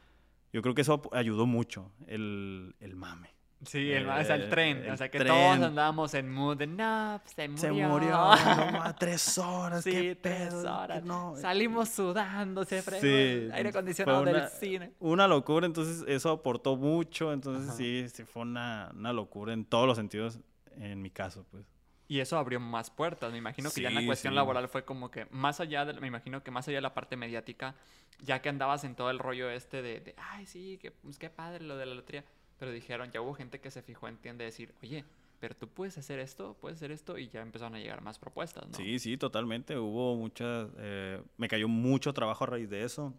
yo 0.52 0.62
creo 0.62 0.74
que 0.74 0.80
eso 0.80 1.02
ayudó 1.12 1.44
mucho, 1.44 1.90
el, 2.06 2.74
el 2.80 2.96
mame. 2.96 3.33
Sí, 3.66 3.90
el, 3.92 4.08
o 4.08 4.24
sea, 4.24 4.36
el 4.36 4.42
Eh, 4.42 4.46
tren. 4.48 4.78
o 4.88 4.92
el 4.92 4.98
sea, 4.98 5.10
que 5.10 5.18
tren. 5.18 5.28
todos 5.32 5.60
andábamos 5.68 6.14
en 6.14 6.30
mood 6.32 6.56
de 6.56 6.66
no, 6.66 7.20
se 7.24 7.48
murió. 7.48 7.60
Se 7.60 7.72
murió, 7.72 8.10
no 8.84 8.94
tres 8.98 9.38
horas, 9.38 9.82
Sí, 9.84 9.90
qué 9.90 10.16
tres 10.16 10.48
pedo, 10.54 10.76
horas. 10.78 11.04
no. 11.04 11.36
Salimos 11.36 11.88
sudando, 11.88 12.64
se 12.64 12.82
fregó 12.82 13.00
Sí, 13.02 13.48
aire 13.52 13.68
acondicionado 13.70 14.24
del 14.24 14.36
una- 14.36 14.48
cine. 14.48 14.92
Una 15.00 15.28
locura, 15.28 15.66
entonces 15.66 16.04
eso 16.08 16.30
aportó 16.30 16.76
mucho, 16.76 17.32
entonces 17.32 17.68
Ajá. 17.68 17.76
sí, 17.76 18.06
sí 18.12 18.24
fue 18.24 18.42
una, 18.42 18.90
una 18.94 19.12
locura 19.12 19.52
en 19.52 19.64
todos 19.64 19.86
los 19.86 19.96
sentidos, 19.96 20.38
en 20.76 21.00
mi 21.02 21.10
caso, 21.10 21.46
pues. 21.50 21.64
Y 22.06 22.20
eso 22.20 22.36
abrió 22.36 22.60
más 22.60 22.90
puertas. 22.90 23.32
Me 23.32 23.38
imagino 23.38 23.70
que 23.70 23.80
ya 23.80 23.88
en 23.88 23.94
la 23.94 24.00
Sí, 24.02 24.06
cuestión 24.06 24.32
sí. 24.32 24.36
laboral 24.36 24.68
fue 24.68 24.84
como 24.84 25.10
que 25.10 25.26
más 25.30 25.58
allá 25.60 25.86
de, 25.86 25.94
me 26.00 26.06
imagino 26.06 26.42
que 26.42 26.50
más 26.50 26.68
allá 26.68 26.76
de 26.76 26.82
la 26.82 26.92
parte 26.92 27.16
mediática, 27.16 27.74
ya 28.20 28.42
que 28.42 28.50
andabas 28.50 28.84
en 28.84 28.94
todo 28.94 29.10
el 29.10 29.18
rollo 29.18 29.48
este 29.50 29.80
de, 29.80 30.00
de, 30.00 30.14
ay, 30.18 30.44
sí, 30.44 30.78
que, 30.82 30.90
pues, 30.90 31.18
qué 31.18 31.30
padre 31.30 31.64
lo 31.64 31.78
de 31.78 31.86
la 31.86 31.94
lotería. 31.94 32.22
Pero 32.58 32.70
dijeron, 32.70 33.10
ya 33.10 33.20
hubo 33.20 33.34
gente 33.34 33.60
que 33.60 33.70
se 33.70 33.82
fijó 33.82 34.08
en 34.08 34.16
ti 34.16 34.28
en 34.28 34.38
decir, 34.38 34.74
oye, 34.82 35.04
pero 35.40 35.54
tú 35.54 35.68
puedes 35.68 35.98
hacer 35.98 36.20
esto, 36.20 36.56
puedes 36.60 36.78
hacer 36.78 36.90
esto, 36.92 37.18
y 37.18 37.28
ya 37.28 37.42
empezaron 37.42 37.74
a 37.74 37.78
llegar 37.78 38.00
más 38.00 38.18
propuestas, 38.18 38.66
¿no? 38.68 38.74
Sí, 38.74 38.98
sí, 38.98 39.16
totalmente, 39.16 39.76
hubo 39.76 40.16
muchas, 40.16 40.70
eh, 40.78 41.22
me 41.36 41.48
cayó 41.48 41.68
mucho 41.68 42.12
trabajo 42.12 42.44
a 42.44 42.46
raíz 42.46 42.70
de 42.70 42.84
eso, 42.84 43.12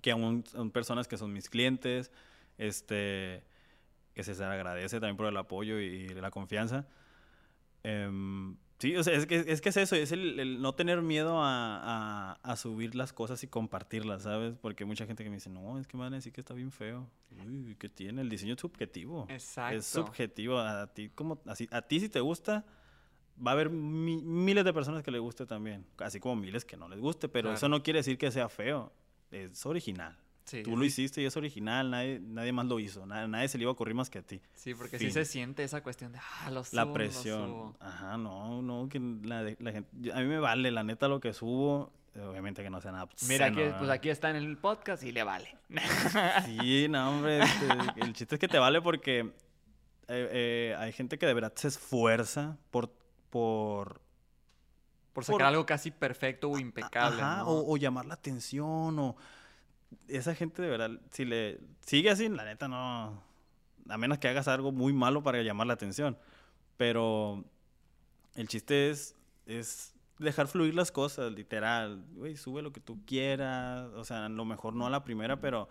que 0.00 0.10
aún 0.10 0.44
son 0.46 0.70
personas 0.70 1.08
que 1.08 1.16
son 1.16 1.32
mis 1.32 1.48
clientes, 1.48 2.12
este, 2.58 3.42
que 4.14 4.22
se 4.22 4.32
les 4.32 4.40
agradece 4.40 5.00
también 5.00 5.16
por 5.16 5.26
el 5.26 5.36
apoyo 5.36 5.80
y, 5.80 5.84
y 5.84 6.08
la 6.08 6.30
confianza. 6.30 6.86
Em, 7.82 8.56
sí, 8.82 8.96
o 8.96 9.02
sea, 9.02 9.14
es 9.14 9.26
que, 9.26 9.44
es 9.46 9.60
que 9.60 9.68
es 9.70 9.76
eso, 9.76 9.96
es 9.96 10.12
el, 10.12 10.38
el 10.40 10.60
no 10.60 10.74
tener 10.74 11.00
miedo 11.02 11.40
a, 11.42 11.78
a- 11.82 12.32
a 12.42 12.56
subir 12.56 12.94
las 12.94 13.12
cosas 13.12 13.42
y 13.42 13.46
compartirlas, 13.48 14.22
¿sabes? 14.24 14.54
Porque 14.60 14.84
hay 14.84 14.88
mucha 14.88 15.06
gente 15.06 15.24
que 15.24 15.30
me 15.30 15.36
dice, 15.36 15.48
no, 15.50 15.78
es 15.78 15.86
que 15.86 15.96
me 15.96 16.02
van 16.02 16.12
a 16.12 16.16
decir 16.16 16.32
que 16.32 16.40
está 16.40 16.54
bien 16.54 16.70
feo. 16.70 17.08
Uy, 17.46 17.76
¿qué 17.78 17.88
tiene? 17.88 18.20
El 18.22 18.28
diseño 18.28 18.54
es 18.54 18.60
subjetivo. 18.60 19.26
Exacto. 19.30 19.78
Es 19.78 19.86
subjetivo. 19.86 20.58
A 20.58 20.86
ti, 20.92 21.08
como, 21.10 21.40
así, 21.46 21.66
a 21.70 21.80
ti 21.82 22.00
si 22.00 22.08
te 22.08 22.20
gusta, 22.20 22.64
va 23.44 23.52
a 23.52 23.54
haber 23.54 23.70
mi- 23.70 24.20
miles 24.22 24.64
de 24.64 24.72
personas 24.72 25.02
que 25.02 25.10
le 25.10 25.18
guste 25.18 25.46
también. 25.46 25.86
Así 25.98 26.20
como 26.20 26.36
miles 26.36 26.64
que 26.64 26.76
no 26.76 26.88
les 26.88 27.00
guste, 27.00 27.28
pero 27.28 27.44
Claro. 27.46 27.56
eso 27.56 27.68
no 27.68 27.82
quiere 27.82 28.00
decir 28.00 28.18
que 28.18 28.30
sea 28.30 28.48
feo. 28.48 28.92
es 29.30 29.64
original. 29.64 30.16
Sí, 30.44 30.62
Tú 30.64 30.76
lo 30.76 30.84
hiciste 30.84 31.22
y 31.22 31.24
es 31.24 31.36
original, 31.36 31.90
nadie, 31.90 32.18
nadie 32.20 32.52
más 32.52 32.66
lo 32.66 32.80
hizo, 32.80 33.06
nadie, 33.06 33.28
nadie 33.28 33.48
se 33.48 33.58
le 33.58 33.62
iba 33.62 33.70
a 33.70 33.72
ocurrir 33.72 33.94
más 33.94 34.10
que 34.10 34.18
a 34.18 34.22
ti. 34.22 34.40
Sí, 34.54 34.74
porque 34.74 34.98
sí 34.98 35.10
se 35.10 35.24
siente 35.24 35.62
esa 35.62 35.82
cuestión 35.82 36.12
de, 36.12 36.18
ah, 36.18 36.50
lo 36.50 36.64
subo, 36.64 36.76
La 36.76 36.84
lo 36.84 36.92
presión. 36.92 37.46
subo". 37.48 37.76
Ajá, 37.80 38.16
no, 38.16 38.60
no, 38.60 38.88
que 38.88 38.98
la, 39.22 39.44
gente, 39.72 40.12
a 40.12 40.20
mí 40.20 40.26
me 40.26 40.38
vale, 40.40 40.70
la 40.72 40.82
neta, 40.82 41.06
lo 41.08 41.20
que 41.20 41.32
subo, 41.32 41.92
obviamente 42.16 42.62
que 42.62 42.70
no 42.70 42.80
sea 42.80 42.92
nada 42.92 43.08
Mira, 43.28 43.46
aquí, 43.46 43.60
pues 43.78 43.88
aquí 43.90 44.10
está 44.10 44.30
en 44.30 44.36
el 44.36 44.58
podcast 44.58 45.02
y 45.04 45.12
le 45.12 45.22
vale. 45.22 45.56
Sí, 46.46 46.86
no, 46.88 47.10
hombre, 47.10 47.40
este, 47.44 47.66
el 48.02 48.12
chiste 48.12 48.34
es 48.34 48.38
que 48.40 48.48
te 48.48 48.58
vale 48.58 48.82
porque 48.82 49.20
eh, 49.20 49.32
eh, 50.08 50.76
hay 50.78 50.92
gente 50.92 51.18
que 51.18 51.26
de 51.26 51.34
verdad 51.34 51.52
se 51.54 51.68
esfuerza 51.68 52.58
por, 52.70 52.92
por 53.30 54.00
Por 55.12 55.24
sacar 55.24 55.38
Por- 55.38 55.46
algo 55.46 55.66
casi 55.66 55.90
perfecto 55.92 56.50
o 56.50 56.58
impecable. 56.58 57.22
Ajá, 57.22 57.36
¿no? 57.38 57.48
o, 57.48 57.72
o 57.72 57.76
llamar 57.76 58.06
la 58.06 58.14
atención, 58.14 58.98
o 58.98 59.16
esa 60.08 60.34
gente 60.34 60.62
de 60.62 60.68
verdad, 60.68 60.90
si 61.10 61.24
le 61.24 61.60
sigue 61.80 62.10
así, 62.10 62.28
la 62.28 62.44
neta 62.44 62.68
no, 62.68 63.22
a 63.88 63.98
menos 63.98 64.18
que 64.18 64.28
hagas 64.28 64.48
algo 64.48 64.72
muy 64.72 64.92
malo 64.92 65.22
para 65.22 65.42
llamar 65.42 65.66
la 65.66 65.74
atención, 65.74 66.16
pero 66.76 67.44
el 68.34 68.48
chiste 68.48 68.90
es, 68.90 69.14
es 69.46 69.94
dejar 70.18 70.46
fluir 70.46 70.74
las 70.74 70.92
cosas, 70.92 71.32
literal, 71.32 72.04
güey, 72.14 72.36
sube 72.36 72.62
lo 72.62 72.72
que 72.72 72.80
tú 72.80 73.04
quieras, 73.04 73.86
o 73.94 74.04
sea, 74.04 74.26
a 74.26 74.28
lo 74.28 74.44
mejor 74.44 74.74
no 74.74 74.86
a 74.86 74.90
la 74.90 75.04
primera, 75.04 75.40
pero 75.40 75.68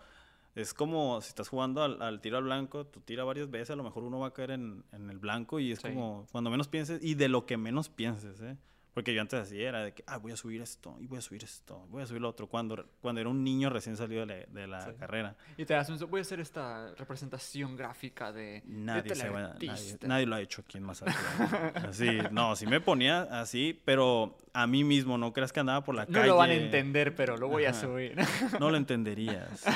es 0.54 0.74
como 0.74 1.20
si 1.22 1.28
estás 1.28 1.48
jugando 1.48 1.82
al, 1.82 2.02
al 2.02 2.20
tiro 2.20 2.36
al 2.36 2.44
blanco, 2.44 2.86
tú 2.86 3.00
tiras 3.00 3.24
varias 3.24 3.50
veces, 3.50 3.70
a 3.70 3.76
lo 3.76 3.82
mejor 3.84 4.04
uno 4.04 4.18
va 4.18 4.28
a 4.28 4.32
caer 4.34 4.50
en, 4.50 4.84
en 4.92 5.08
el 5.08 5.18
blanco 5.18 5.58
y 5.60 5.72
es 5.72 5.80
Sí. 5.80 5.88
como 5.88 6.26
cuando 6.30 6.50
menos 6.50 6.68
pienses 6.68 7.02
y 7.02 7.14
de 7.14 7.28
lo 7.28 7.46
que 7.46 7.56
menos 7.56 7.88
pienses, 7.88 8.40
¿eh? 8.42 8.56
Porque 8.94 9.14
yo 9.14 9.22
antes 9.22 9.40
así 9.40 9.62
era, 9.62 9.84
de 9.84 9.92
que, 9.94 10.04
ah, 10.06 10.18
voy 10.18 10.32
a 10.32 10.36
subir 10.36 10.60
esto, 10.60 10.96
y 11.00 11.06
voy 11.06 11.16
a 11.18 11.22
subir 11.22 11.42
esto, 11.42 11.86
voy 11.88 12.02
a 12.02 12.06
subir 12.06 12.20
lo 12.20 12.28
otro, 12.28 12.46
cuando, 12.46 12.84
cuando 13.00 13.22
era 13.22 13.30
un 13.30 13.42
niño 13.42 13.70
recién 13.70 13.96
salido 13.96 14.26
de 14.26 14.46
la, 14.50 14.60
de 14.60 14.66
la 14.66 14.80
Sí. 14.82 14.90
carrera. 14.98 15.34
Y 15.56 15.64
te 15.64 15.72
das 15.72 15.88
un... 15.88 15.98
Voy 16.10 16.18
a 16.18 16.22
hacer 16.22 16.40
esta 16.40 16.92
representación 16.96 17.74
gráfica 17.74 18.32
de... 18.32 18.42
de 18.42 18.62
Nadie, 18.66 19.14
se 19.14 19.30
va- 19.30 19.40
nadie, 19.40 19.58
teleartista". 19.58 20.06
nadie 20.06 20.26
lo 20.26 20.34
ha 20.36 20.40
hecho 20.42 20.60
aquí 20.60 20.76
en 20.76 20.84
Mazatlán. 20.84 21.72
Así, 21.88 22.18
no, 22.32 22.54
sí 22.54 22.66
me 22.66 22.80
ponía 22.80 23.22
así, 23.40 23.80
pero 23.86 24.36
a 24.52 24.66
mí 24.66 24.84
mismo, 24.84 25.16
no 25.16 25.32
creas 25.32 25.52
que 25.54 25.60
andaba 25.60 25.82
por 25.82 25.94
la 25.94 26.04
No 26.04 26.12
calle. 26.12 26.26
lo 26.26 26.36
van 26.36 26.50
a 26.50 26.54
entender, 26.54 27.14
pero 27.14 27.38
lo 27.38 27.48
voy 27.48 27.64
a 27.64 27.72
subir. 27.72 28.14
No 28.60 28.70
lo 28.70 28.76
entenderías. 28.76 29.66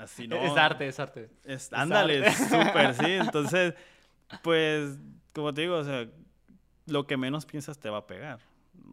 Así 0.00 0.26
no. 0.26 0.34
Es 0.36 0.56
arte, 0.56 0.88
es 0.88 0.98
arte. 0.98 1.30
Es- 1.44 1.72
ándale, 1.72 2.26
arte. 2.26 2.32
súper, 2.44 2.94
sí. 2.94 3.12
Entonces, 3.12 3.74
pues, 4.42 4.98
como 5.32 5.54
te 5.54 5.60
digo, 5.62 5.76
o 5.76 5.84
sea, 5.84 6.08
lo 6.90 7.06
que 7.06 7.16
menos 7.16 7.46
piensas 7.46 7.78
te 7.78 7.90
va 7.90 7.98
a 7.98 8.06
pegar. 8.06 8.40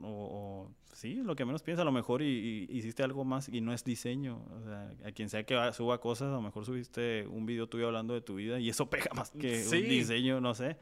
O, 0.02 0.08
o- 0.08 0.72
sí, 0.94 1.16
lo 1.16 1.36
que 1.36 1.46
menos 1.46 1.62
piensas, 1.64 1.82
a 1.82 1.86
lo 1.86 1.92
mejor 1.92 2.22
y, 2.22 2.66
y 2.70 2.78
hiciste 2.78 3.04
algo 3.04 3.24
más 3.26 3.50
y 3.50 3.62
no 3.62 3.74
es 3.74 3.84
diseño. 3.84 4.42
O 4.60 4.64
sea, 4.64 4.92
a 5.06 5.12
quien 5.12 5.30
sea 5.30 5.46
que 5.46 5.56
suba 5.74 6.00
cosas, 6.00 6.30
a 6.30 6.32
lo 6.36 6.42
mejor 6.42 6.66
subiste 6.66 7.28
un 7.28 7.46
video 7.46 7.68
tuyo 7.68 7.88
hablando 7.88 8.14
de 8.14 8.22
tu 8.22 8.36
vida 8.36 8.60
y 8.60 8.70
eso 8.70 8.90
pega 8.90 9.12
más 9.16 9.32
que 9.32 9.64
Sí. 9.64 9.78
un 9.84 9.90
diseño, 9.90 10.42
no 10.42 10.54
sé. 10.56 10.78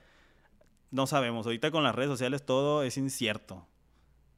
No 0.92 1.08
sabemos. 1.08 1.46
Ahorita 1.48 1.72
con 1.72 1.84
las 1.84 1.96
redes 1.96 2.10
sociales 2.12 2.46
todo 2.46 2.84
es 2.84 2.98
incierto. 2.98 3.66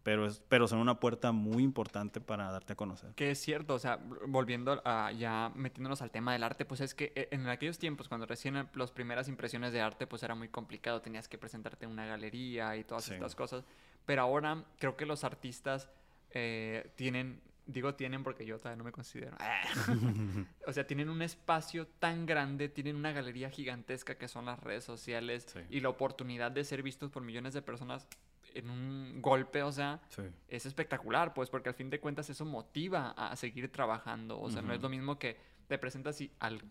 Pero, 0.05 0.27
es, 0.27 0.39
pero 0.49 0.67
son 0.67 0.77
una 0.77 0.99
puerta 0.99 1.31
muy 1.31 1.63
importante 1.63 2.21
para 2.21 2.51
darte 2.51 2.73
a 2.73 2.75
conocer. 2.75 3.15
Que 3.15 3.31
es 3.31 3.39
cierto, 3.39 3.73
o 3.73 3.79
sea, 3.79 3.97
volviendo 4.27 4.79
a 4.85 5.11
ya 5.11 5.51
metiéndonos 5.55 6.03
al 6.03 6.11
tema 6.11 6.31
del 6.33 6.43
arte, 6.43 6.63
pues 6.63 6.79
es 6.79 6.93
que 6.93 7.11
eh, 7.15 7.27
en 7.31 7.47
aquellos 7.49 7.79
tiempos, 7.79 8.07
cuando 8.07 8.27
recién 8.27 8.55
eh, 8.55 8.65
las 8.75 8.91
primeras 8.91 9.27
impresiones 9.27 9.73
de 9.73 9.81
arte, 9.81 10.05
pues 10.05 10.21
era 10.21 10.35
muy 10.35 10.47
complicado, 10.47 11.01
tenías 11.01 11.27
que 11.27 11.39
presentarte 11.39 11.85
en 11.85 11.91
una 11.91 12.05
galería 12.05 12.77
y 12.77 12.83
todas 12.83 13.05
Sí. 13.05 13.15
estas 13.15 13.33
cosas. 13.33 13.63
Pero 14.05 14.21
ahora 14.21 14.63
creo 14.77 14.95
que 14.95 15.07
los 15.07 15.23
artistas 15.23 15.89
eh, 16.29 16.91
tienen, 16.95 17.41
digo 17.65 17.95
tienen 17.95 18.21
porque 18.23 18.45
yo 18.45 18.59
todavía 18.59 18.77
no 18.77 18.83
me 18.83 18.91
considero, 18.91 19.35
o 20.67 20.71
sea, 20.71 20.85
tienen 20.85 21.09
un 21.09 21.23
espacio 21.23 21.87
tan 21.87 22.27
grande, 22.27 22.69
tienen 22.69 22.95
una 22.95 23.11
galería 23.11 23.49
gigantesca 23.49 24.19
que 24.19 24.27
son 24.27 24.45
las 24.45 24.59
redes 24.59 24.83
sociales 24.83 25.47
Sí. 25.51 25.61
y 25.71 25.79
la 25.79 25.89
oportunidad 25.89 26.51
de 26.51 26.63
ser 26.63 26.83
vistos 26.83 27.09
por 27.09 27.23
millones 27.23 27.55
de 27.55 27.63
personas 27.63 28.07
en 28.55 28.69
un 28.69 29.21
golpe, 29.21 29.61
o 29.63 29.71
sea, 29.71 30.01
Sí. 30.09 30.23
es 30.47 30.65
espectacular, 30.65 31.33
pues, 31.33 31.49
porque 31.49 31.69
al 31.69 31.75
fin 31.75 31.89
de 31.89 31.99
cuentas 31.99 32.29
eso 32.29 32.45
motiva 32.45 33.11
a 33.11 33.35
seguir 33.35 33.71
trabajando. 33.71 34.39
O 34.39 34.49
sea, 34.49 34.61
no 34.61 34.73
es 34.73 34.81
lo 34.81 34.89
mismo 34.89 35.19
que 35.19 35.37
te 35.67 35.77
presentas 35.77 36.19
y 36.21 36.31
al, 36.39 36.61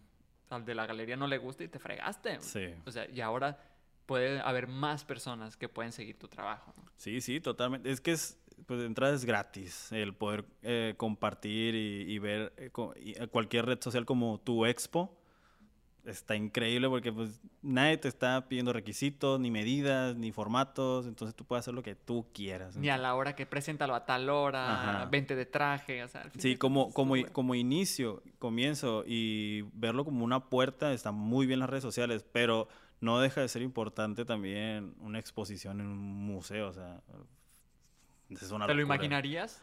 al 0.50 0.64
de 0.64 0.74
la 0.74 0.86
galería 0.86 1.16
no 1.16 1.26
le 1.26 1.38
gusta 1.38 1.64
y 1.64 1.68
te 1.68 1.78
fregaste. 1.78 2.40
Sí. 2.40 2.74
O 2.86 2.90
sea, 2.90 3.08
y 3.10 3.20
ahora 3.20 3.58
puede 4.06 4.40
haber 4.40 4.66
más 4.66 5.04
personas 5.04 5.56
que 5.56 5.68
pueden 5.68 5.92
seguir 5.92 6.18
tu 6.18 6.28
trabajo. 6.28 6.72
¿no? 6.76 6.84
Sí, 6.96 7.20
sí, 7.20 7.40
totalmente. 7.40 7.90
Es 7.90 8.00
que 8.00 8.12
es, 8.12 8.38
pues 8.66 8.80
de 8.80 8.86
entrada 8.86 9.14
es 9.14 9.24
gratis 9.24 9.90
el 9.92 10.14
poder 10.14 10.44
eh, 10.62 10.94
compartir 10.96 11.74
y, 11.74 12.02
y 12.12 12.18
ver 12.18 12.52
eh, 12.56 12.70
eh, 12.96 13.26
cualquier 13.28 13.66
red 13.66 13.80
social 13.80 14.04
como 14.04 14.38
tu 14.40 14.66
expo. 14.66 15.18
Está 16.04 16.36
increíble 16.36 16.86
porque 16.88 17.10
pues 17.12 17.40
nadie 17.62 17.96
te 17.96 18.08
está 18.08 18.46
pidiendo 18.46 18.74
requisitos, 18.74 19.40
ni 19.40 19.50
medidas, 19.50 20.14
ni 20.16 20.32
formatos, 20.32 21.06
entonces 21.06 21.34
tú 21.34 21.44
puedes 21.46 21.62
hacer 21.64 21.72
lo 21.72 21.82
que 21.82 21.94
tú 21.94 22.26
quieras. 22.34 22.76
Ni 22.76 22.90
a 22.90 22.98
la 22.98 23.14
hora 23.14 23.34
que 23.34 23.46
preséntalo 23.46 23.94
a 23.94 24.04
tal 24.04 24.28
hora, 24.28 25.00
Ajá. 25.00 25.04
20 25.06 25.34
de 25.34 25.46
traje, 25.46 26.04
o 26.04 26.08
sea, 26.08 26.20
al 26.22 26.30
fin 26.30 26.40
Sí, 26.42 26.56
como, 26.56 26.92
como, 26.92 27.14
como 27.32 27.54
inicio, 27.54 28.22
comienzo 28.38 29.02
y 29.06 29.62
verlo 29.72 30.04
como 30.04 30.24
una 30.24 30.50
puerta, 30.50 30.92
está 30.92 31.10
muy 31.10 31.46
bien 31.46 31.58
las 31.60 31.70
redes 31.70 31.82
sociales, 31.84 32.22
pero 32.32 32.68
no 33.00 33.18
deja 33.20 33.40
de 33.40 33.48
ser 33.48 33.62
importante 33.62 34.26
también 34.26 34.94
una 35.00 35.18
exposición 35.18 35.80
en 35.80 35.86
un 35.86 35.98
museo, 35.98 36.68
o 36.68 36.72
sea, 36.74 37.00
es 38.28 38.50
una 38.50 38.66
¿Te 38.66 38.74
lo 38.74 38.82
imaginarías? 38.82 39.62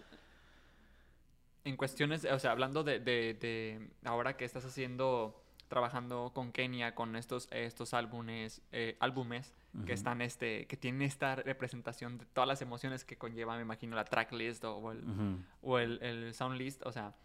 En 1.63 1.77
cuestiones, 1.77 2.25
o 2.25 2.39
sea, 2.39 2.51
hablando 2.51 2.83
de, 2.83 2.99
de- 2.99 3.35
de 3.35 3.89
ahora 4.05 4.35
que 4.35 4.45
estás 4.45 4.65
haciendo, 4.65 5.43
trabajando 5.71 6.31
con 6.35 6.51
Kenia, 6.51 6.93
con 6.93 7.15
estos, 7.15 7.47
estos 7.49 7.93
álbumes, 7.93 8.61
eh, 8.73 8.97
álbumes 8.99 9.55
que 9.85 9.93
están, 9.93 10.21
este, 10.21 10.67
que 10.67 10.75
tienen 10.75 11.01
esta 11.01 11.35
representación 11.35 12.17
de 12.17 12.25
todas 12.25 12.45
las 12.45 12.61
emociones 12.61 13.05
que 13.05 13.17
conlleva, 13.17 13.55
me 13.55 13.61
imagino, 13.61 13.95
la 13.95 14.03
tracklist 14.03 14.65
o, 14.65 14.75
o 14.75 14.91
el, 14.91 15.09
Ujú. 15.09 15.37
o 15.61 15.79
el, 15.79 15.97
el 16.03 16.33
sound 16.33 16.57
list, 16.57 16.85
o 16.85 16.91
sea, 16.91 17.15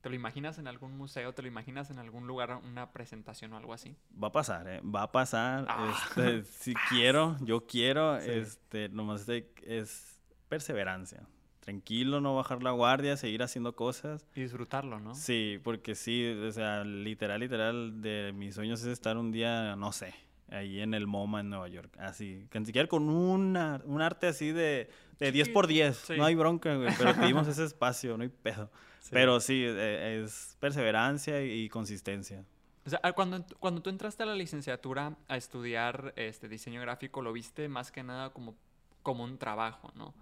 ¿te 0.00 0.08
lo 0.08 0.16
imaginas 0.16 0.58
en 0.58 0.66
algún 0.66 0.96
museo? 0.98 1.32
¿Te 1.32 1.42
lo 1.42 1.48
imaginas 1.48 1.90
en 1.90 2.00
algún 2.00 2.26
lugar, 2.26 2.60
una 2.64 2.90
presentación 2.90 3.52
o 3.52 3.56
algo 3.56 3.72
así? 3.72 3.96
Va 4.20 4.28
a 4.28 4.32
pasar, 4.32 4.66
¿eh? 4.66 4.80
Va 4.82 5.02
a 5.04 5.12
pasar. 5.12 5.64
Ah. 5.68 5.94
Este, 5.94 6.42
si 6.42 6.74
quiero, 6.88 7.36
yo 7.40 7.66
quiero. 7.66 8.20
Sí. 8.20 8.30
Este, 8.30 8.88
nomás 8.88 9.28
es 9.28 10.20
perseverancia. 10.48 11.24
Tranquilo, 11.62 12.20
no 12.20 12.34
bajar 12.34 12.60
la 12.60 12.72
guardia, 12.72 13.16
seguir 13.16 13.40
haciendo 13.44 13.76
cosas. 13.76 14.26
Y 14.34 14.40
disfrutarlo, 14.40 14.98
¿no? 14.98 15.14
Sí, 15.14 15.60
porque 15.62 15.94
sí, 15.94 16.26
o 16.26 16.50
sea, 16.50 16.82
literal, 16.82 17.38
literal, 17.38 18.02
de 18.02 18.32
mis 18.34 18.56
sueños 18.56 18.80
es 18.80 18.88
estar 18.88 19.16
un 19.16 19.30
día, 19.30 19.76
no 19.76 19.92
sé, 19.92 20.12
ahí 20.50 20.80
en 20.80 20.92
el 20.92 21.06
MoMA 21.06 21.38
en 21.38 21.50
Nueva 21.50 21.68
York. 21.68 21.96
Así, 22.00 22.48
que 22.50 22.58
ni 22.58 22.66
siquiera 22.66 22.88
con 22.88 23.08
una, 23.08 23.80
un 23.84 24.02
arte 24.02 24.26
así 24.26 24.50
de, 24.50 24.90
de 25.20 25.30
10 25.30 25.50
por 25.50 25.68
10. 25.68 25.96
Sí. 25.96 26.14
No 26.16 26.24
hay 26.24 26.34
bronca, 26.34 26.74
güey, 26.74 26.92
pero 26.98 27.14
pedimos 27.14 27.46
ese 27.46 27.64
espacio, 27.64 28.16
no 28.16 28.24
hay 28.24 28.28
pedo. 28.30 28.68
Sí. 28.98 29.10
Pero 29.12 29.38
sí, 29.38 29.62
eh, 29.64 30.22
es 30.24 30.56
perseverancia 30.58 31.44
y 31.44 31.68
consistencia. 31.68 32.44
O 32.84 32.90
sea, 32.90 32.98
ah, 33.04 33.12
cuando, 33.12 33.44
cuando 33.60 33.82
tú 33.82 33.90
entraste 33.90 34.24
a 34.24 34.26
la 34.26 34.34
licenciatura 34.34 35.16
a 35.28 35.36
estudiar 35.36 36.12
este 36.16 36.48
diseño 36.48 36.80
gráfico, 36.80 37.22
lo 37.22 37.32
viste 37.32 37.68
más 37.68 37.92
que 37.92 38.02
nada 38.02 38.30
como, 38.30 38.56
como 39.04 39.22
un 39.22 39.38
trabajo, 39.38 39.92
¿no? 39.94 40.12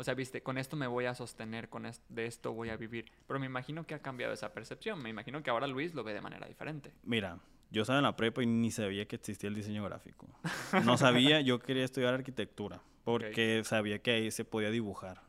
O 0.00 0.04
sea, 0.04 0.14
viste, 0.14 0.42
con 0.42 0.56
esto 0.56 0.76
me 0.76 0.86
voy 0.86 1.04
a 1.04 1.14
sostener, 1.14 1.68
con 1.68 1.84
es- 1.84 2.00
de 2.08 2.24
esto 2.24 2.54
voy 2.54 2.70
a 2.70 2.76
vivir. 2.78 3.12
Pero 3.26 3.38
me 3.38 3.44
imagino 3.44 3.84
que 3.86 3.94
ha 3.94 3.98
cambiado 3.98 4.32
esa 4.32 4.54
percepción. 4.54 5.02
Me 5.02 5.10
imagino 5.10 5.42
que 5.42 5.50
ahora 5.50 5.66
Luis 5.66 5.92
lo 5.94 6.02
ve 6.02 6.14
de 6.14 6.22
manera 6.22 6.46
diferente. 6.48 6.90
Mira, 7.02 7.38
yo 7.70 7.82
estaba 7.82 7.98
en 7.98 8.04
la 8.04 8.16
prepa 8.16 8.42
y 8.42 8.46
ni 8.46 8.70
sabía 8.70 9.06
que 9.06 9.16
existía 9.16 9.48
el 9.48 9.54
diseño 9.54 9.84
gráfico. 9.84 10.26
No 10.86 10.96
sabía, 10.96 11.42
yo 11.42 11.58
quería 11.58 11.84
estudiar 11.84 12.14
arquitectura 12.14 12.80
porque 13.04 13.60
sabía 13.64 13.98
que 13.98 14.12
ahí 14.12 14.30
se 14.30 14.46
podía 14.46 14.70
dibujar. 14.70 15.20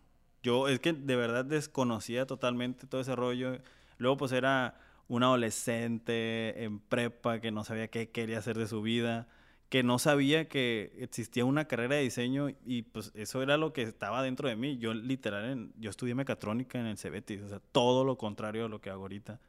Yo 0.42 0.70
es 0.70 0.80
que 0.80 0.94
de 0.94 1.16
verdad 1.18 1.44
desconocía 1.44 2.26
totalmente 2.26 2.88
todo 2.88 3.02
ese 3.02 3.14
rollo. 3.14 3.60
Luego 3.98 4.16
pues 4.16 4.32
era 4.32 4.80
un 5.10 5.24
adolescente 5.24 6.64
en 6.64 6.80
prepa 6.80 7.42
que 7.42 7.52
no 7.52 7.64
sabía 7.64 7.90
qué 7.90 8.10
quería 8.10 8.40
hacer 8.40 8.58
de 8.58 8.68
su 8.68 8.82
vida, 8.82 9.28
que 9.72 9.84
no 9.84 10.00
sabía 10.00 10.50
que 10.50 10.92
existía 11.00 11.46
una 11.46 11.64
carrera 11.64 11.96
de 11.96 12.02
diseño 12.02 12.50
y 12.66 12.82
pues 12.82 13.14
eso 13.16 13.42
era 13.42 13.56
lo 13.56 13.72
que 13.72 13.84
estaba 13.84 14.22
dentro 14.22 14.50
de 14.50 14.58
mí. 14.58 14.78
Yo 14.78 14.94
literal, 14.94 15.46
en- 15.50 15.74
yo 15.80 15.90
estudié 15.90 16.14
mecatrónica 16.14 16.78
en 16.78 16.88
el 16.88 16.98
Cebetis, 16.98 17.42
o 17.42 17.48
sea, 17.48 17.62
todo 17.72 18.04
lo 18.04 18.18
contrario 18.18 18.66
a 18.66 18.68
lo 18.68 18.82
que 18.82 18.90
hago 18.90 19.04
ahorita. 19.04 19.40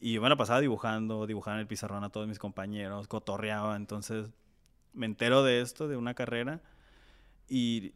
Y 0.00 0.14
yo 0.14 0.22
me 0.22 0.30
la 0.30 0.36
pasaba 0.36 0.62
dibujando, 0.62 1.26
dibujaba 1.26 1.58
en 1.58 1.60
el 1.60 1.66
pizarrón 1.66 2.04
a 2.04 2.08
todos 2.08 2.26
mis 2.26 2.38
compañeros, 2.38 3.06
cotorreaba. 3.06 3.76
Entonces 3.76 4.30
me 4.94 5.04
entero 5.04 5.42
de 5.42 5.60
esto, 5.60 5.88
de 5.88 5.98
una 5.98 6.14
carrera, 6.14 6.62
y 7.46 7.92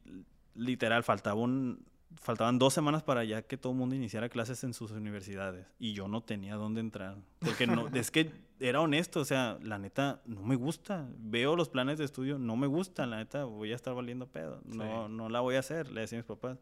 literal 0.54 1.02
faltaba 1.02 1.40
un, 1.40 1.82
faltaban 2.16 2.58
dos 2.58 2.74
semanas 2.74 3.02
para 3.02 3.24
ya 3.24 3.42
que 3.42 3.56
todo 3.56 3.72
el 3.72 3.78
mundo 3.78 3.94
iniciara 3.94 4.28
clases 4.28 4.64
en 4.64 4.74
sus 4.74 4.90
universidades. 4.92 5.66
Y 5.78 5.92
yo 5.92 6.08
no 6.08 6.22
tenía 6.22 6.56
dónde 6.56 6.80
entrar. 6.80 7.16
Porque 7.38 7.66
no, 7.66 7.88
es 7.94 8.10
que 8.10 8.30
era 8.60 8.80
honesto, 8.80 9.20
o 9.20 9.24
sea, 9.24 9.58
la 9.62 9.78
neta 9.78 10.20
no 10.24 10.42
me 10.42 10.56
gusta. 10.56 11.06
Veo 11.18 11.54
los 11.56 11.68
planes 11.68 11.98
de 11.98 12.04
estudio, 12.04 12.38
no 12.38 12.56
me 12.56 12.66
gustan, 12.66 13.10
la 13.10 13.18
neta 13.18 13.44
voy 13.44 13.72
a 13.72 13.76
estar 13.76 13.94
valiendo 13.94 14.26
pedo. 14.26 14.60
No, 14.64 15.06
Sí. 15.06 15.12
no 15.14 15.28
la 15.28 15.40
voy 15.40 15.56
a 15.56 15.60
hacer, 15.60 15.90
le 15.90 16.00
decía 16.02 16.18
a 16.18 16.20
mis 16.22 16.26
papás. 16.26 16.58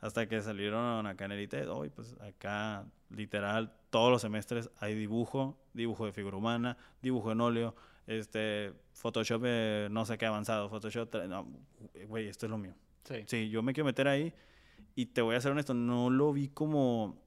Hasta 0.00 0.28
que 0.28 0.40
salieron 0.42 1.06
acá 1.08 1.24
en 1.24 1.32
Elite, 1.32 1.66
hoy 1.66 1.90
pues 1.90 2.14
acá 2.20 2.86
literal 3.10 3.74
todos 3.90 4.12
los 4.12 4.22
semestres 4.22 4.70
hay 4.78 4.94
dibujo, 4.94 5.58
dibujo 5.74 6.06
de 6.06 6.12
figura 6.12 6.36
humana, 6.36 6.76
dibujo 7.02 7.32
en 7.32 7.40
óleo, 7.40 7.74
este 8.06 8.72
Photoshop 8.92 9.42
eh, 9.44 9.88
no 9.90 10.04
sé 10.06 10.16
qué 10.16 10.26
avanzado, 10.26 10.68
Photoshop, 10.68 11.12
no, 11.28 11.48
güey, 12.06 12.28
esto 12.28 12.46
es 12.46 12.50
lo 12.50 12.58
mío. 12.58 12.74
Sí. 13.04 13.24
Sí, 13.26 13.48
yo 13.50 13.60
me 13.62 13.72
quiero 13.72 13.86
meter 13.86 14.06
ahí 14.06 14.32
y 14.94 15.06
te 15.06 15.22
voy 15.22 15.36
a 15.36 15.40
ser 15.40 15.52
honesto, 15.52 15.74
no 15.74 16.10
lo 16.10 16.32
vi 16.32 16.48
como 16.48 17.22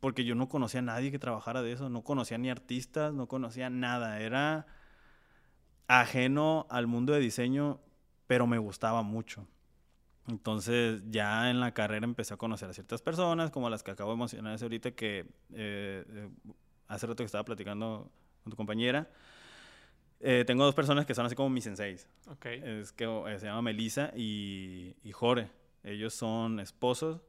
porque 0.00 0.24
yo 0.24 0.34
no 0.34 0.48
conocía 0.48 0.80
a 0.80 0.82
nadie 0.82 1.10
que 1.10 1.18
trabajara 1.18 1.62
de 1.62 1.72
eso, 1.72 1.88
no 1.88 2.02
conocía 2.02 2.38
ni 2.38 2.50
artistas, 2.50 3.12
no 3.12 3.28
conocía 3.28 3.70
nada, 3.70 4.20
era 4.20 4.66
ajeno 5.88 6.66
al 6.70 6.86
mundo 6.86 7.12
de 7.12 7.20
diseño, 7.20 7.80
pero 8.26 8.46
me 8.46 8.58
gustaba 8.58 9.02
mucho. 9.02 9.46
Entonces 10.28 11.02
ya 11.10 11.50
en 11.50 11.60
la 11.60 11.74
carrera 11.74 12.04
empecé 12.04 12.34
a 12.34 12.36
conocer 12.36 12.70
a 12.70 12.72
ciertas 12.72 13.02
personas, 13.02 13.50
como 13.50 13.68
las 13.68 13.82
que 13.82 13.90
acabo 13.90 14.12
de 14.12 14.18
mencionar 14.18 14.54
hace 14.54 14.64
ahorita, 14.64 14.92
que 14.92 15.26
eh, 15.52 16.04
eh, 16.08 16.28
hace 16.86 17.06
rato 17.06 17.22
que 17.22 17.26
estaba 17.26 17.44
platicando 17.44 18.10
con 18.44 18.50
tu 18.50 18.56
compañera. 18.56 19.10
Eh, 20.20 20.44
tengo 20.46 20.64
dos 20.64 20.74
personas 20.74 21.06
que 21.06 21.14
son 21.14 21.26
así 21.26 21.34
como 21.34 21.50
mis 21.50 21.64
senseis. 21.64 22.06
Es 22.44 22.92
que 22.92 23.36
se 23.38 23.46
llama 23.46 23.62
Melissa 23.62 24.12
y, 24.14 24.94
y 25.02 25.12
Jore. 25.12 25.48
Ellos 25.82 26.14
son 26.14 26.60
esposos. 26.60 27.20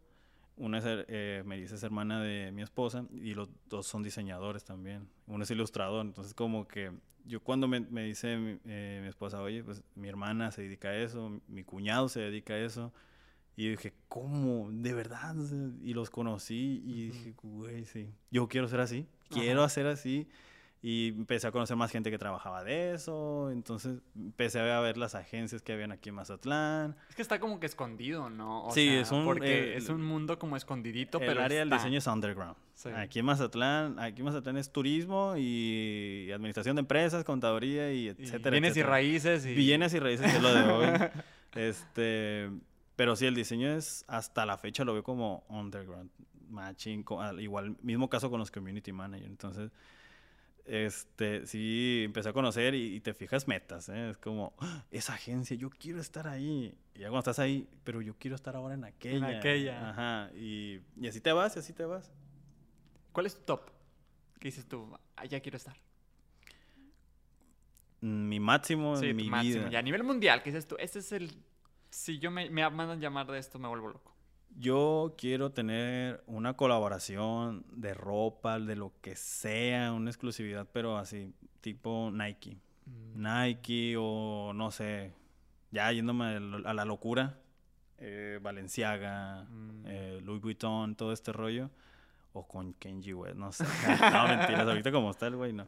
Una 0.57 0.77
es, 0.79 0.83
eh, 0.87 1.43
Melissa 1.45 1.75
es 1.75 1.83
hermana 1.83 2.21
de 2.21 2.51
mi 2.51 2.61
esposa 2.61 3.05
y 3.13 3.33
los 3.33 3.49
dos 3.67 3.87
son 3.87 4.03
diseñadores 4.03 4.63
también. 4.63 5.07
Uno 5.27 5.43
es 5.43 5.51
ilustrador. 5.51 6.05
Entonces, 6.05 6.33
como 6.33 6.67
que 6.67 6.91
yo 7.25 7.39
cuando 7.41 7.67
me, 7.67 7.79
me 7.79 8.03
dice 8.03 8.37
mi, 8.37 8.59
eh, 8.65 8.99
mi 9.01 9.07
esposa, 9.07 9.41
oye, 9.41 9.63
pues 9.63 9.83
mi 9.95 10.07
hermana 10.09 10.51
se 10.51 10.63
dedica 10.63 10.89
a 10.89 10.95
eso, 10.97 11.41
mi 11.47 11.63
cuñado 11.63 12.09
se 12.09 12.19
dedica 12.19 12.53
a 12.53 12.57
eso. 12.59 12.93
Y 13.55 13.69
dije, 13.69 13.93
¿cómo? 14.07 14.69
¿De 14.71 14.93
verdad? 14.93 15.35
Y 15.83 15.93
los 15.93 16.09
conocí 16.09 16.81
y 16.85 17.09
dije, 17.09 17.35
güey, 17.43 17.85
sí. 17.85 18.09
Yo 18.31 18.47
quiero 18.47 18.67
ser 18.67 18.79
así. 18.79 19.07
Quiero 19.29 19.59
Ajá. 19.59 19.65
hacer 19.67 19.87
así. 19.87 20.27
Y 20.83 21.09
empecé 21.09 21.45
a 21.45 21.51
conocer 21.51 21.77
más 21.77 21.91
gente 21.91 22.09
que 22.09 22.17
trabajaba 22.17 22.63
de 22.63 22.93
eso. 22.95 23.51
Entonces 23.51 23.99
empecé 24.15 24.59
a 24.59 24.79
ver 24.79 24.97
las 24.97 25.13
agencias 25.13 25.61
que 25.61 25.73
habían 25.73 25.91
aquí 25.91 26.09
en 26.09 26.15
Mazatlán. 26.15 26.95
Es 27.07 27.15
que 27.15 27.21
está 27.21 27.39
como 27.39 27.59
que 27.59 27.67
escondido, 27.67 28.31
¿no? 28.31 28.65
O 28.65 28.71
Sí, 28.71 28.87
sea, 28.87 29.01
es 29.01 29.11
un, 29.11 29.23
Porque 29.25 29.73
eh, 29.73 29.77
es 29.77 29.89
un 29.89 30.03
mundo 30.03 30.39
como 30.39 30.57
escondidito, 30.57 31.19
el 31.19 31.27
pero 31.27 31.41
área 31.43 31.59
del 31.59 31.69
diseño 31.69 31.99
es 31.99 32.07
underground. 32.07 32.55
Sí. 32.73 32.89
Aquí 32.89 33.19
en 33.19 33.25
Mazatlán, 33.25 33.99
aquí 33.99 34.21
en 34.21 34.25
Mazatlán 34.25 34.57
es 34.57 34.71
turismo 34.71 35.35
y 35.37 36.31
administración 36.33 36.75
de 36.77 36.79
empresas, 36.79 37.23
contaduría 37.23 37.93
y 37.93 38.05
Y 38.05 38.07
etcétera. 38.07 38.49
bienes 38.49 38.69
y 38.69 38.79
etcétera. 38.79 38.89
raíces 38.89 39.45
y... 39.45 39.53
Bienes 39.53 39.93
y 39.93 39.99
raíces 39.99 40.33
es 40.33 40.41
lo 40.41 40.51
de 40.51 40.63
hoy. 40.63 40.87
este, 41.55 42.49
pero 42.95 43.15
sí, 43.15 43.27
el 43.27 43.35
diseño 43.35 43.69
es, 43.71 44.03
hasta 44.07 44.45
la 44.47 44.57
fecha 44.57 44.83
lo 44.83 44.93
veo 44.93 45.03
como 45.03 45.43
underground. 45.47 46.09
Matching, 46.49 47.05
igual, 47.39 47.77
mismo 47.81 48.09
caso 48.09 48.29
con 48.29 48.39
los 48.39 48.51
community 48.51 48.91
managers. 48.91 49.29
Entonces, 49.29 49.71
este, 50.65 51.45
sí, 51.47 52.03
empecé 52.05 52.29
a 52.29 52.33
conocer 52.33 52.73
y, 52.75 52.95
y 52.95 52.99
te 53.01 53.13
fijas 53.13 53.47
metas, 53.47 53.89
¿eh? 53.89 54.09
Es 54.11 54.17
como, 54.17 54.53
"Ah, 54.59 54.85
esa 54.91 55.13
agencia, 55.13 55.55
yo 55.55 55.69
quiero 55.69 55.99
estar 55.99 56.27
ahí. 56.27 56.75
Y 56.95 56.99
ya 56.99 57.07
cuando 57.09 57.19
estás 57.19 57.39
ahí, 57.39 57.67
pero 57.83 58.01
yo 58.01 58.15
quiero 58.17 58.35
estar 58.35 58.55
ahora 58.55 58.75
en 58.75 58.83
aquella. 58.83 59.39
aquella. 59.39 59.89
Ajá, 59.89 60.31
y, 60.35 60.81
y 60.97 61.07
así 61.07 61.21
te 61.21 61.31
vas, 61.31 61.55
y 61.55 61.59
así 61.59 61.73
te 61.73 61.85
vas. 61.85 62.11
¿Cuál 63.11 63.25
es 63.25 63.35
tu 63.35 63.41
top? 63.41 63.69
¿Qué 64.39 64.47
dices 64.47 64.65
tú? 64.67 64.97
Allá 65.15 65.39
quiero 65.39 65.57
estar. 65.57 65.75
Mi 68.01 68.39
máximo 68.39 68.95
Sí, 68.97 69.07
en 69.09 69.15
mi 69.15 69.29
máximo. 69.29 69.59
vida. 69.65 69.69
Y 69.71 69.75
a 69.75 69.81
nivel 69.81 70.03
mundial, 70.03 70.41
¿qué 70.41 70.49
dices 70.51 70.67
tú? 70.67 70.75
Este 70.79 70.99
es 70.99 71.11
el... 71.11 71.31
Si 71.91 72.17
yo 72.19 72.31
me, 72.31 72.49
me 72.49 72.67
mandan 72.69 72.99
llamar 72.99 73.27
de 73.27 73.37
esto, 73.37 73.59
me 73.59 73.67
vuelvo 73.67 73.89
loco. 73.89 74.10
Yo 74.57 75.15
quiero 75.17 75.51
tener 75.51 76.23
una 76.27 76.55
colaboración 76.55 77.65
de 77.71 77.93
ropa, 77.93 78.59
de 78.59 78.75
lo 78.75 78.91
que 79.01 79.15
sea, 79.15 79.91
una 79.93 80.09
exclusividad, 80.09 80.67
pero 80.71 80.97
así, 80.97 81.33
tipo 81.61 82.11
Nike. 82.11 82.57
Mm. 82.85 83.23
Nike 83.45 83.95
o 83.97 84.51
no 84.53 84.69
sé, 84.71 85.13
ya 85.71 85.91
yéndome 85.91 86.25
a 86.65 86.73
la 86.73 86.85
locura, 86.85 87.37
eh, 87.97 88.39
Balenciaga, 88.41 89.43
Mm. 89.49 89.83
eh, 89.87 90.21
Louis 90.23 90.41
Vuitton, 90.41 90.95
todo 90.95 91.11
este 91.13 91.31
rollo. 91.31 91.69
O 92.33 92.47
con 92.47 92.73
Kenji 92.75 93.11
West, 93.11 93.35
no 93.35 93.51
sé. 93.51 93.65
No, 94.23 94.25
mentiras, 94.27 94.65
ahorita 94.65 94.89
como 94.93 95.11
está 95.11 95.27
el 95.27 95.35
güey, 95.35 95.51
no. 95.51 95.65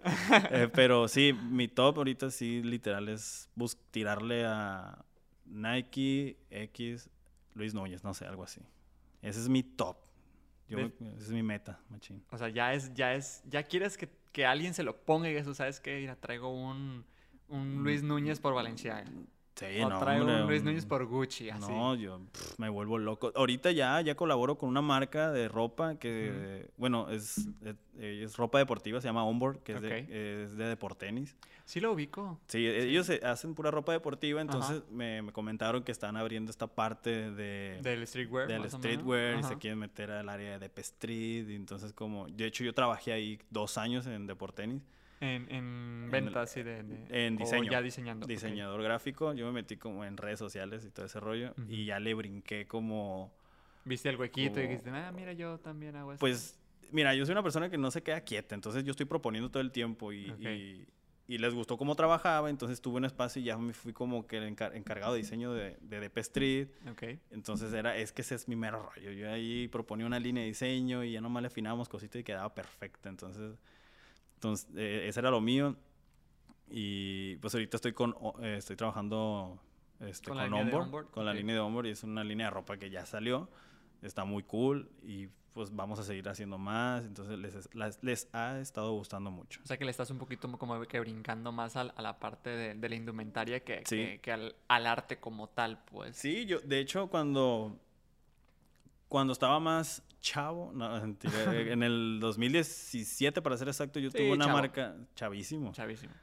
Eh, 0.49 0.69
pero 0.73 1.09
sí, 1.09 1.33
mi 1.33 1.67
top 1.67 1.97
ahorita 1.97 2.31
sí, 2.31 2.63
literal, 2.63 3.09
es 3.09 3.49
bus 3.53 3.75
tirarle 3.91 4.45
a 4.45 5.03
Nike, 5.45 6.37
X, 6.49 7.09
Luis 7.53 7.73
Núñez, 7.73 8.05
no 8.05 8.13
sé, 8.13 8.25
algo 8.25 8.43
así. 8.43 8.61
Ese 9.23 9.39
es 9.39 9.49
mi 9.49 9.63
top. 9.63 9.97
Yo 10.67 10.79
esa 10.79 10.93
es 11.17 11.31
mi 11.31 11.43
meta, 11.43 11.79
machín. 11.89 12.23
O 12.31 12.37
sea, 12.37 12.49
ya 12.49 12.73
es, 12.73 12.93
ya 12.93 13.13
es, 13.15 13.41
ya 13.45 13.63
quieres 13.63 13.97
que, 13.97 14.09
que 14.31 14.45
alguien 14.45 14.73
se 14.73 14.83
lo 14.83 14.97
ponga 14.97 15.29
y 15.29 15.35
eso, 15.35 15.53
¿sabes 15.53 15.79
qué? 15.79 15.99
Mira, 15.99 16.15
traigo 16.15 16.49
un, 16.49 17.05
un 17.47 17.83
Luis 17.83 18.03
Núñez 18.03 18.39
por 18.39 18.53
Valenciaga. 18.53 19.05
Sí, 19.55 19.65
o 19.81 19.87
no, 19.89 19.99
traigo 19.99 20.23
hombre, 20.25 20.41
un 20.41 20.47
Luis 20.47 20.63
Núñez 20.63 20.85
por 20.85 21.05
Gucci, 21.05 21.49
así. 21.51 21.71
No, 21.71 21.93
yo 21.93 22.19
pf, 22.31 22.55
me 22.57 22.69
vuelvo 22.69 22.97
loco. 22.97 23.31
Ahorita 23.35 23.71
ya, 23.71 24.01
ya 24.01 24.15
colaboro 24.15 24.57
con 24.57 24.67
una 24.69 24.81
marca 24.81 25.31
de 25.31 25.47
ropa 25.47 25.95
que, 25.99 26.69
bueno, 26.77 27.09
es, 27.11 27.37
es, 27.63 27.75
es 27.99 28.35
ropa 28.35 28.57
deportiva, 28.57 28.99
se 28.99 29.07
llama 29.07 29.23
Onboard, 29.23 29.59
que 29.59 29.73
es, 29.73 29.77
Ok. 29.77 29.83
de, 29.83 30.43
es 30.45 30.57
de 30.57 30.65
deportenis. 30.65 31.37
Sí 31.65 31.79
lo 31.79 31.93
ubico. 31.93 32.39
Sí, 32.47 32.65
ellos 32.67 33.05
se- 33.05 33.23
hacen 33.25 33.53
pura 33.53 33.69
ropa 33.69 33.91
deportiva, 33.91 34.41
entonces 34.41 34.81
me, 34.89 35.21
me 35.21 35.31
comentaron 35.31 35.83
que 35.83 35.91
están 35.91 36.17
abriendo 36.17 36.49
esta 36.49 36.65
parte 36.67 37.29
de, 37.31 37.79
Del 37.83 38.05
streetwear. 38.07 38.47
del 38.47 38.69
streetwear 38.69 39.39
y 39.39 39.43
se 39.43 39.57
quieren 39.59 39.77
meter 39.79 40.09
al 40.11 40.29
área 40.29 40.53
de 40.53 40.59
Dep 40.59 40.79
Street. 40.79 41.47
Y 41.47 41.55
entonces, 41.55 41.93
como, 41.93 42.27
de 42.27 42.47
hecho, 42.47 42.63
yo 42.63 42.73
trabajé 42.73 43.13
ahí 43.13 43.39
dos 43.51 43.77
años 43.77 44.07
en 44.07 44.25
deportenis. 44.25 44.81
En, 45.23 45.49
en 45.51 46.09
ventas, 46.11 46.51
sí, 46.51 46.63
de, 46.63 46.83
de- 46.83 47.25
En 47.27 47.39
o 47.41 47.63
ya 47.63 47.81
diseñando. 47.81 48.27
Diseñador 48.27 48.81
gráfico, 48.83 49.33
yo 49.33 49.45
me 49.47 49.51
metí 49.53 49.77
como 49.77 50.03
en 50.05 50.17
redes 50.17 50.39
sociales 50.39 50.85
y 50.85 50.89
todo 50.91 51.05
ese 51.05 51.19
rollo. 51.19 51.53
Y 51.69 51.85
ya 51.85 51.99
le 51.99 52.13
brinqué 52.13 52.67
como 52.67 53.31
Viste 53.85 54.09
el 54.09 54.17
huequito 54.17 54.59
y 54.59 54.67
dijiste, 54.67 54.89
ah, 54.91 55.11
mira, 55.15 55.33
yo 55.33 55.59
también 55.59 55.95
hago 55.95 56.13
esto. 56.13 56.19
Pues, 56.21 56.57
mira, 56.91 57.13
yo 57.15 57.25
soy 57.25 57.33
una 57.33 57.43
persona 57.43 57.69
que 57.69 57.77
no 57.77 57.91
se 57.91 58.01
queda 58.03 58.21
quieta, 58.21 58.55
entonces 58.55 58.83
yo 58.83 58.91
estoy 58.91 59.05
proponiendo 59.05 59.49
todo 59.51 59.61
el 59.61 59.71
tiempo 59.71 60.11
y, 60.13 60.31
y- 60.39 60.87
y 61.25 61.37
les 61.37 61.53
gustó 61.53 61.77
cómo 61.77 61.95
trabajaba, 61.95 62.49
entonces 62.49 62.81
tuve 62.81 62.97
un 62.97 63.05
espacio 63.05 63.41
y 63.41 63.45
ya 63.45 63.57
me 63.57 63.71
fui 63.73 63.93
como 63.93 64.27
que 64.27 64.37
el 64.37 64.43
encar- 64.55 64.75
encargado 64.75 65.13
de 65.13 65.19
diseño 65.19 65.53
de, 65.53 65.77
de 65.81 65.99
DP 66.01 66.17
Street. 66.19 66.67
Ok. 66.91 67.03
Entonces 67.31 67.71
era, 67.73 67.95
es 67.95 68.11
que 68.11 68.21
ese 68.23 68.35
es 68.35 68.47
mi 68.49 68.57
mero 68.57 68.89
rollo. 68.93 69.11
Yo 69.11 69.31
ahí 69.31 69.69
proponía 69.69 70.05
una 70.05 70.19
línea 70.19 70.43
de 70.43 70.49
diseño 70.49 71.01
y 71.03 71.13
ya 71.13 71.21
nomás 71.21 71.41
le 71.43 71.47
afinábamos 71.47 71.87
cositas 71.87 72.19
y 72.19 72.23
quedaba 72.25 72.53
perfecta. 72.53 73.07
Entonces, 73.09 73.53
entonces 74.43 74.67
eh, 74.75 75.05
ese 75.07 75.19
era 75.19 75.31
lo 75.31 75.41
mío. 75.41 75.75
Y 76.69 77.35
pues 77.37 77.53
ahorita 77.53 77.77
estoy 77.77 77.93
con, 77.93 78.15
eh, 78.41 78.55
estoy 78.57 78.75
trabajando 78.75 79.59
este, 79.99 80.29
Con 80.29 80.37
con, 80.37 80.37
la 80.37 80.43
línea 80.45 80.63
de 80.63 80.69
Onboard, 80.71 80.85
Onboard, 80.85 81.07
con 81.11 81.25
la 81.25 81.33
línea 81.33 81.55
de 81.55 81.61
Onboard 81.61 81.85
y 81.87 81.89
es 81.91 82.03
una 82.03 82.23
línea 82.23 82.47
de 82.47 82.51
ropa 82.51 82.77
que 82.77 82.89
ya 82.89 83.05
salió. 83.05 83.49
Está 84.01 84.25
muy 84.25 84.43
cool 84.43 84.89
y 85.03 85.27
pues 85.53 85.73
vamos 85.75 85.99
a 85.99 86.03
seguir 86.03 86.27
haciendo 86.27 86.57
más. 86.57 87.05
Entonces 87.05 87.37
les, 87.37 87.53
es- 87.53 87.69
las- 87.75 87.99
les 88.03 88.27
ha 88.33 88.59
estado 88.59 88.91
gustando 88.93 89.29
mucho. 89.29 89.61
O 89.63 89.67
sea 89.67 89.77
que 89.77 89.85
le 89.85 89.91
estás 89.91 90.09
un 90.09 90.17
poquito 90.17 90.51
como 90.57 90.81
que 90.87 90.99
brincando 90.99 91.51
más 91.51 91.75
al- 91.75 91.93
a, 91.95 92.01
la 92.01 92.17
parte 92.19 92.49
de, 92.49 92.73
de 92.73 92.89
la 92.89 92.95
indumentaria 92.95 93.63
que, 93.63 93.83
Sí. 93.85 93.97
que, 93.97 94.19
que 94.19 94.31
al, 94.31 94.55
al 94.67 94.87
arte 94.87 95.19
como 95.19 95.47
tal, 95.49 95.83
pues. 95.85 96.17
Sí, 96.17 96.45
yo, 96.47 96.59
de 96.59 96.79
hecho, 96.79 97.07
cuando, 97.07 97.77
cuando 99.09 99.31
estaba 99.33 99.59
más 99.59 100.01
chavo, 100.23 100.71
no, 100.73 100.97
eh, 101.05 101.67
en 101.71 101.83
el 101.83 102.17
2017, 102.21 103.41
para 103.41 103.57
ser 103.57 103.67
exacto, 103.67 103.99
yo 103.99 104.09
Sí, 104.09 104.17
tuve 104.17 104.31
una 104.31 104.45
chavo. 104.45 104.57
marca 104.57 104.95
chavísimo. 105.15 105.71
Chavísimo. 105.73 106.13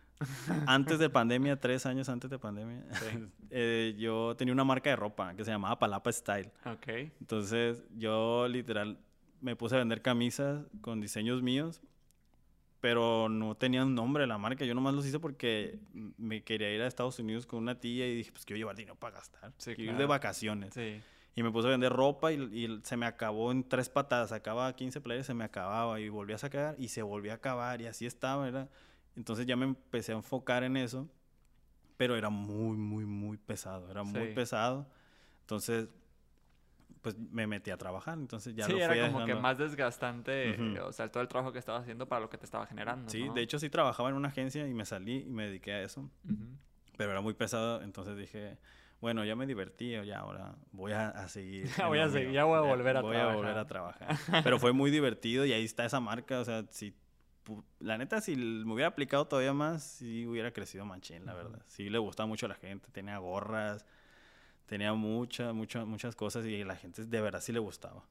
Antes 0.66 0.98
de 0.98 1.08
pandemia, 1.10 1.60
tres 1.60 1.84
años 1.86 2.08
antes 2.08 2.30
de 2.30 2.38
pandemia, 2.38 2.82
Sí. 2.94 3.28
eh, 3.50 3.94
yo 3.98 4.34
tenía 4.36 4.52
una 4.54 4.64
marca 4.64 4.90
de 4.90 4.96
ropa 4.96 5.34
que 5.34 5.44
se 5.44 5.50
llamaba 5.50 5.78
Palapa 5.78 6.10
Style. 6.10 6.50
Ok. 6.64 6.88
Entonces, 7.20 7.84
yo 7.96 8.48
literal 8.48 8.98
me 9.40 9.54
puse 9.54 9.76
a 9.76 9.78
vender 9.78 10.02
camisas 10.02 10.64
con 10.80 11.00
diseños 11.00 11.42
míos, 11.42 11.80
pero 12.80 13.28
no 13.28 13.54
tenía 13.54 13.84
un 13.84 13.94
nombre 13.94 14.22
de 14.22 14.26
la 14.28 14.38
marca. 14.38 14.64
Yo 14.64 14.74
nomás 14.74 14.94
los 14.94 15.04
hice 15.06 15.20
porque 15.20 15.78
me 15.92 16.42
quería 16.42 16.74
ir 16.74 16.80
a 16.80 16.86
Estados 16.86 17.18
Unidos 17.18 17.46
con 17.46 17.58
una 17.58 17.78
tía 17.78 18.06
y 18.08 18.14
dije, 18.16 18.32
pues 18.32 18.46
quiero 18.46 18.56
llevar 18.58 18.76
dinero 18.76 18.96
para 18.96 19.16
gastar. 19.16 19.52
Sí, 19.58 19.74
quiero 19.74 19.82
ir 19.82 19.90
de 19.90 19.96
claro. 19.96 20.08
vacaciones. 20.08 20.72
Sí. 20.74 21.00
Y 21.36 21.42
me 21.42 21.50
puse 21.50 21.68
a 21.68 21.70
vender 21.70 21.92
ropa 21.92 22.32
y, 22.32 22.36
y 22.52 22.80
se 22.82 22.96
me 22.96 23.06
acabó 23.06 23.52
en 23.52 23.68
tres 23.68 23.88
patadas. 23.88 24.30
Sacaba 24.30 24.74
15 24.74 25.00
players, 25.00 25.26
se 25.26 25.34
me 25.34 25.44
acababa 25.44 26.00
y 26.00 26.08
volví 26.08 26.32
a 26.32 26.38
sacar 26.38 26.74
y 26.78 26.88
se 26.88 27.02
volvió 27.02 27.32
a 27.32 27.36
acabar 27.36 27.80
y 27.80 27.86
así 27.86 28.04
estaba, 28.06 28.44
¿verdad? 28.44 28.68
Entonces 29.16 29.46
ya 29.46 29.56
me 29.56 29.64
empecé 29.64 30.12
a 30.12 30.16
enfocar 30.16 30.64
en 30.64 30.76
eso, 30.76 31.08
pero 31.96 32.16
era 32.16 32.30
muy, 32.30 32.76
muy, 32.76 33.04
muy 33.06 33.36
pesado. 33.36 33.90
Era 33.90 34.02
muy 34.02 34.28
Sí. 34.28 34.34
pesado. 34.34 34.86
Entonces, 35.42 35.88
pues 37.02 37.16
me 37.18 37.46
metí 37.46 37.70
a 37.70 37.76
trabajar. 37.78 38.18
Entonces 38.18 38.54
ya 38.54 38.66
sí, 38.66 38.72
lo 38.72 38.78
fui 38.78 38.84
era 38.84 39.06
como 39.06 39.18
que 39.18 39.32
dejando. 39.32 39.40
más 39.40 39.58
desgastante, 39.58 40.50
Ujú. 40.50 40.62
eh, 40.76 40.80
o 40.80 40.92
sea, 40.92 41.10
todo 41.10 41.22
el 41.22 41.28
trabajo 41.28 41.52
que 41.52 41.58
estabas 41.58 41.82
haciendo 41.82 42.06
para 42.06 42.20
lo 42.20 42.28
que 42.30 42.38
te 42.38 42.44
estaba 42.44 42.66
generando. 42.66 43.10
Sí, 43.10 43.24
¿no? 43.24 43.34
de 43.34 43.40
hecho 43.42 43.58
sí 43.58 43.70
trabajaba 43.70 44.10
en 44.10 44.16
una 44.16 44.28
agencia 44.28 44.66
y 44.66 44.74
me 44.74 44.84
salí 44.84 45.24
y 45.26 45.30
me 45.30 45.46
dediqué 45.46 45.72
a 45.72 45.82
eso. 45.82 46.10
Ujú. 46.24 46.46
pero 46.96 47.12
era 47.12 47.22
muy 47.22 47.32
pesado, 47.32 47.80
entonces 47.82 48.16
dije, 48.18 48.58
bueno, 49.00 49.24
ya 49.24 49.34
me 49.36 49.46
divertí, 49.46 49.90
ya 50.04 50.18
ahora 50.18 50.54
voy 50.72 50.92
a, 50.92 51.08
a 51.08 51.28
seguir. 51.28 51.68
Ya 51.78 51.86
voy 51.88 51.98
a 51.98 52.08
seguir, 52.08 52.32
ya 52.32 52.44
voy 52.44 52.56
a 52.58 52.60
volver 52.60 52.96
a 52.96 53.02
voy 53.02 53.16
a 53.16 53.26
volver 53.34 53.58
a 53.58 53.66
trabajar. 53.66 54.16
Pero 54.42 54.58
fue 54.58 54.72
muy 54.72 54.90
divertido 54.90 55.44
y 55.46 55.52
ahí 55.52 55.64
está 55.64 55.84
esa 55.84 56.00
marca, 56.00 56.40
o 56.40 56.44
sea, 56.44 56.64
si 56.70 56.94
la 57.80 57.98
neta, 57.98 58.20
si 58.20 58.36
me 58.36 58.72
hubiera 58.72 58.88
aplicado 58.88 59.26
todavía 59.26 59.52
más, 59.52 59.82
sí 59.82 60.26
hubiera 60.26 60.52
crecido 60.52 60.84
machín, 60.84 61.24
la 61.26 61.34
verdad. 61.34 61.62
Sí 61.66 61.88
le 61.90 61.98
gustaba 61.98 62.26
mucho 62.26 62.46
a 62.46 62.50
la 62.50 62.54
gente, 62.54 62.88
tenía 62.92 63.18
gorras, 63.18 63.84
tenía 64.66 64.92
muchas, 64.94 65.52
muchas, 65.54 65.86
muchas 65.86 66.14
cosas 66.14 66.44
y 66.44 66.62
la 66.62 66.76
gente 66.76 67.04
de 67.04 67.20
verdad 67.20 67.40
sí 67.40 67.52
le 67.52 67.58
gustaba. 67.58 68.04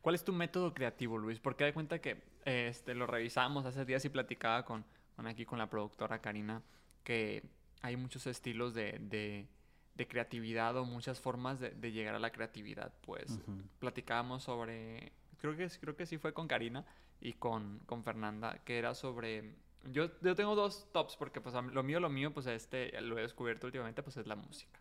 ¿Cuál 0.00 0.16
es 0.16 0.24
tu 0.24 0.32
método 0.32 0.74
creativo, 0.74 1.16
Luis? 1.18 1.38
Porque 1.38 1.62
de 1.64 1.72
cuenta 1.72 2.00
que 2.00 2.22
este, 2.44 2.94
lo 2.94 3.06
revisamos 3.06 3.64
hace 3.66 3.84
días 3.84 4.04
y 4.04 4.08
platicaba 4.08 4.64
con, 4.64 4.84
con 5.14 5.28
aquí 5.28 5.44
con 5.44 5.58
la 5.58 5.70
productora 5.70 6.20
Karina 6.20 6.62
que 7.04 7.44
hay 7.82 7.96
muchos 7.96 8.26
estilos 8.26 8.74
de, 8.74 8.98
de- 9.00 9.46
de 9.94 10.08
creatividad 10.08 10.76
o 10.76 10.84
muchas 10.84 11.20
formas 11.20 11.60
de, 11.60 11.70
de 11.70 11.92
llegar 11.92 12.14
a 12.14 12.18
la 12.18 12.30
creatividad. 12.30 12.92
Pues 13.02 13.38
platicábamos 13.78 14.42
sobre, 14.42 15.12
creo 15.38 15.56
que, 15.56 15.68
creo 15.80 15.96
que 15.96 16.06
sí 16.06 16.18
fue 16.18 16.32
con 16.32 16.48
Karina 16.48 16.84
y 17.20 17.34
con, 17.34 17.80
con 17.86 18.02
Fernanda, 18.02 18.58
que 18.64 18.78
era 18.78 18.94
sobre... 18.94 19.54
Yo, 19.84 20.10
yo 20.20 20.36
tengo 20.36 20.54
dos 20.54 20.92
tops 20.92 21.16
porque 21.16 21.40
pues 21.40 21.56
lo 21.56 21.82
mío, 21.82 21.98
lo 21.98 22.08
mío, 22.08 22.32
pues 22.32 22.46
este, 22.46 23.00
lo 23.00 23.18
he 23.18 23.22
descubierto 23.22 23.66
últimamente, 23.66 24.02
pues 24.04 24.16
es 24.16 24.28
la 24.28 24.36
música. 24.36 24.78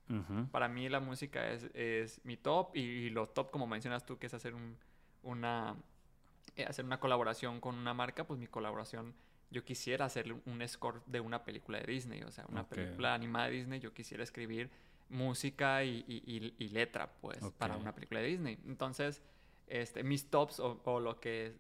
Para 0.52 0.68
mí 0.68 0.88
la 0.90 1.00
música 1.00 1.50
es, 1.52 1.64
es 1.74 2.24
mi 2.24 2.38
top 2.38 2.76
y, 2.76 2.82
y 2.82 3.10
lo 3.10 3.28
top, 3.28 3.50
como 3.50 3.66
mencionas 3.66 4.06
tú, 4.06 4.20
que 4.20 4.28
es 4.28 4.34
hacer 4.36 4.54
un, 4.54 4.78
una, 5.24 5.76
eh, 6.56 6.66
hacer 6.66 6.86
una 6.86 7.00
colaboración 7.00 7.60
con 7.60 7.76
una 7.76 7.96
marca, 7.96 8.28
pues 8.28 8.40
mi 8.40 8.46
colaboración, 8.46 9.16
yo 9.50 9.64
quisiera 9.66 10.06
hacer 10.06 10.34
un 10.46 10.68
score 10.68 11.02
de 11.08 11.20
una 11.20 11.44
película 11.46 11.80
de 11.80 11.92
Disney, 11.92 12.22
o 12.22 12.32
sea, 12.32 12.46
una 12.48 12.68
película 12.68 13.16
animada 13.16 13.48
de 13.48 13.54
Disney, 13.54 13.80
yo 13.80 13.96
quisiera 13.96 14.24
escribir 14.24 14.70
música 15.12 15.84
y, 15.84 16.04
y- 16.08 16.24
y- 16.26 16.56
y 16.66 16.70
letra, 16.70 17.14
pues, 17.22 17.40
para 17.58 17.76
Ok. 17.76 17.82
una 17.82 17.94
película 17.94 18.20
de 18.22 18.28
Disney. 18.28 18.60
Entonces, 18.66 19.22
este, 19.68 20.04
mis 20.04 20.30
tops 20.30 20.60
o, 20.60 20.82
o 20.86 21.00
lo 21.00 21.20
que... 21.20 21.60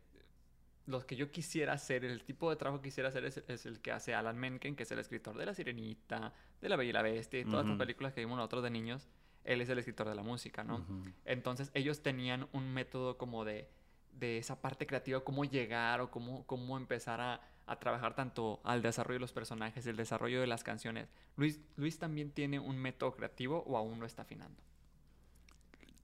Los 0.87 1.05
que 1.05 1.15
yo 1.15 1.31
quisiera 1.31 1.73
hacer, 1.73 2.03
el 2.03 2.23
tipo 2.23 2.49
de 2.49 2.55
trabajo 2.55 2.81
que 2.81 2.89
quisiera 2.89 3.09
hacer 3.09 3.23
es, 3.25 3.37
es 3.47 3.65
el 3.67 3.79
que 3.81 3.91
hace 3.91 4.15
Alan 4.15 4.37
Menken, 4.37 4.75
que 4.75 4.83
es 4.83 4.91
el 4.91 4.99
escritor 4.99 5.37
de 5.37 5.45
La 5.45 5.53
Sirenita, 5.53 6.33
de 6.59 6.69
La 6.69 6.75
Bella 6.75 6.89
y 6.89 6.93
la 6.93 7.01
Bestia 7.03 7.39
y 7.39 7.45
todas 7.45 7.65
estas 7.65 7.75
Ujú. 7.75 7.77
películas 7.77 8.13
que 8.13 8.21
vimos 8.21 8.35
nosotros 8.37 8.63
de 8.63 8.71
niños. 8.71 9.07
Él 9.43 9.61
es 9.61 9.69
el 9.69 9.77
escritor 9.77 10.09
de 10.09 10.15
la 10.15 10.23
música, 10.23 10.63
¿no? 10.63 10.77
Ujú. 10.77 11.03
Entonces 11.23 11.69
ellos 11.75 12.01
tenían 12.01 12.47
un 12.51 12.73
método 12.73 13.17
como 13.17 13.45
de, 13.45 13.69
de 14.11 14.39
esa 14.39 14.59
parte 14.59 14.87
creativa, 14.87 15.23
cómo 15.23 15.45
llegar 15.45 16.01
o 16.01 16.09
cómo, 16.09 16.45
cómo 16.47 16.77
empezar 16.77 17.21
a, 17.21 17.41
a 17.65 17.79
trabajar 17.79 18.15
tanto 18.15 18.59
al 18.63 18.81
desarrollo 18.81 19.15
de 19.15 19.21
los 19.21 19.31
personajes, 19.31 19.85
el 19.87 19.95
desarrollo 19.95 20.41
de 20.41 20.47
las 20.47 20.63
canciones. 20.63 21.09
Luis, 21.37 21.59
Luis 21.75 21.99
también 21.99 22.31
tiene 22.31 22.59
un 22.59 22.77
método 22.77 23.13
creativo 23.13 23.63
o 23.65 23.77
aún 23.77 23.99
lo 23.99 24.05
está 24.05 24.23
afinando. 24.23 24.61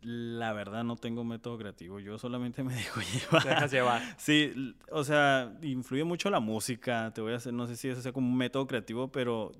La 0.01 0.53
verdad 0.53 0.83
no 0.83 0.95
tengo 0.95 1.23
método 1.23 1.57
creativo, 1.57 1.99
yo 1.99 2.17
solamente 2.17 2.63
me 2.63 2.73
dejo 2.75 3.01
llevar. 3.01 3.43
Te 3.43 3.49
dejas 3.49 3.71
llevar. 3.71 4.15
Sí, 4.17 4.75
o 4.91 5.03
sea, 5.03 5.57
influye 5.61 6.03
mucho 6.03 6.29
la 6.29 6.39
música, 6.39 7.11
te 7.13 7.21
voy 7.21 7.33
a 7.33 7.37
hacer, 7.37 7.53
no 7.53 7.67
sé 7.67 7.75
si 7.75 7.89
eso 7.89 8.01
sea 8.01 8.13
como 8.13 8.27
un 8.27 8.37
método 8.37 8.67
creativo, 8.67 9.11
pero 9.11 9.51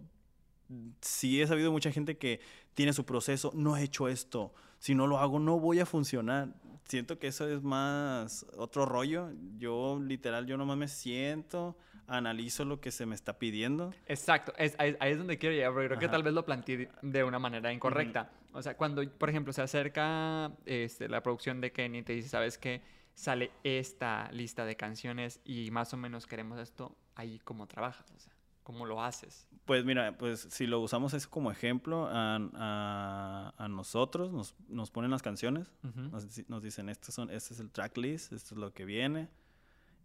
sí 1.02 1.42
he 1.42 1.48
sabido 1.48 1.72
mucha 1.72 1.92
gente 1.92 2.18
que 2.18 2.40
tiene 2.74 2.94
su 2.94 3.06
proceso, 3.06 3.52
no 3.56 3.76
he 3.78 3.84
hecho 3.84 4.08
esto, 4.08 4.54
si 4.80 4.94
no 4.96 5.08
lo 5.08 5.20
hago 5.20 5.40
no 5.40 5.60
voy 5.60 5.80
a 5.80 5.86
funcionar. 5.86 6.54
Siento 6.88 7.20
que 7.20 7.28
eso 7.28 7.48
es 7.50 7.62
más 7.64 8.46
otro 8.56 8.86
rollo. 8.86 9.30
Yo 9.58 10.00
literal, 10.02 10.46
yo 10.46 10.58
nomás 10.58 10.78
me 10.78 10.88
siento, 10.88 11.78
analizo 12.08 12.64
lo 12.66 12.80
que 12.80 12.92
se 12.92 13.06
me 13.06 13.14
está 13.16 13.38
pidiendo. 13.38 13.94
Exacto, 14.06 14.54
es, 14.58 14.76
ahí, 14.80 14.96
ahí 15.00 15.12
es 15.12 15.18
donde 15.18 15.38
quiero 15.38 15.54
llegar, 15.54 15.74
porque 15.74 15.88
creo 15.88 16.00
que 16.00 16.08
tal 16.08 16.24
vez 16.24 16.34
lo 16.34 16.46
planteé 16.46 16.90
de- 17.02 17.24
una 17.24 17.40
manera 17.40 17.74
incorrecta. 17.74 18.32
O 18.54 18.62
sea, 18.62 18.78
cuando, 18.78 19.08
por 19.12 19.30
ejemplo, 19.30 19.52
se 19.54 19.62
acerca 19.62 20.52
este, 20.66 21.10
la 21.10 21.22
producción 21.22 21.60
de 21.62 21.72
Kenny 21.72 22.00
y 22.00 22.04
te 22.04 22.14
dice, 22.14 22.30
¿sabes 22.30 22.58
qué? 22.58 22.82
Sale 23.14 23.52
esta 23.64 24.30
lista 24.32 24.64
de 24.66 24.76
canciones 24.78 25.42
y 25.44 25.70
más 25.72 25.94
o 25.94 25.98
menos 25.98 26.26
queremos 26.26 26.58
esto, 26.60 26.96
ahí 27.16 27.40
cómo 27.44 27.68
trabajas, 27.68 28.10
o 28.16 28.20
sea, 28.20 28.32
cómo 28.68 28.86
lo 28.86 29.02
haces. 29.02 29.48
Pues 29.64 29.86
mira, 29.86 30.18
pues 30.18 30.46
si 30.52 30.68
lo 30.68 30.82
usamos 30.82 31.14
eso 31.14 31.30
como 31.30 31.52
ejemplo 31.52 32.06
a, 32.12 32.36
a- 32.36 33.54
a 33.58 33.68
nosotros, 33.70 34.34
nos, 34.34 34.56
nos 34.68 34.92
ponen 34.92 35.10
las 35.10 35.22
canciones, 35.22 35.72
Ujú. 35.86 36.02
nos, 36.10 36.28
dici- 36.28 36.46
nos 36.50 36.62
dicen, 36.62 36.90
este, 36.90 37.14
son, 37.14 37.30
este 37.30 37.54
es 37.54 37.62
el 37.62 37.72
tracklist, 37.72 38.34
esto 38.34 38.56
es 38.56 38.60
lo 38.60 38.74
que 38.74 38.84
viene 38.84 39.30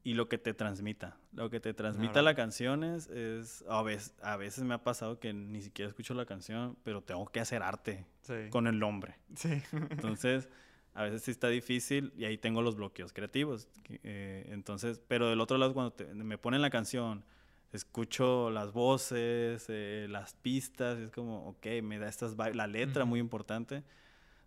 y 0.05 0.15
lo 0.15 0.29
que 0.29 0.39
te 0.39 0.55
transmita. 0.55 1.17
Lo 1.33 1.51
que 1.51 1.59
te 1.59 1.75
transmita 1.75 2.13
Claro. 2.13 2.25
la 2.27 2.35
canción 2.37 2.85
es, 2.85 3.09
es- 3.09 3.65
a, 3.69 3.83
veces, 3.83 4.15
a 4.23 4.37
veces 4.37 4.63
me 4.63 4.75
ha 4.75 4.85
pasado 4.85 5.19
que 5.19 5.33
ni 5.33 5.61
siquiera 5.61 5.89
escucho 5.89 6.15
la 6.15 6.25
canción, 6.25 6.77
pero 6.85 7.03
tengo 7.03 7.27
que 7.27 7.41
hacer 7.41 7.65
arte 7.65 8.07
Sí. 8.23 8.49
con 8.51 8.69
el 8.69 8.79
nombre. 8.79 9.17
Sí. 9.35 9.61
Entonces, 9.91 10.49
a 10.95 11.03
veces 11.03 11.23
sí 11.23 11.33
está 11.33 11.49
difícil 11.49 12.13
y 12.17 12.27
ahí 12.27 12.39
tengo 12.39 12.63
los 12.63 12.77
bloqueos 12.77 13.13
creativos. 13.13 13.67
eh, 14.05 14.47
entonces, 14.51 15.01
pero 15.09 15.29
del 15.29 15.41
otro 15.41 15.59
lado, 15.59 15.75
cuando 15.75 15.93
te- 15.95 16.15
me 16.15 16.39
ponen 16.39 16.63
la 16.63 16.71
canción, 16.71 17.25
escucho 17.73 18.51
las 18.51 18.73
voces, 18.73 19.67
eh, 19.69 20.07
las 20.09 20.35
pistas, 20.35 20.99
es 20.99 21.11
como, 21.11 21.49
ok, 21.49 21.67
me 21.83 21.99
da 21.99 22.09
estas 22.09 22.37
la 22.55 22.67
letra 22.67 23.05
muy 23.05 23.21
importante. 23.21 23.83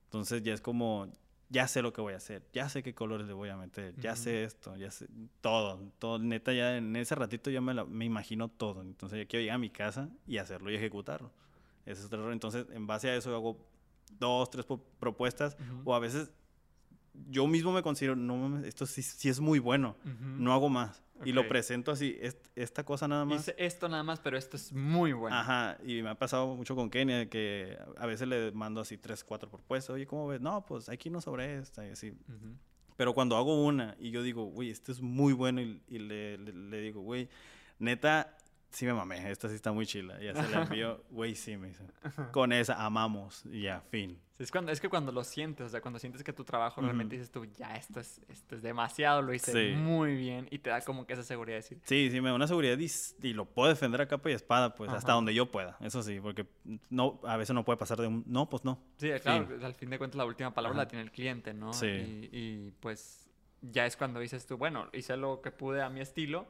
Entonces 0.06 0.44
ya 0.44 0.54
es 0.54 0.62
como, 0.62 1.12
ya 1.50 1.68
sé 1.68 1.82
lo 1.82 1.92
que 1.94 2.02
voy 2.02 2.14
a 2.14 2.18
hacer, 2.18 2.44
ya 2.54 2.70
sé 2.70 2.84
qué 2.84 2.94
colores 2.94 3.28
le 3.28 3.34
voy 3.34 3.50
a 3.50 3.58
meter, 3.58 3.96
ya 4.00 4.14
Ujú. 4.14 4.22
sé 4.24 4.44
esto, 4.44 4.76
ya 4.78 4.92
sé 4.92 5.08
todo, 5.42 5.92
todo, 6.00 6.20
neta, 6.20 6.54
ya 6.54 6.78
en 6.78 6.96
ese 6.96 7.16
ratito 7.16 7.50
ya 7.50 7.62
me, 7.62 7.74
la- 7.74 7.86
me 7.86 8.06
imagino 8.06 8.48
todo. 8.50 8.82
Entonces 8.82 9.20
ya 9.20 9.26
quiero 9.26 9.42
llegar 9.42 9.56
a 9.56 9.60
mi 9.60 9.70
casa 9.70 10.10
y 10.28 10.38
hacerlo 10.38 10.72
y 10.72 10.76
ejecutarlo. 10.76 11.32
Ese 11.86 12.00
es 12.02 12.06
otro. 12.08 12.32
Entonces, 12.32 12.66
en 12.72 12.88
base 12.88 13.10
a 13.10 13.16
eso 13.16 13.36
hago 13.36 13.58
dos, 14.20 14.50
tres 14.50 14.66
propuestas 15.00 15.56
Ujú. 15.60 15.90
o 15.92 15.96
a 15.96 16.00
veces 16.00 16.32
yo 17.30 17.48
mismo 17.48 17.72
me 17.72 17.82
considero, 17.82 18.16
no 18.16 18.60
esto 18.66 18.86
sí, 18.86 19.02
sí 19.02 19.30
es 19.30 19.40
muy 19.40 19.60
bueno, 19.60 19.96
no 20.38 20.54
hago 20.54 20.70
más. 20.70 21.02
Y 21.24 21.32
lo 21.32 21.48
presento 21.48 21.92
así, 21.92 22.18
"Est- 22.20 22.48
esta 22.56 22.84
cosa 22.84 23.08
nada 23.08 23.24
más. 23.26 23.40
Hice 23.42 23.56
esto 23.58 23.88
nada 23.88 24.04
más, 24.04 24.20
pero 24.20 24.38
esto 24.38 24.58
es 24.58 24.74
muy 24.74 25.14
bueno. 25.14 25.36
Ajá, 25.36 25.78
y 25.86 26.02
me 26.02 26.10
ha 26.10 26.16
pasado 26.16 26.56
mucho 26.56 26.76
con 26.76 26.90
Kenia 26.90 27.30
que 27.30 27.78
a 27.98 28.06
veces 28.06 28.28
le 28.28 28.52
mando 28.52 28.82
así 28.82 28.98
tres, 28.98 29.24
cuatro 29.24 29.50
propuestas. 29.50 29.92
Oye, 29.96 30.06
¿cómo 30.06 30.28
ves? 30.28 30.42
No, 30.42 30.66
pues 30.66 30.90
aquí 30.90 31.10
no 31.10 31.22
sobre 31.22 31.58
esta 31.58 31.86
y 31.88 31.92
así. 31.92 32.10
Ujú. 32.12 32.56
Pero 32.98 33.14
cuando 33.14 33.38
hago 33.38 33.64
una 33.64 33.96
y 34.00 34.12
yo 34.12 34.24
digo, 34.24 34.46
güey, 34.46 34.70
este 34.70 34.92
es 34.92 35.00
muy 35.02 35.34
bueno 35.34 35.62
y, 35.62 35.82
y 35.88 36.00
le, 36.00 36.38
le- 36.38 36.54
le 36.54 36.82
digo, 36.82 37.02
güey, 37.02 37.30
neta, 37.80 38.36
sí 38.76 38.86
me 38.86 38.94
mamé, 38.94 39.32
esta 39.32 39.48
sí 39.48 39.56
está 39.56 39.72
muy 39.72 39.86
chila. 39.86 40.22
Y 40.22 40.26
ya 40.26 40.36
se 40.36 40.50
la 40.50 40.64
envío, 40.64 41.02
güey, 41.10 41.34
sí, 41.36 41.56
me 41.58 41.70
dice. 41.70 41.84
Con 42.32 42.52
esa 42.52 42.86
amamos 42.86 43.44
y 43.46 43.62
ya, 43.64 43.82
fin. 43.90 44.20
Sí, 44.38 44.44
Es, 44.44 44.52
cuando, 44.52 44.70
es 44.74 44.82
que 44.82 44.90
cuando 44.90 45.14
lo 45.14 45.24
sientes, 45.24 45.66
o 45.66 45.70
sea, 45.70 45.80
cuando 45.80 45.98
sientes 45.98 46.22
que 46.22 46.34
tu 46.34 46.44
trabajo 46.44 46.82
realmente 46.82 47.16
dices 47.16 47.32
tú, 47.32 47.46
ya, 47.46 47.78
esto 47.78 48.02
es, 48.02 48.22
esto 48.28 48.58
es 48.58 48.62
demasiado, 48.62 49.22
lo 49.22 49.34
hice 49.34 49.54
Sí. 49.54 49.78
muy 49.78 50.14
bien 50.16 50.50
y 50.52 50.60
te 50.60 50.70
da 50.70 50.82
como 50.82 51.08
que 51.08 51.14
esa 51.14 51.24
seguridad 51.24 51.56
de 51.56 51.62
decir, 51.62 51.80
Sí, 51.86 52.10
sí, 52.12 52.20
me 52.20 52.28
da 52.28 52.36
una 52.36 52.48
seguridad 52.48 52.78
y, 52.78 53.34
lo 53.34 53.46
puedo 53.46 53.70
defender 53.70 54.02
a 54.02 54.10
capa 54.10 54.30
y 54.30 54.34
espada, 54.34 54.76
pues 54.76 54.92
hasta 54.92 55.14
donde 55.14 55.34
yo 55.34 55.50
pueda, 55.52 55.78
eso 55.80 56.04
sí, 56.04 56.20
porque 56.20 56.46
no, 56.90 57.22
a 57.24 57.38
veces 57.38 57.54
no 57.54 57.64
puede 57.64 57.78
pasar 57.78 57.98
de 58.02 58.08
un, 58.08 58.26
no, 58.28 58.50
pues 58.50 58.66
no. 58.66 58.78
Sí, 58.98 59.10
claro, 59.22 59.48
al 59.64 59.74
fin 59.74 59.90
de 59.90 59.98
cuentas 59.98 60.18
la 60.18 60.26
última 60.26 60.54
palabra 60.54 60.80
Ajá. 60.80 60.84
la 60.84 60.88
tiene 60.90 61.04
el 61.04 61.12
cliente, 61.12 61.54
¿no? 61.54 61.72
Sí. 61.72 61.88
Y, 61.88 62.30
y, 62.34 62.74
pues 62.82 63.25
ya 63.72 63.86
es 63.86 63.98
cuando 63.98 64.20
dices 64.20 64.46
tú, 64.46 64.58
bueno, 64.58 64.88
hice 64.94 65.18
lo 65.18 65.42
que 65.42 65.52
pude 65.52 65.82
a 65.82 65.90
mi 65.90 66.02
estilo 66.02 66.46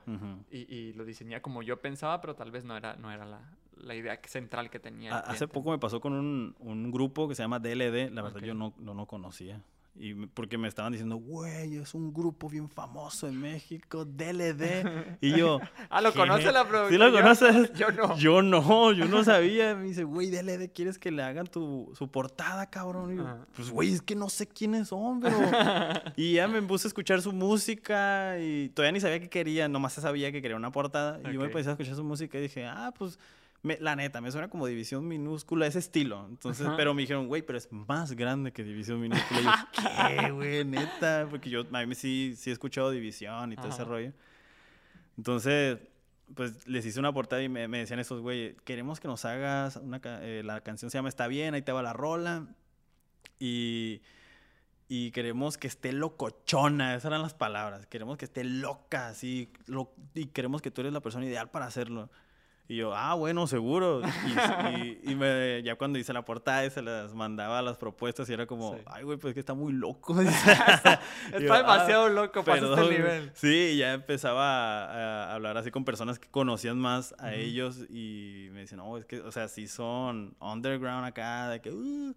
y, 0.51 0.73
y 0.73 0.93
lo 0.93 1.05
diseñé 1.05 1.41
como 1.41 1.61
yo 1.61 1.81
pensaba, 1.81 2.21
pero 2.21 2.35
tal 2.35 2.51
vez 2.51 2.65
no 2.65 2.75
era, 2.75 2.95
no 2.95 3.11
era 3.11 3.25
la, 3.25 3.41
la 3.77 3.95
idea 3.95 4.19
central 4.25 4.69
que 4.69 4.79
tenía. 4.79 5.19
Hace 5.19 5.47
poco 5.47 5.71
me 5.71 5.79
pasó 5.79 5.99
con 5.99 6.13
un, 6.13 6.55
un 6.59 6.91
grupo 6.91 7.27
que 7.27 7.35
se 7.35 7.43
llama 7.43 7.59
DLD, 7.59 8.11
la 8.11 8.21
verdad 8.21 8.41
yo 8.41 8.53
no, 8.53 8.73
no, 8.77 8.93
no 8.93 9.05
conocía. 9.05 9.61
Y 9.97 10.13
porque 10.13 10.57
me 10.57 10.67
estaban 10.67 10.91
diciendo, 10.91 11.15
güey, 11.15 11.77
es 11.77 11.93
un 11.93 12.13
grupo 12.13 12.49
bien 12.49 12.67
famoso 12.69 13.29
en 13.29 13.39
México, 13.39 14.03
DLD. 14.03 15.17
Y 15.21 15.37
yo, 15.37 15.59
Ah, 15.89 16.01
¿lo 16.01 16.11
¿qué? 16.11 16.19
conoce 16.19 16.51
la 16.51 16.63
¿Sí 16.63 16.69
producción? 16.69 16.99
lo 17.01 17.11
conoces? 17.13 17.73
Yo 17.75 17.91
no. 17.91 18.17
Yo 18.17 18.41
no, 18.41 18.91
yo 18.91 19.05
no 19.05 19.23
sabía. 19.23 19.73
Me 19.73 19.85
dice, 19.85 20.03
güey, 20.03 20.29
DLD, 20.29 20.69
¿quieres 20.73 20.99
que 20.99 21.11
le 21.11 21.23
hagan 21.23 21.47
tu, 21.47 21.91
su 21.97 22.09
portada, 22.11 22.69
cabrón? 22.69 23.13
Y 23.13 23.17
yo, 23.17 23.37
pues, 23.55 23.69
güey, 23.71 23.93
es 23.93 24.01
que 24.01 24.15
no 24.15 24.27
sé 24.29 24.47
quiénes 24.47 24.89
son, 24.89 25.21
pero... 25.21 25.37
y 26.17 26.33
ya 26.33 26.47
me 26.49 26.61
puse 26.61 26.87
a 26.87 26.89
escuchar 26.89 27.21
su 27.21 27.31
música 27.31 28.37
y 28.39 28.69
todavía 28.69 28.91
ni 28.91 28.99
sabía 28.99 29.19
qué 29.21 29.29
quería, 29.29 29.67
nomás 29.69 29.93
sabía 29.93 30.29
que 30.31 30.41
quería 30.41 30.57
una 30.57 30.71
portada. 30.71 31.19
Y 31.29 31.33
yo 31.33 31.39
me 31.39 31.45
empecé 31.45 31.69
a 31.69 31.71
escuchar 31.73 31.95
su 31.95 32.03
música 32.03 32.37
y 32.37 32.41
dije, 32.41 32.65
ah, 32.65 32.93
pues, 32.97 33.17
me- 33.65 33.77
la 33.79 33.95
neta, 33.95 34.21
me 34.21 34.31
suena 34.31 34.47
como 34.49 34.67
División 34.67 35.07
Minúscula, 35.07 35.67
ese 35.67 35.79
estilo. 35.79 36.25
Entonces, 36.29 36.65
Ajá. 36.65 36.77
pero 36.77 36.93
me 36.93 37.01
dijeron, 37.01 37.27
güey, 37.27 37.41
pero 37.41 37.57
es 37.57 37.71
más 37.71 38.13
grande 38.13 38.51
que 38.53 38.63
División 38.63 38.99
Minúscula. 39.01 39.39
Y 39.41 39.43
yo, 39.43 39.51
¿qué, 40.27 40.31
güey, 40.31 40.63
neta? 40.65 41.27
Porque 41.29 41.49
yo 41.49 41.65
a 41.71 41.85
mí 41.85 41.95
sí, 41.95 42.33
sí 42.37 42.49
he 42.49 42.53
escuchado 42.53 42.91
División 42.91 43.51
y 43.51 43.55
todo 43.55 43.69
ese 43.69 43.83
rollo. 43.83 44.13
Entonces, 45.17 45.79
pues 46.33 46.67
les 46.67 46.85
hice 46.85 46.99
una 46.99 47.13
portada 47.13 47.41
y 47.43 47.49
me, 47.49 47.67
me 47.67 47.79
decían 47.79 47.99
esos, 47.99 48.21
güey, 48.21 48.55
queremos 48.65 48.99
que 48.99 49.07
nos 49.07 49.25
hagas 49.25 49.75
una, 49.77 49.99
eh, 50.03 50.41
la 50.43 50.61
canción 50.61 50.89
se 50.91 50.97
llama 50.97 51.09
Está 51.09 51.27
bien, 51.27 51.53
ahí 51.53 51.61
te 51.61 51.71
va 51.71 51.81
la 51.83 51.93
rola. 51.93 52.47
Y, 53.39 54.01
y 54.87 55.11
queremos 55.11 55.57
que 55.57 55.67
esté 55.67 55.91
locochona, 55.93 56.93
esas 56.95 57.05
eran 57.05 57.21
las 57.21 57.33
palabras. 57.33 57.85
Queremos 57.87 58.17
que 58.17 58.25
esté 58.25 58.43
loca, 58.43 59.07
así, 59.07 59.51
lo- 59.67 59.93
y 60.13 60.27
queremos 60.27 60.61
que 60.61 60.71
tú 60.71 60.81
eres 60.81 60.93
la 60.93 61.01
persona 61.01 61.25
ideal 61.25 61.49
para 61.51 61.65
hacerlo. 61.65 62.09
Y 62.67 62.77
yo, 62.77 62.95
ah, 62.95 63.13
bueno, 63.13 63.45
seguro. 63.45 64.01
Y, 64.25 64.79
y- 64.79 65.11
y 65.11 65.15
me- 65.15 65.61
ya 65.63 65.75
cuando 65.75 65.99
hice 65.99 66.13
la 66.13 66.25
portada 66.25 66.65
y 66.65 66.71
se 66.71 66.81
las 66.81 67.13
mandaba 67.13 67.61
las 67.61 67.77
propuestas 67.77 68.27
y 68.29 68.33
era 68.33 68.47
como, 68.47 68.73
Sí. 68.75 68.81
ay, 68.87 69.03
güey, 69.03 69.19
pues 69.19 69.29
es 69.31 69.33
que 69.35 69.39
está 69.39 69.53
muy 69.53 69.71
loco. 69.71 70.15
Está 70.19 70.99
Yo, 71.39 71.53
"Ah, 71.53 71.57
demasiado 71.59 72.09
loco, 72.09 72.39
el 72.39 72.73
güey". 72.75 72.97
nivel. 72.97 73.31
Sí, 73.35 73.71
y 73.73 73.77
ya 73.77 73.93
empezaba 73.93 74.85
a, 74.85 75.25
a 75.31 75.33
hablar 75.35 75.57
así 75.57 75.69
con 75.69 75.85
personas 75.85 76.17
que 76.17 76.27
conocían 76.27 76.79
más 76.79 77.13
a 77.19 77.33
ellos 77.35 77.81
y 77.89 78.49
me 78.51 78.61
dicen, 78.61 78.79
no, 78.79 78.97
es 78.97 79.05
que, 79.05 79.19
o 79.21 79.31
sea, 79.31 79.47
sí 79.47 79.67
son 79.67 80.35
underground 80.39 81.05
acá, 81.05 81.49
de 81.49 81.61
que, 81.61 81.69
"Uh", 81.71 82.15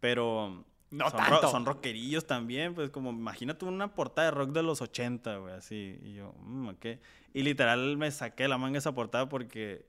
pero 0.00 0.62
No 0.90 1.10
son, 1.10 1.20
ro- 1.20 1.26
tanto. 1.40 1.50
son 1.50 1.66
rockerillos 1.66 2.26
también, 2.26 2.74
pues 2.74 2.90
como 2.90 3.10
imagínate 3.10 3.64
una 3.64 3.92
portada 3.94 4.26
de 4.26 4.30
rock 4.36 4.50
de 4.50 4.62
los 4.62 4.80
80, 4.80 5.36
güey, 5.38 5.54
así. 5.54 5.98
Y 6.02 6.14
yo, 6.14 6.32
"Mm, 6.44 6.68
ok. 6.68 6.86
Y 7.34 7.42
literal 7.42 7.96
me 7.96 8.10
saqué 8.10 8.46
la 8.48 8.56
manga 8.58 8.78
esa 8.78 8.92
portada 8.94 9.28
porque 9.28 9.84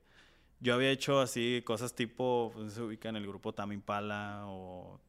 yo 0.60 0.74
había 0.74 0.90
hecho 0.90 1.20
así 1.20 1.62
cosas 1.64 1.94
tipo, 1.94 2.50
pues 2.54 2.72
se 2.72 2.82
ubica 2.82 3.08
en 3.08 3.16
el 3.16 3.26
grupo 3.26 3.52
Tame 3.54 3.74
Impala 3.74 4.42
o. 4.46 5.00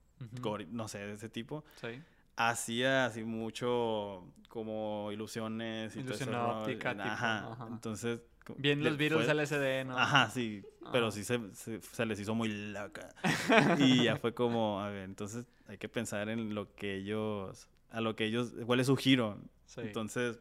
Gori- 0.41 0.67
no 0.69 0.87
sé, 0.89 0.99
de 0.99 1.13
ese 1.13 1.29
tipo 1.29 1.63
Sí. 1.79 2.01
Hacía 2.47 3.05
así 3.05 3.23
mucho 3.23 4.25
como 4.47 5.11
ilusiones 5.11 5.93
y 5.95 5.99
todo 5.99 6.07
Ilusión 6.15 6.29
rollo. 6.33 6.59
óptica, 6.61 6.91
tipo, 6.93 7.03
ajá. 7.03 7.51
ajá. 7.51 7.67
Entonces 7.71 8.21
Bien 8.57 8.83
los 8.83 8.97
Beatles 8.97 9.25
fue- 9.25 9.33
LSD, 9.35 9.85
¿no? 9.85 9.95
Ajá, 9.97 10.29
sí, 10.31 10.63
pero 10.91 11.07
Ah. 11.07 11.11
sí 11.11 11.23
se, 11.23 11.39
se, 11.53 11.81
se 11.81 12.05
les 12.07 12.19
hizo 12.19 12.33
muy 12.33 12.49
loca. 12.71 13.09
y 13.77 14.05
ya 14.05 14.15
fue 14.17 14.33
como, 14.33 14.81
a 14.81 14.89
ver, 14.89 15.03
entonces 15.03 15.45
hay 15.67 15.77
que 15.77 15.87
pensar 15.87 16.29
en 16.29 16.55
lo 16.55 16.73
que 16.73 16.95
ellos, 16.95 17.69
a 17.91 18.01
lo 18.01 18.15
que 18.15 18.25
ellos, 18.25 18.53
cuál 18.65 18.79
es 18.79 18.87
su 18.87 18.95
giro. 18.95 19.37
Sí. 19.65 19.81
Entonces, 19.81 20.39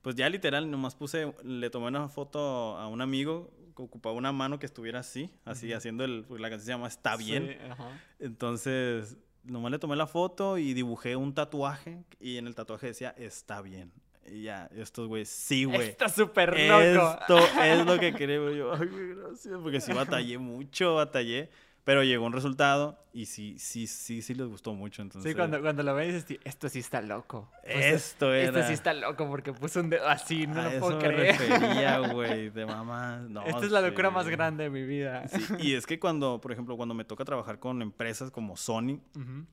pues 0.00 0.16
ya 0.16 0.28
literal, 0.28 0.68
nomás 0.72 0.96
puse, 0.96 1.32
le 1.44 1.70
tomé 1.70 1.86
una 1.86 2.08
foto 2.08 2.76
a 2.76 2.88
un 2.88 3.00
amigo 3.00 3.52
que 3.76 3.82
ocupaba 3.82 4.16
una 4.16 4.32
mano 4.32 4.58
que 4.58 4.66
estuviera 4.66 4.98
así, 5.00 5.30
así 5.44 5.72
haciendo 5.72 6.04
el, 6.04 6.24
porque 6.26 6.42
la 6.42 6.50
canción 6.50 6.66
se 6.66 6.72
llama 6.72 6.88
Está 6.88 7.16
bien. 7.16 7.46
Sí, 7.60 7.70
ajá. 7.70 8.00
Entonces, 8.18 9.16
nomás 9.44 9.72
le 9.72 9.78
tomé 9.78 9.96
la 9.96 10.06
foto 10.06 10.58
y 10.58 10.74
dibujé 10.74 11.16
un 11.16 11.34
tatuaje 11.34 12.04
y 12.20 12.36
en 12.38 12.46
el 12.46 12.54
tatuaje 12.54 12.88
decía, 12.88 13.14
está 13.16 13.60
bien. 13.62 13.92
Y 14.26 14.42
ya, 14.42 14.68
estos 14.76 15.08
güeyes, 15.08 15.28
sí, 15.28 15.64
güey. 15.64 15.88
Está 15.88 16.08
súper 16.08 16.50
loco. 16.68 17.18
Esto 17.20 17.38
es 17.60 17.84
lo 17.84 17.98
que 18.00 18.14
queremos. 18.14 18.54
Yo, 18.54 18.72
ay, 18.72 18.88
gracias. 19.16 19.58
Porque 19.60 19.80
sí 19.80 19.92
batallé 19.92 20.38
mucho, 20.38 20.94
batallé. 20.94 21.50
Pero 21.84 22.04
llegó 22.04 22.24
un 22.26 22.32
resultado 22.32 22.96
y 23.12 23.26
sí, 23.26 23.56
sí, 23.58 23.88
sí, 23.88 24.22
sí 24.22 24.34
les 24.34 24.46
gustó 24.46 24.72
mucho. 24.72 25.02
Entonces, 25.02 25.32
Sí, 25.32 25.36
cuando, 25.36 25.60
cuando 25.60 25.82
lo 25.82 25.94
ves 25.96 26.08
dices, 26.14 26.24
"Sí, 26.28 26.38
esto 26.44 26.68
sí 26.68 26.78
está 26.78 27.02
loco. 27.02 27.50
Esto 27.64 28.32
Esto 28.32 28.32
era. 28.58 28.66
sí 28.68 28.72
está 28.72 28.94
loco 28.94 29.28
porque 29.28 29.52
puso 29.52 29.80
un 29.80 29.90
dedo 29.90 30.06
así, 30.08 30.46
no 30.46 30.60
a 30.60 30.64
lo 30.64 30.70
eso 30.70 30.80
puedo 30.80 30.98
me 31.00 31.08
creer. 31.08 31.36
refería, 31.38 31.98
güey, 32.12 32.50
de 32.50 32.66
mamá. 32.66 33.16
No, 33.28 33.44
Esta 33.44 33.64
es 33.66 33.72
la 33.72 33.80
locura 33.80 34.10
más 34.10 34.28
grande 34.28 34.64
de 34.64 34.70
mi 34.70 34.84
vida. 34.84 35.26
Sí, 35.26 35.44
y 35.58 35.74
es 35.74 35.84
que 35.86 35.98
cuando, 35.98 36.40
por 36.40 36.52
ejemplo, 36.52 36.76
cuando 36.76 36.94
me 36.94 37.04
toca 37.04 37.24
trabajar 37.24 37.58
con 37.58 37.82
empresas 37.82 38.30
como 38.30 38.56
Sony, 38.56 39.00
Ujú. 39.16 39.44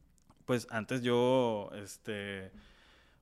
Pues 0.45 0.67
antes 0.71 1.03
yo, 1.03 1.69
este, 1.75 2.51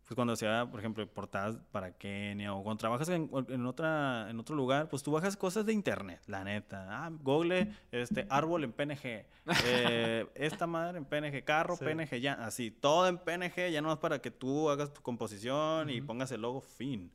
pues 0.07 0.15
cuando 0.15 0.33
hacía, 0.33 0.65
por 0.71 0.79
ejemplo, 0.79 1.05
portadas 1.05 1.57
para 1.69 1.91
Kenia 1.91 2.53
o 2.53 2.63
cuando 2.63 2.79
trabajas 2.79 3.09
en, 3.09 3.29
en 3.49 3.65
otra, 3.65 4.29
en 4.29 4.39
otro 4.39 4.55
lugar, 4.55 4.87
pues 4.87 5.03
tú 5.03 5.11
bajas 5.11 5.35
cosas 5.35 5.65
de 5.65 5.73
internet, 5.73 6.21
la 6.27 6.45
neta. 6.45 6.87
Ah, 6.89 7.11
Google, 7.11 7.73
este, 7.91 8.25
árbol 8.29 8.63
en 8.63 8.71
PNG, 8.71 9.25
eh, 9.65 10.25
esta 10.33 10.65
madre 10.65 10.99
en 10.99 11.03
PNG, 11.03 11.43
carro, 11.43 11.75
Sí. 11.75 11.83
PNG, 11.83 12.21
ya, 12.21 12.33
así, 12.35 12.71
todo 12.71 13.09
en 13.09 13.17
PNG, 13.17 13.69
ya 13.69 13.81
nomás 13.81 13.97
para 13.97 14.19
que 14.19 14.31
tú 14.31 14.69
hagas 14.69 14.93
tu 14.93 15.01
composición 15.01 15.89
y 15.89 15.97
Ujú. 15.97 16.07
pongas 16.07 16.31
el 16.31 16.41
logo, 16.41 16.61
fin. 16.61 17.11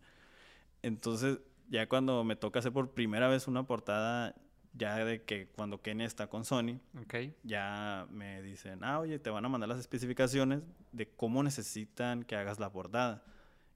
Entonces, 0.83 1.39
ya 1.71 1.89
cuando 1.89 2.25
me 2.25 2.37
toca 2.37 2.59
hacer 2.59 2.73
por 2.73 2.91
primera 2.91 3.27
vez 3.29 3.49
una 3.49 3.63
portada, 3.63 4.35
ya 4.75 5.05
de 5.05 5.23
que 5.23 5.49
cuando 5.49 5.81
Kenia 5.83 6.07
está 6.07 6.27
con 6.29 6.45
Sony, 6.45 6.79
Ok. 7.03 7.15
ya 7.43 8.07
me 8.11 8.41
dicen, 8.43 8.83
ah, 8.85 8.99
oye, 9.01 9.19
te 9.19 9.31
van 9.31 9.45
a 9.45 9.49
mandar 9.49 9.69
las 9.69 9.79
especificaciones 9.79 10.63
de 10.93 11.09
cómo 11.09 11.43
necesitan 11.43 12.23
que 12.23 12.37
hagas 12.37 12.59
la 12.59 12.71
portada. 12.71 13.23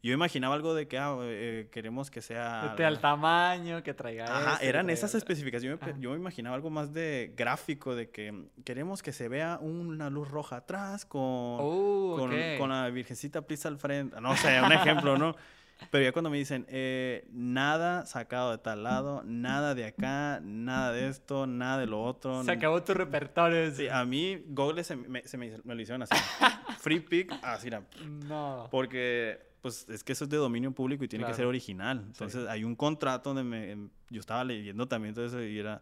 Yo 0.02 0.12
imaginaba 0.12 0.54
algo 0.54 0.74
de 0.74 0.86
que, 0.86 0.98
ah, 0.98 1.16
eh, 1.22 1.68
queremos 1.72 2.10
que 2.10 2.22
sea... 2.22 2.68
Vete 2.70 2.84
al 2.84 3.00
tamaño, 3.00 3.82
que 3.82 3.92
traiga 3.92 4.24
Ajá, 4.24 4.58
que 4.60 4.68
eran 4.68 4.86
traiga- 4.86 4.92
esas 4.94 5.14
especificaciones. 5.16 5.80
Yo 5.80 5.84
me, 5.86 5.90
Ajá. 5.92 6.00
yo 6.00 6.10
me 6.10 6.16
imaginaba 6.16 6.54
algo 6.54 6.70
más 6.70 6.92
de 6.92 7.32
gráfico, 7.36 7.94
de 7.96 8.10
que 8.10 8.46
queremos 8.64 9.02
que 9.02 9.12
se 9.12 9.28
vea 9.28 9.58
una 9.60 10.08
luz 10.08 10.30
roja 10.30 10.56
atrás 10.56 11.04
con, 11.06 11.20
Oh, 11.22 12.14
con, 12.18 12.30
ok. 12.32 12.38
con 12.58 12.70
la 12.70 12.88
virgencita 12.90 13.42
plisa 13.42 13.68
al 13.68 13.78
frente. 13.78 14.20
No 14.20 14.36
sé, 14.36 14.60
un 14.62 14.70
ejemplo, 14.72 15.18
¿no? 15.18 15.34
Pero 15.90 16.04
ya 16.04 16.12
cuando 16.12 16.30
me 16.30 16.38
dicen, 16.38 16.64
eh, 16.68 17.26
nada 17.32 18.06
sacado 18.06 18.50
de 18.50 18.58
tal 18.58 18.82
lado, 18.82 19.22
nada 19.24 19.74
de 19.74 19.84
acá, 19.84 20.40
nada 20.42 20.90
de 20.92 21.08
esto, 21.08 21.46
nada 21.46 21.78
de 21.78 21.86
lo 21.86 22.02
otro. 22.02 22.42
Se 22.44 22.50
acabó 22.52 22.82
tu 22.82 22.94
repertorio. 22.94 23.70
Sí, 23.72 23.86
a 23.88 24.04
mí 24.04 24.42
Google 24.48 24.82
se 24.84 24.96
me, 24.96 25.22
se 25.26 25.36
me, 25.36 25.52
me 25.64 25.74
lo 25.74 25.80
hicieron 25.82 26.02
así. 26.02 26.14
Free 26.80 27.00
pick, 27.00 27.32
así 27.42 27.68
era. 27.68 27.82
No. 28.26 28.68
Porque, 28.70 29.38
pues, 29.60 29.86
es 29.90 30.02
que 30.02 30.12
eso 30.12 30.24
es 30.24 30.30
de 30.30 30.38
dominio 30.38 30.72
público 30.72 31.04
y 31.04 31.08
tiene 31.08 31.24
que 31.24 31.28
Claro. 31.28 31.36
ser 31.36 31.46
original. 31.46 32.02
Entonces, 32.06 32.48
hay 32.48 32.64
un 32.64 32.74
contrato 32.74 33.34
donde 33.34 33.44
me, 33.44 33.70
em, 33.72 33.90
yo 34.08 34.20
estaba 34.20 34.44
leyendo 34.44 34.88
también 34.88 35.14
todo 35.14 35.26
eso 35.26 35.42
y 35.42 35.58
era, 35.58 35.80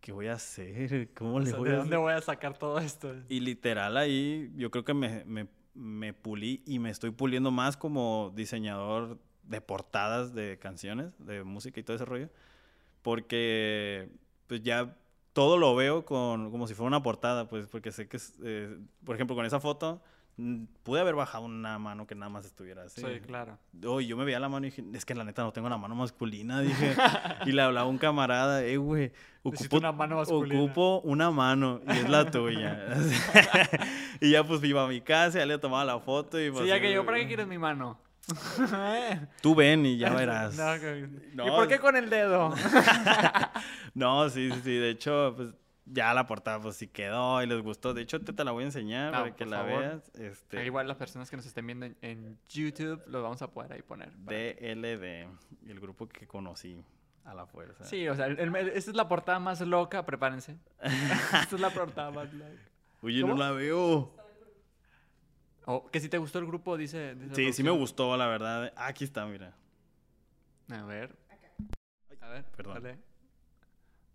¿qué 0.00 0.12
voy 0.12 0.28
a 0.28 0.34
hacer? 0.34 1.12
¿Cómo 1.14 1.34
O 1.34 1.40
le 1.40 1.46
sea, 1.46 1.58
voy 1.58 1.70
¿De 1.70 1.74
a 1.74 1.78
dónde 1.78 1.96
voy 1.96 2.12
a 2.12 2.20
sacar 2.20 2.56
todo 2.56 2.78
esto? 2.78 3.12
Y 3.28 3.40
literal 3.40 3.96
ahí, 3.96 4.52
yo 4.56 4.70
creo 4.70 4.84
que 4.84 4.94
me, 4.94 5.24
me, 5.24 5.48
me 5.78 6.12
pulí 6.12 6.62
y 6.66 6.78
me 6.80 6.90
estoy 6.90 7.12
puliendo 7.12 7.50
más 7.50 7.76
como 7.76 8.32
diseñador 8.34 9.18
de 9.44 9.60
portadas 9.60 10.34
de 10.34 10.58
canciones, 10.58 11.12
de 11.18 11.44
música 11.44 11.80
y 11.80 11.82
todo 11.82 11.96
ese 11.96 12.04
rollo. 12.04 12.28
Porque, 13.02 14.10
pues, 14.48 14.62
ya 14.62 14.96
todo 15.32 15.56
lo 15.56 15.74
veo 15.76 16.04
con, 16.04 16.50
como 16.50 16.66
si 16.66 16.74
fuera 16.74 16.88
una 16.88 17.02
portada, 17.02 17.48
pues, 17.48 17.68
porque 17.68 17.92
sé 17.92 18.08
que, 18.08 18.18
eh, 18.42 18.76
por 19.04 19.14
ejemplo, 19.14 19.36
con 19.36 19.46
esa 19.46 19.60
foto, 19.60 20.02
pude 20.84 21.00
haber 21.00 21.16
bajado 21.16 21.44
una 21.44 21.78
mano 21.78 22.06
que 22.06 22.14
nada 22.14 22.30
más 22.30 22.44
estuviera 22.46 22.84
así. 22.84 23.00
Sí, 23.00 23.20
claro. 23.26 23.58
Oh, 23.84 24.00
yo 24.00 24.16
me 24.16 24.24
veía 24.24 24.38
la 24.38 24.48
mano 24.48 24.66
y 24.66 24.70
dije, 24.70 24.84
es 24.94 25.04
que 25.04 25.14
la 25.14 25.24
neta 25.24 25.42
no 25.42 25.52
tengo 25.52 25.68
la 25.68 25.78
mano 25.78 25.96
masculina, 25.96 26.60
dije. 26.62 26.94
y 27.44 27.52
le 27.52 27.62
hablaba 27.62 27.86
a 27.86 27.90
un 27.90 27.98
camarada, 27.98 28.64
eh, 28.64 28.76
güey, 28.76 29.10
ocupo, 29.42 29.78
una 29.78 29.90
mano 29.90 30.16
masculina". 30.16 30.62
ocupo 30.62 31.00
una 31.00 31.30
mano 31.32 31.80
y 31.86 31.90
es 31.90 32.08
la 32.08 32.30
tuya. 32.30 32.88
y 34.20 34.30
ya 34.30 34.44
pues 34.44 34.62
iba 34.62 34.84
a 34.84 34.88
mi 34.88 35.00
casa, 35.00 35.38
ya 35.38 35.46
le 35.46 35.58
tomaba 35.58 35.84
la 35.84 35.98
foto 35.98 36.40
y 36.40 36.50
pues... 36.50 36.62
Sí, 36.62 36.68
ya 36.68 36.80
que 36.80 36.92
yo, 36.92 37.04
¿para 37.04 37.18
qué 37.18 37.26
quieres 37.26 37.48
mi 37.48 37.58
mano? 37.58 37.98
Tú 39.40 39.54
ven 39.54 39.86
y 39.86 39.96
ya 39.96 40.10
verás. 40.10 40.54
No, 40.56 40.78
que- 40.80 41.08
No, 41.34 41.46
¿Y 41.46 41.50
por 41.50 41.66
qué 41.66 41.78
con 41.78 41.96
el 41.96 42.10
dedo? 42.10 42.54
No, 43.94 44.28
sí, 44.28 44.50
sí, 44.52 44.60
sí, 44.62 44.74
de 44.76 44.90
hecho, 44.90 45.32
pues 45.36 45.54
ya 45.90 46.12
la 46.14 46.26
portada 46.26 46.60
pues 46.60 46.76
sí 46.76 46.88
quedó 46.88 47.42
y 47.42 47.46
les 47.46 47.60
gustó. 47.62 47.94
De 47.94 48.02
hecho, 48.02 48.20
te, 48.20 48.32
te 48.32 48.44
la 48.44 48.52
voy 48.52 48.62
a 48.64 48.66
enseñar 48.66 49.12
No, 49.12 49.20
para 49.20 49.34
que 49.36 49.46
la 49.46 49.58
favor. 49.64 49.80
veas. 49.80 50.10
Este, 50.14 50.64
Igual 50.64 50.86
las 50.88 50.96
personas 50.96 51.30
que 51.30 51.36
nos 51.36 51.46
estén 51.46 51.66
viendo 51.66 51.86
en, 51.86 51.96
en 52.02 52.38
YouTube 52.48 53.02
lo 53.06 53.22
vamos 53.22 53.40
a 53.42 53.50
poder 53.50 53.72
ahí 53.72 53.82
poner. 53.82 54.10
DLD, 54.18 55.28
el 55.70 55.80
grupo 55.80 56.08
que 56.08 56.26
conocí 56.26 56.84
a 57.24 57.34
la 57.34 57.46
fuerza. 57.46 57.84
Sí, 57.84 58.08
o 58.08 58.14
sea, 58.16 58.26
el- 58.26 58.38
el- 58.38 58.54
esta 58.68 58.90
es 58.90 58.96
la 58.96 59.08
portada 59.08 59.38
más 59.38 59.60
loca, 59.60 60.04
prepárense. 60.06 60.56
esta 60.80 61.54
es 61.56 61.60
la 61.60 61.70
portada 61.70 62.10
más 62.10 62.32
loca. 62.32 62.50
Oye, 63.02 63.20
¿Cómo? 63.22 63.34
no 63.34 63.40
la 63.40 63.52
veo. 63.52 64.12
Oh, 65.66 65.86
que 65.90 66.00
si 66.00 66.08
te 66.08 66.16
gustó 66.18 66.38
el 66.38 66.46
grupo, 66.46 66.76
dice. 66.78 67.14
dice 67.14 67.34
Sí, 67.34 67.52
sí 67.52 67.62
me 67.62 67.70
gustó, 67.70 68.16
la 68.16 68.26
verdad. 68.26 68.72
Ah, 68.76 68.86
aquí 68.86 69.04
está, 69.04 69.26
mira. 69.26 69.54
A 70.70 70.82
ver. 70.84 71.14
A 72.20 72.28
ver. 72.28 72.44
Perdón. 72.56 72.82
dale. 72.82 72.98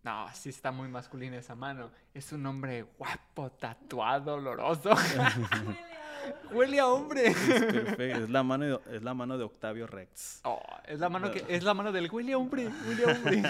No, 0.03 0.27
sí 0.33 0.49
está 0.49 0.71
muy 0.71 0.89
masculina 0.89 1.37
esa 1.37 1.55
mano. 1.55 1.89
Es 2.13 2.33
un 2.33 2.45
hombre 2.45 2.85
guapo, 2.97 3.49
tatuado, 3.51 4.35
oloroso. 4.35 4.89
Huele 6.51 6.79
a 6.79 6.87
hombre. 6.87 7.27
Es 7.27 7.37
perfecto. 7.37 8.23
Es 8.23 8.29
la 8.29 8.43
mano 8.43 8.65
de, 8.65 8.95
es 8.95 9.01
la 9.01 9.13
mano 9.13 9.37
de 9.37 9.45
Octavio 9.45 9.87
Rex. 9.87 10.41
Oh, 10.43 10.61
es 10.85 10.99
la 10.99 11.09
mano 11.09 11.31
que 11.31 11.45
es 11.47 11.63
la 11.63 11.73
mano 11.73 11.91
del 11.91 12.09
huele 12.11 12.33
a 12.33 12.37
hombre, 12.37 12.69
huele 12.85 13.03
a 13.03 13.15
hombre. 13.15 13.43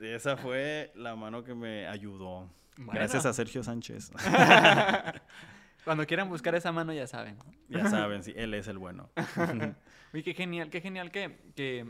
Esa 0.14 0.36
fue 0.36 0.92
la 0.96 1.14
mano 1.16 1.44
que 1.44 1.54
me 1.54 1.86
ayudó. 1.86 2.48
Bueno. 2.76 2.92
Gracias 2.92 3.24
a 3.24 3.32
Sergio 3.32 3.62
Sánchez. 3.62 4.10
Cuando 5.84 6.06
quieran 6.06 6.28
buscar 6.28 6.54
esa 6.56 6.72
mano 6.72 6.92
ya 6.92 7.06
saben. 7.06 7.38
ya 7.68 7.88
saben, 7.88 8.24
sí, 8.24 8.32
él 8.36 8.52
es 8.54 8.66
el 8.66 8.78
bueno. 8.78 9.08
Uy, 10.12 10.24
qué 10.24 10.34
genial, 10.34 10.68
qué 10.70 10.80
genial 10.80 11.12
que, 11.12 11.38
que 11.54 11.86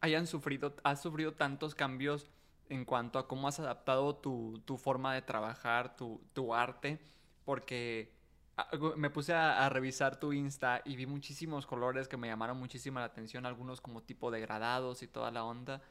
hayan 0.00 0.26
sufrido, 0.26 0.74
has 0.82 1.00
sufrido 1.00 1.32
tantos 1.32 1.76
cambios 1.76 2.28
en 2.72 2.84
cuanto 2.84 3.18
a 3.18 3.28
cómo 3.28 3.48
has 3.48 3.60
adaptado 3.60 4.16
tu, 4.16 4.62
tu 4.64 4.76
forma 4.78 5.14
de 5.14 5.22
trabajar, 5.22 5.96
tu, 5.96 6.20
tu 6.32 6.54
arte, 6.54 6.98
porque 7.44 8.12
ah, 8.56 8.68
me 8.96 9.10
puse 9.10 9.34
a, 9.34 9.64
a 9.64 9.68
revisar 9.68 10.18
tu 10.18 10.32
Insta 10.32 10.80
y 10.84 10.96
vi 10.96 11.06
muchísimos 11.06 11.66
colores 11.66 12.08
que 12.08 12.16
me 12.16 12.28
llamaron 12.28 12.58
muchísimo 12.58 12.98
la 12.98 13.04
atención, 13.06 13.44
algunos 13.44 13.80
como 13.80 14.02
tipo 14.02 14.30
degradados 14.30 15.02
y 15.02 15.06
toda 15.06 15.30
la 15.30 15.44
onda, 15.44 15.82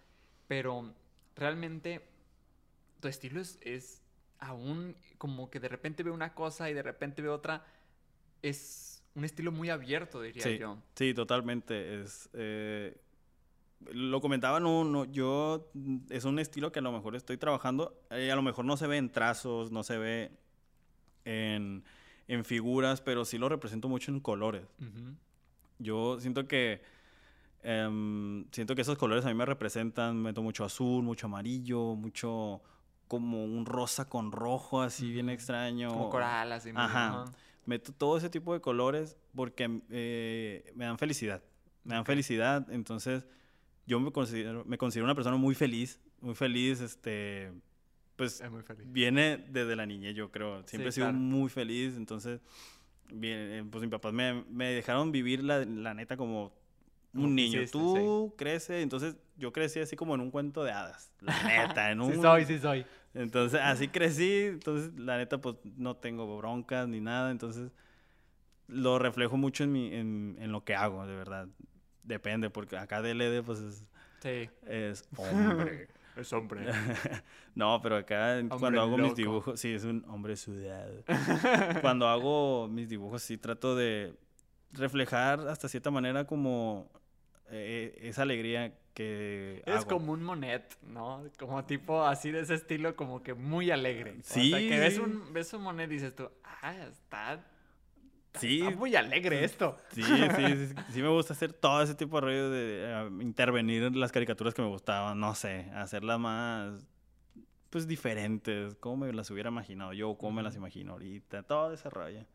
pero 0.47 0.93
realmente 1.35 2.07
tu 2.99 3.07
estilo 3.07 3.39
es, 3.39 3.59
es 3.61 4.01
aún 4.39 4.95
como 5.17 5.49
que 5.51 5.59
de 5.59 5.67
repente 5.67 6.01
veo 6.03 6.13
una 6.13 6.33
cosa 6.33 6.69
y 6.69 6.73
de 6.73 6.81
repente 6.81 7.21
veo 7.21 7.35
otra, 7.35 7.63
es 8.41 9.03
un 9.13 9.23
estilo 9.23 9.51
muy 9.51 9.69
abierto, 9.69 10.21
diría 10.21 10.43
Sí, 10.43 10.57
yo. 10.57 10.77
sí, 10.95 11.13
totalmente. 11.13 12.01
Es, 12.01 12.29
eh, 12.33 12.99
lo 13.91 14.21
comentaba, 14.21 14.59
no, 14.59 14.83
no, 14.83 15.05
yo, 15.05 15.69
mm, 15.73 15.97
es 16.09 16.25
un 16.25 16.39
estilo 16.39 16.71
que 16.71 16.79
a 16.79 16.81
lo 16.81 16.91
mejor 16.91 17.15
estoy 17.15 17.37
trabajando, 17.37 17.99
eh, 18.09 18.31
a 18.31 18.35
lo 18.35 18.41
mejor 18.41 18.65
no 18.65 18.77
se 18.77 18.87
ve 18.87 18.97
en 18.97 19.11
trazos, 19.11 19.71
no 19.71 19.83
se 19.83 19.97
ve 19.97 20.31
en, 21.25 21.83
en 22.27 22.45
figuras, 22.45 23.01
pero 23.01 23.25
sí 23.25 23.37
lo 23.37 23.49
represento 23.49 23.89
mucho 23.89 24.11
en 24.11 24.19
colores. 24.19 24.63
Yo 25.79 26.19
siento 26.19 26.47
que 26.47 26.81
em, 27.63 28.45
siento 28.51 28.75
que 28.75 28.81
esos 28.81 28.97
colores 28.97 29.25
a 29.25 29.29
mí 29.29 29.33
me 29.33 29.45
representan, 29.45 30.21
meto 30.21 30.41
mucho 30.41 30.63
azul, 30.63 31.03
mucho 31.03 31.25
amarillo, 31.27 31.95
mucho 31.95 32.61
como 33.07 33.43
un 33.43 33.65
rosa 33.65 34.07
con 34.07 34.31
rojo, 34.31 34.81
así 34.81 35.11
bien 35.11 35.29
extraño. 35.29 35.89
Como 35.89 36.09
coral, 36.09 36.51
así. 36.53 36.71
Ajá. 36.73 37.25
Meto 37.65 37.91
todo 37.91 38.17
ese 38.17 38.29
tipo 38.29 38.53
de 38.53 38.61
colores 38.61 39.17
porque 39.35 39.81
eh, 39.89 40.71
me 40.75 40.85
dan 40.85 40.97
felicidad. 40.97 41.43
Me 41.83 41.95
dan 41.95 42.05
felicidad, 42.05 42.67
entonces 42.71 43.25
yo 43.91 43.99
me 43.99 44.13
considero, 44.13 44.63
me 44.65 44.77
considero 44.77 45.03
una 45.03 45.15
persona 45.15 45.35
muy 45.35 45.53
feliz, 45.53 45.99
muy 46.21 46.33
feliz, 46.33 46.79
este, 46.79 47.51
pues 48.15 48.39
Es 48.39 48.49
muy 48.49 48.61
feliz. 48.61 48.85
viene 48.89 49.45
desde 49.49 49.75
la 49.75 49.85
niñez, 49.85 50.15
yo 50.15 50.31
creo. 50.31 50.65
Siempre 50.65 50.89
he 50.89 50.91
sido 50.93 51.07
claro. 51.07 51.17
muy 51.17 51.49
feliz, 51.49 51.97
entonces, 51.97 52.39
bien, 53.11 53.37
eh, 53.37 53.65
pues 53.69 53.81
mis 53.81 53.91
papás 53.91 54.13
me, 54.13 54.45
me 54.49 54.67
dejaron 54.71 55.11
vivir 55.11 55.43
la, 55.43 55.65
la 55.65 55.93
neta 55.93 56.15
como 56.15 56.53
un 57.13 57.35
niño. 57.35 57.59
Tú 57.69 58.33
creces, 58.37 58.81
entonces 58.81 59.17
yo 59.35 59.51
crecí 59.51 59.81
así 59.81 59.97
como 59.97 60.15
en 60.15 60.21
un 60.21 60.31
cuento 60.31 60.63
de 60.63 60.71
hadas, 60.71 61.11
la 61.19 61.33
neta, 61.67 61.91
en 61.91 61.99
un... 61.99 62.13
Sí 62.13 62.21
soy, 62.21 62.45
sí 62.45 62.59
soy. 62.59 62.85
Entonces, 63.13 63.59
así 63.61 63.89
crecí, 63.89 64.43
entonces, 64.43 64.97
la 64.97 65.17
neta, 65.17 65.41
pues 65.41 65.57
no 65.75 65.97
tengo 65.97 66.37
broncas 66.37 66.87
ni 66.87 67.01
nada, 67.01 67.29
entonces 67.29 67.73
lo 68.69 68.99
reflejo 68.99 69.35
mucho 69.35 69.65
en, 69.65 69.73
mi, 69.73 69.93
en, 69.93 70.37
en 70.39 70.53
lo 70.53 70.63
que 70.63 70.75
hago, 70.75 71.05
de 71.05 71.13
verdad. 71.13 71.49
Depende, 72.03 72.49
porque 72.49 72.77
acá 72.77 73.01
DLD, 73.01 73.43
pues 73.43 73.59
es, 73.59 73.83
Sí. 74.21 74.49
es 74.67 75.03
hombre. 75.17 75.87
Es 76.15 76.33
hombre. 76.33 76.65
no, 77.55 77.79
pero 77.81 77.97
acá 77.97 78.37
Hombre 78.39 78.57
cuando 78.59 78.81
hago 78.81 78.97
mis 78.97 79.15
dibujos, 79.15 79.59
sí, 79.59 79.73
es 79.73 79.83
un 79.85 80.03
hombre 80.09 80.35
sudado. 80.35 81.03
cuando 81.81 82.07
hago 82.07 82.67
mis 82.67 82.89
dibujos, 82.89 83.21
sí 83.23 83.37
trato 83.37 83.75
de 83.75 84.13
reflejar 84.73 85.47
hasta 85.47 85.67
cierta 85.69 85.89
manera 85.91 86.25
como 86.25 86.89
eh, 87.49 87.97
esa 88.01 88.23
alegría 88.23 88.73
que 88.93 89.63
Es 89.65 89.75
hago. 89.77 89.87
como 89.87 90.11
un 90.11 90.23
monet, 90.23 90.77
¿no? 90.83 91.23
Como 91.39 91.63
tipo 91.65 92.03
así 92.05 92.29
de 92.31 92.41
ese 92.41 92.55
estilo, 92.55 92.95
como 92.97 93.23
que 93.23 93.33
muy 93.33 93.71
alegre. 93.71 94.17
O 94.19 94.23
Sí, 94.23 94.49
sea, 94.49 94.59
que 94.59 94.79
ves 94.79 94.97
un, 94.99 95.31
ves 95.33 95.53
un 95.53 95.61
monet 95.63 95.89
y 95.91 95.93
dices 95.95 96.13
tú, 96.15 96.29
ah, 96.43 96.75
está, 96.89 97.45
Sí, 98.39 98.61
está 98.61 98.75
muy 98.77 98.95
alegre 98.95 99.43
esto. 99.43 99.77
Sí, 99.91 100.03
sí, 100.03 100.67
sí, 100.67 100.75
sí 100.91 101.01
me 101.01 101.09
gusta 101.09 101.33
hacer 101.33 101.53
todo 101.53 101.81
ese 101.81 101.95
tipo 101.95 102.17
de 102.17 102.21
rollo 102.21 102.49
de 102.49 102.83
eh, 102.83 103.09
intervenir 103.21 103.83
en 103.83 103.99
las 103.99 104.11
caricaturas 104.11 104.53
que 104.53 104.61
me 104.61 104.69
gustaban, 104.69 105.19
no 105.19 105.35
sé, 105.35 105.69
hacerlas 105.75 106.19
más, 106.19 106.87
pues 107.69 107.87
diferentes, 107.87 108.75
cómo 108.75 109.05
me 109.05 109.13
las 109.13 109.29
hubiera 109.31 109.49
imaginado 109.49 109.93
yo, 109.93 110.15
cómo 110.15 110.31
me 110.33 110.43
las 110.43 110.55
imagino 110.55 110.93
ahorita, 110.93 111.43
todo 111.43 111.73
ese 111.73 111.89
rollo. 111.89 112.25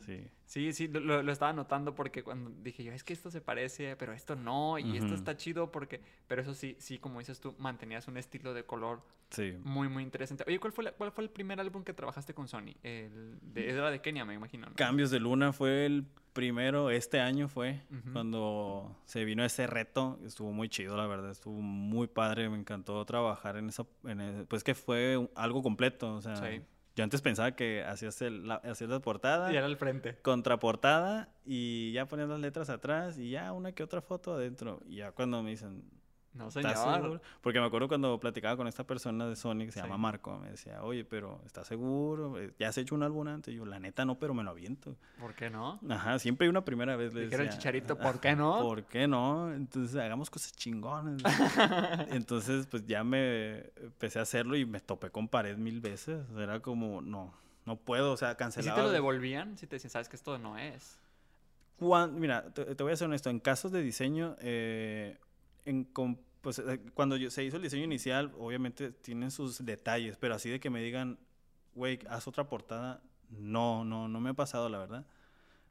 Sí. 0.00 0.26
Sí, 0.46 0.72
sí, 0.72 0.88
lo- 0.88 1.20
estaba 1.32 1.52
notando 1.52 1.94
porque 1.94 2.22
cuando 2.22 2.50
dije 2.62 2.84
yo, 2.84 2.92
es 2.92 3.02
que 3.02 3.12
esto 3.12 3.30
se 3.30 3.40
parece, 3.40 3.96
pero 3.96 4.12
esto 4.12 4.36
no, 4.36 4.78
y 4.78 4.96
esto 4.98 5.14
está 5.14 5.36
chido 5.36 5.72
porque, 5.72 6.00
pero 6.26 6.42
eso 6.42 6.54
sí, 6.54 6.76
sí, 6.78 6.98
como 6.98 7.18
dices 7.18 7.40
tú, 7.40 7.54
mantenías 7.58 8.06
un 8.08 8.16
estilo 8.18 8.52
de 8.54 8.64
color 8.64 9.02
Sí. 9.30 9.54
muy, 9.64 9.88
muy 9.88 10.02
interesante. 10.02 10.44
Oye, 10.46 10.60
¿cuál 10.60 10.72
fue, 10.72 10.84
la- 10.84 10.92
cuál 10.92 11.10
fue 11.10 11.24
el 11.24 11.30
primer 11.30 11.58
álbum 11.58 11.82
que 11.82 11.92
trabajaste 11.94 12.34
con 12.34 12.46
Sony? 12.46 12.74
El 12.82 13.38
de, 13.40 13.70
era 13.70 13.90
de 13.90 14.00
Kenia, 14.00 14.24
me 14.24 14.34
imagino, 14.34 14.66
¿no? 14.68 14.74
Cambios 14.76 15.10
de 15.10 15.18
Luna 15.18 15.52
fue 15.52 15.86
el 15.86 16.04
primero, 16.34 16.90
este 16.90 17.20
año 17.20 17.48
fue, 17.48 17.80
cuando 18.12 18.96
se 19.06 19.24
vino 19.24 19.44
ese 19.44 19.66
reto, 19.66 20.18
estuvo 20.24 20.52
muy 20.52 20.68
chido, 20.68 20.96
la 20.96 21.06
verdad, 21.06 21.30
estuvo 21.30 21.60
muy 21.60 22.06
padre, 22.06 22.48
me 22.48 22.58
encantó 22.58 23.04
trabajar 23.04 23.56
en 23.56 23.68
esa, 23.68 23.86
en 24.04 24.20
e- 24.20 24.44
pues 24.46 24.62
que 24.64 24.74
fue 24.74 25.28
algo 25.36 25.62
completo, 25.62 26.14
o 26.14 26.20
sea, 26.20 26.36
Sí. 26.36 26.60
Yo 26.96 27.02
antes 27.04 27.22
pensaba 27.22 27.52
que 27.56 27.82
hacías, 27.84 28.22
el, 28.22 28.46
la, 28.46 28.56
hacías 28.56 28.88
la 28.90 29.00
portada, 29.00 29.52
Y 29.52 29.56
era 29.56 29.66
al 29.66 29.76
frente. 29.76 30.16
contraportada 30.22 31.28
y 31.44 31.92
ya 31.92 32.06
ponías 32.06 32.28
las 32.28 32.38
letras 32.40 32.70
atrás 32.70 33.18
y 33.18 33.30
ya 33.30 33.52
una 33.52 33.72
que 33.72 33.82
otra 33.82 34.00
foto 34.00 34.34
adentro. 34.34 34.80
Y 34.86 34.96
ya 34.96 35.10
cuando 35.12 35.42
me 35.42 35.50
dicen, 35.50 35.82
No, 36.34 36.48
¿estás 36.48 36.82
señor. 36.82 37.00
seguro? 37.02 37.20
Porque 37.40 37.60
me 37.60 37.66
acuerdo 37.66 37.86
cuando 37.88 38.18
platicaba 38.18 38.56
con 38.56 38.66
esta 38.66 38.84
persona 38.84 39.26
de 39.28 39.36
Sony 39.36 39.60
que 39.66 39.72
se 39.72 39.80
llama. 39.80 39.96
Marco, 39.96 40.36
me 40.38 40.50
decía, 40.50 40.82
oye, 40.82 41.04
pero 41.04 41.40
¿estás 41.46 41.66
seguro? 41.68 42.38
Eh, 42.40 42.52
¿Ya 42.58 42.68
has 42.68 42.76
hecho 42.78 42.94
un 42.96 43.02
álbum 43.04 43.28
antes? 43.28 43.54
Y 43.54 43.56
yo, 43.56 43.64
la 43.64 43.78
neta 43.78 44.04
no, 44.04 44.18
pero 44.18 44.34
me 44.34 44.42
lo 44.42 44.50
aviento. 44.50 44.96
¿Por 45.18 45.34
qué 45.34 45.48
no? 45.48 45.78
Ajá, 45.88 46.18
siempre 46.18 46.46
hay 46.46 46.50
una 46.50 46.64
primera 46.64 46.96
vez. 46.96 47.14
Le 47.14 47.22
Dijeron 47.22 47.46
decía, 47.46 47.58
Chicharito, 47.58 47.96
"Ah, 48.00 48.02
¿por 48.02 48.20
qué 48.20 48.34
no?" 48.34 48.58
¿Por 48.58 48.84
qué 48.84 49.06
no? 49.06 49.52
Entonces 49.54 49.94
hagamos 49.96 50.28
cosas 50.28 50.52
chingonas. 50.56 51.22
Entonces, 52.10 52.66
pues 52.66 52.84
ya 52.86 53.04
me 53.04 53.70
empecé 53.76 54.18
a 54.18 54.22
hacerlo 54.22 54.56
y 54.56 54.64
me 54.66 54.80
topé 54.80 55.10
con 55.10 55.28
pared 55.28 55.56
mil 55.56 55.80
veces. 55.80 56.20
Era 56.36 56.60
como, 56.60 57.00
no, 57.00 57.32
no 57.64 57.76
puedo, 57.76 58.12
o 58.12 58.16
sea, 58.16 58.30
¿Y 58.30 58.32
si 58.32 58.36
cancelaba. 58.38 58.76
te 58.76 58.82
lo 58.82 58.90
devolvían? 58.90 59.56
Si 59.56 59.66
te 59.66 59.76
decían, 59.76 59.90
sabes 59.90 60.08
que 60.08 60.16
esto 60.16 60.36
no 60.38 60.58
es. 60.58 60.98
Cuan- 61.78 62.18
mira, 62.18 62.50
te, 62.52 62.74
te 62.74 62.82
voy 62.82 62.92
a 62.92 62.96
ser 62.96 63.06
honesto, 63.06 63.30
en 63.30 63.40
casos 63.40 63.72
de 63.72 63.82
diseño, 63.82 64.36
eh, 64.40 65.16
en 65.64 65.88
pues, 66.40 66.58
eh, 66.58 66.80
cuando 66.94 67.16
yo- 67.16 67.30
se 67.30 67.42
hizo 67.42 67.56
el 67.56 67.62
diseño 67.62 67.84
inicial, 67.84 68.32
obviamente 68.38 68.90
tienen 68.92 69.30
sus 69.30 69.64
detalles, 69.64 70.16
pero 70.18 70.34
así 70.34 70.50
de 70.50 70.60
que 70.60 70.68
me 70.70 70.82
digan, 70.82 71.18
güey, 71.74 71.98
haz 72.08 72.28
otra 72.28 72.48
portada, 72.48 73.02
no, 73.30 73.84
no, 73.84 74.08
no 74.08 74.20
me 74.20 74.30
ha 74.30 74.34
pasado, 74.34 74.68
la 74.68 74.78
verdad. 74.78 75.06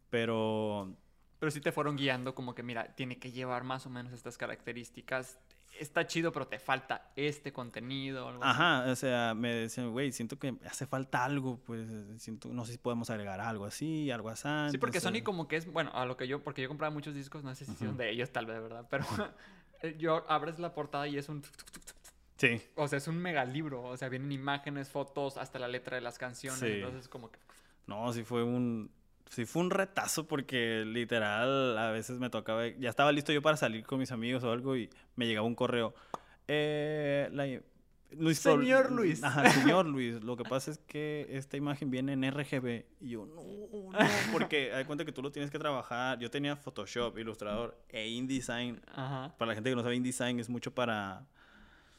Pero 0.09 0.95
Pero 1.39 1.51
sí 1.51 1.59
te 1.61 1.71
fueron 1.71 1.95
guiando 1.95 2.33
como 2.35 2.55
que, 2.55 2.63
mira, 2.63 2.95
tiene 2.95 3.19
que 3.19 3.31
llevar 3.31 3.63
más 3.63 3.85
o 3.85 3.89
menos 3.89 4.13
estas 4.13 4.37
características. 4.37 5.39
Está 5.79 6.05
chido, 6.05 6.31
pero 6.31 6.47
te 6.47 6.59
falta 6.59 7.11
este 7.15 7.51
contenido. 7.51 8.27
Algo 8.29 8.43
así. 8.43 8.51
Ajá, 8.51 8.91
o 8.91 8.95
sea, 8.95 9.33
me 9.33 9.53
decían, 9.53 9.91
güey, 9.91 10.11
siento 10.11 10.37
que 10.37 10.55
hace 10.65 10.85
falta 10.85 11.25
algo, 11.25 11.57
pues, 11.57 11.89
siento, 12.21 12.49
no 12.49 12.63
sé 12.63 12.73
si 12.73 12.77
podemos 12.77 13.09
agregar 13.09 13.41
algo 13.41 13.65
así, 13.65 14.09
algo 14.11 14.29
así. 14.29 14.47
Sí, 14.71 14.77
porque 14.77 15.01
Sony 15.01 15.23
como 15.23 15.47
que 15.47 15.57
es, 15.57 15.71
bueno, 15.71 15.91
a 15.93 16.05
lo 16.05 16.15
que 16.15 16.27
yo, 16.27 16.43
porque 16.43 16.61
yo 16.61 16.67
compraba 16.67 16.93
muchos 16.93 17.15
discos, 17.15 17.43
no 17.43 17.53
sé 17.55 17.65
si 17.65 17.75
son 17.75 17.97
de 17.97 18.11
ellos 18.11 18.31
tal 18.31 18.45
vez, 18.45 18.61
¿verdad? 18.61 18.87
Pero 18.89 19.03
yo 19.91 20.23
abres 20.29 20.59
la 20.59 20.73
portada 20.73 21.07
y 21.07 21.17
es 21.17 21.29
un, 21.29 21.43
Sí, 22.37 22.61
o 22.75 22.87
sea, 22.87 22.97
es 22.97 23.07
un 23.07 23.17
mega 23.17 23.45
libro, 23.45 23.83
o 23.83 23.95
sea, 23.95 24.09
vienen 24.09 24.31
imágenes, 24.31 24.89
fotos, 24.89 25.37
hasta 25.37 25.59
la 25.59 25.67
letra 25.67 25.95
de 25.95 26.01
las 26.01 26.17
canciones, 26.17 26.59
Sí. 26.59 26.67
entonces 26.67 27.07
como 27.07 27.31
que, 27.31 27.39
no, 27.87 28.11
sí 28.11 28.23
fue 28.23 28.43
un, 28.43 28.91
sí 29.29 29.45
fue 29.45 29.61
un 29.61 29.69
retazo 29.69 30.27
porque 30.27 30.83
literal 30.85 31.77
a 31.77 31.91
veces 31.91 32.19
me 32.19 32.29
tocaba, 32.29 32.67
ya 32.67 32.89
estaba 32.89 33.11
listo 33.11 33.31
yo 33.31 33.41
para 33.41 33.55
salir 33.55 33.85
con 33.85 33.99
mis 33.99 34.11
amigos 34.11 34.43
o 34.43 34.51
algo 34.51 34.75
y 34.75 34.89
me 35.15 35.25
llegaba 35.27 35.47
un 35.47 35.55
correo. 35.55 35.93
Eh, 36.47 37.29
la- 37.31 37.61
Luis 38.17 38.39
Pro- 38.41 38.59
Señor 38.59 38.91
Luis. 38.91 39.23
Ajá, 39.23 39.49
señor 39.51 39.85
Luis. 39.87 40.23
Lo 40.23 40.35
que 40.37 40.43
pasa 40.43 40.71
es 40.71 40.77
que 40.79 41.27
esta 41.29 41.57
imagen 41.57 41.89
viene 41.91 42.13
en 42.13 42.23
RGB. 42.31 42.85
Y 43.01 43.09
yo, 43.09 43.25
no, 43.25 43.41
no, 43.91 43.91
porque 44.31 44.73
hay 44.73 44.85
cuenta 44.85 45.05
que 45.05 45.11
tú 45.11 45.21
lo 45.21 45.31
tienes 45.31 45.51
que 45.51 45.59
trabajar. 45.59 46.19
Yo 46.19 46.29
tenía 46.31 46.55
Photoshop, 46.55 47.17
Ilustrador 47.17 47.77
e 47.89 48.07
InDesign. 48.09 48.81
ajá, 48.93 49.35
Para 49.37 49.49
la 49.49 49.55
gente 49.55 49.69
que 49.69 49.75
no 49.75 49.81
sabe, 49.83 49.95
InDesign 49.95 50.39
es 50.39 50.49
mucho 50.49 50.73
para 50.73 51.25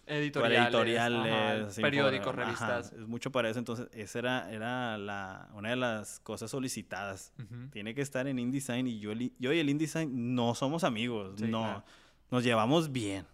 editoriales, 0.07 0.59
para 0.71 0.91
editoriales, 1.23 1.73
ajá, 1.73 1.81
periódicos, 1.83 2.27
ajá, 2.29 2.37
revistas. 2.45 2.93
es 2.93 3.07
mucho 3.09 3.33
para 3.33 3.49
eso. 3.49 3.59
Entonces, 3.59 3.89
esa 3.93 4.19
era, 4.19 4.53
era 4.53 4.99
la, 4.99 5.49
una 5.55 5.71
de 5.71 5.77
las 5.77 6.21
cosas 6.21 6.51
solicitadas. 6.51 7.33
Tiene 7.73 7.95
que 7.95 8.03
estar 8.03 8.27
en 8.27 8.39
InDesign 8.39 8.87
y 8.87 8.99
yo, 8.99 9.12
yo 9.39 9.53
y 9.53 9.59
el 9.59 9.69
InDesign 9.71 10.35
no 10.35 10.55
somos 10.55 10.85
amigos. 10.85 11.35
Sí, 11.39 11.47
no, 11.49 11.62
claro. 11.62 11.85
nos 12.31 12.45
llevamos 12.45 12.93
bien. 12.93 13.27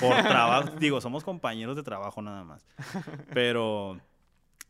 Por 0.00 0.10
trabajo, 0.22 0.70
digo, 0.78 1.00
somos 1.00 1.24
compañeros 1.24 1.76
de 1.76 1.82
trabajo 1.82 2.22
nada 2.22 2.44
más. 2.44 2.64
Pero 3.34 4.00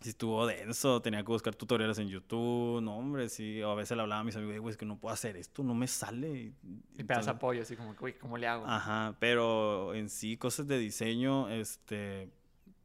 si 0.00 0.10
estuvo 0.10 0.46
denso, 0.46 1.00
tenía 1.00 1.20
que 1.20 1.30
buscar 1.30 1.54
tutoriales 1.54 1.98
en 1.98 2.08
YouTube. 2.08 2.80
No, 2.82 2.96
hombre, 2.96 3.28
sí. 3.28 3.62
O 3.62 3.70
a 3.70 3.74
veces 3.74 3.96
le 3.96 4.02
hablaba 4.02 4.20
a 4.20 4.24
mis 4.24 4.34
amigos, 4.36 4.54
"Ey, 4.54 4.58
güey, 4.58 4.72
es 4.72 4.76
que 4.76 4.86
no 4.86 4.98
puedo 4.98 5.12
hacer 5.12 5.36
esto, 5.36 5.62
no 5.62 5.74
me 5.74 5.86
sale. 5.86 6.52
Y 6.98 7.04
pedas 7.04 7.28
apoyo, 7.28 7.62
así 7.62 7.76
como 7.76 7.94
uy, 8.00 8.12
¿cómo 8.14 8.36
le 8.36 8.46
hago? 8.46 8.66
Ajá, 8.66 9.14
pero 9.20 9.94
en 9.94 10.08
sí, 10.08 10.36
cosas 10.36 10.66
de 10.66 10.78
diseño, 10.78 11.48
este, 11.50 12.30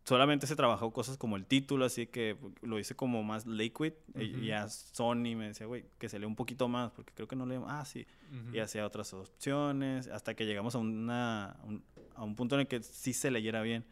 solamente 0.03 0.45
se 0.47 0.55
trabajó 0.55 0.91
cosas 0.93 1.17
como 1.17 1.35
el 1.37 1.45
título, 1.45 1.85
así 1.85 2.05
que 2.07 2.37
lo 2.61 2.77
hice 2.79 2.95
como 2.95 3.23
más 3.23 3.45
liquid. 3.47 3.93
y- 4.15 4.33
Ujú. 4.35 4.43
Y 4.43 4.51
a 4.51 4.69
Sony 4.69 5.35
me 5.35 5.47
decía, 5.47 5.65
güey, 5.65 5.85
que 5.97 6.09
se 6.09 6.19
lee 6.19 6.25
un 6.25 6.35
poquito 6.35 6.67
más, 6.67 6.91
porque 6.91 7.13
creo 7.15 7.27
que 7.27 7.35
no 7.35 7.45
leemos. 7.47 7.67
Ah, 7.71 7.83
sí. 7.83 8.05
Y 8.53 8.59
hacía 8.59 8.85
otras 8.85 9.11
opciones, 9.13 10.07
hasta 10.07 10.35
que 10.35 10.45
llegamos 10.45 10.75
a, 10.75 10.77
una, 10.77 11.57
un- 11.63 11.83
a 12.17 12.23
un 12.23 12.35
punto 12.35 12.55
en 12.55 12.61
el 12.61 12.67
que 12.67 12.81
sí 12.83 13.13
se 13.13 13.31
leyera 13.31 13.61
bien. 13.61 13.85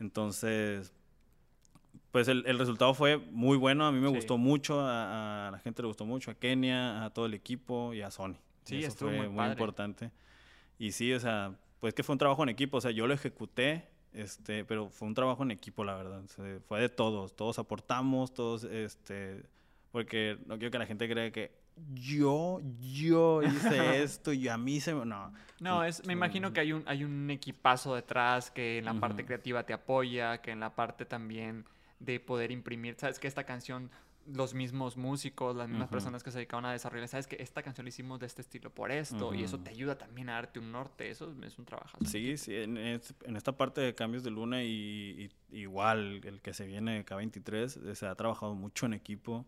Entonces, 0.00 0.92
pues 2.10 2.28
el, 2.28 2.44
el 2.46 2.58
resultado 2.58 2.94
fue 2.94 3.16
muy 3.18 3.56
bueno. 3.56 3.86
A 3.86 3.92
mí 3.92 4.00
me 4.00 4.08
Sí. 4.08 4.14
gustó 4.16 4.38
mucho, 4.38 4.80
a, 4.80 5.48
a 5.48 5.50
la 5.50 5.58
gente 5.58 5.82
le 5.82 5.88
gustó 5.88 6.04
mucho, 6.04 6.30
a 6.30 6.34
Kenia, 6.34 7.04
a 7.04 7.10
todo 7.10 7.26
el 7.26 7.34
equipo 7.34 7.92
y 7.94 8.02
a 8.02 8.10
Sony. 8.10 8.34
Sí, 8.64 8.78
Eso 8.78 8.88
estuvo 8.88 9.08
fue 9.10 9.18
muy 9.18 9.28
muy 9.28 9.46
importante. 9.46 10.10
Y 10.78 10.92
sí, 10.92 11.12
o 11.12 11.20
sea, 11.20 11.54
pues 11.80 11.94
que 11.94 12.02
fue 12.02 12.14
un 12.14 12.18
trabajo 12.18 12.42
en 12.42 12.48
equipo. 12.48 12.78
O 12.78 12.80
sea, 12.80 12.90
yo 12.90 13.06
lo 13.06 13.14
ejecuté, 13.14 13.88
este, 14.12 14.64
pero 14.64 14.88
fue 14.88 15.08
un 15.08 15.14
trabajo 15.14 15.42
en 15.42 15.50
equipo, 15.50 15.84
la 15.84 15.94
verdad. 15.94 16.22
O 16.24 16.28
sea, 16.28 16.58
fue 16.66 16.80
de 16.80 16.88
todos. 16.88 17.34
Todos 17.36 17.58
aportamos, 17.58 18.32
todos, 18.34 18.64
este, 18.64 19.44
porque 19.90 20.38
no 20.46 20.58
quiero 20.58 20.70
que 20.70 20.78
la 20.78 20.86
gente 20.86 21.08
crea 21.08 21.30
que 21.30 21.52
yo, 21.94 22.60
yo 22.80 23.42
hice 23.42 24.02
esto 24.02 24.32
y 24.32 24.48
a 24.48 24.56
mí 24.58 24.80
se 24.80 24.94
me... 24.94 25.04
No. 25.04 25.32
No, 25.60 25.84
es, 25.84 26.04
me 26.06 26.12
imagino 26.12 26.52
que 26.52 26.60
hay 26.60 26.72
un, 26.72 26.82
hay 26.86 27.04
un 27.04 27.30
equipazo 27.30 27.94
detrás 27.94 28.50
que 28.50 28.78
en 28.78 28.84
la 28.84 28.94
parte 28.98 29.24
creativa 29.24 29.64
te 29.64 29.72
apoya, 29.72 30.38
que 30.42 30.50
en 30.50 30.58
la 30.60 30.74
parte 30.74 31.04
también 31.04 31.64
de 32.00 32.18
poder 32.18 32.50
imprimir, 32.50 32.96
sabes 32.98 33.20
que 33.20 33.28
esta 33.28 33.44
canción, 33.44 33.88
los 34.26 34.54
mismos 34.54 34.96
músicos, 34.96 35.54
las 35.54 35.68
mismas 35.68 35.88
personas 35.88 36.24
que 36.24 36.32
se 36.32 36.38
dedicaban 36.38 36.64
a 36.64 36.72
desarrollar, 36.72 37.06
sabes 37.06 37.28
que 37.28 37.36
esta 37.40 37.62
canción 37.62 37.84
la 37.84 37.90
hicimos 37.90 38.18
de 38.18 38.26
este 38.26 38.42
estilo 38.42 38.70
por 38.74 38.90
esto, 38.90 39.34
y 39.34 39.44
eso 39.44 39.60
te 39.60 39.70
ayuda 39.70 39.96
también 39.96 40.28
a 40.30 40.32
darte 40.32 40.58
un 40.58 40.72
norte, 40.72 41.08
eso 41.10 41.32
es 41.44 41.58
un 41.58 41.64
trabajo. 41.64 41.96
Sí, 42.06 42.36
sí, 42.38 42.56
en, 42.56 42.76
es- 42.76 43.14
en 43.22 43.36
esta 43.36 43.56
parte 43.56 43.80
de 43.80 43.94
cambios 43.94 44.24
de 44.24 44.32
luna 44.32 44.64
y, 44.64 45.30
y 45.52 45.58
igual 45.60 46.22
el 46.24 46.40
que 46.40 46.54
se 46.54 46.66
viene 46.66 47.04
K23, 47.04 47.88
eh, 47.90 47.94
se 47.94 48.06
ha 48.06 48.14
trabajado 48.16 48.54
mucho 48.56 48.86
en 48.86 48.94
equipo 48.94 49.46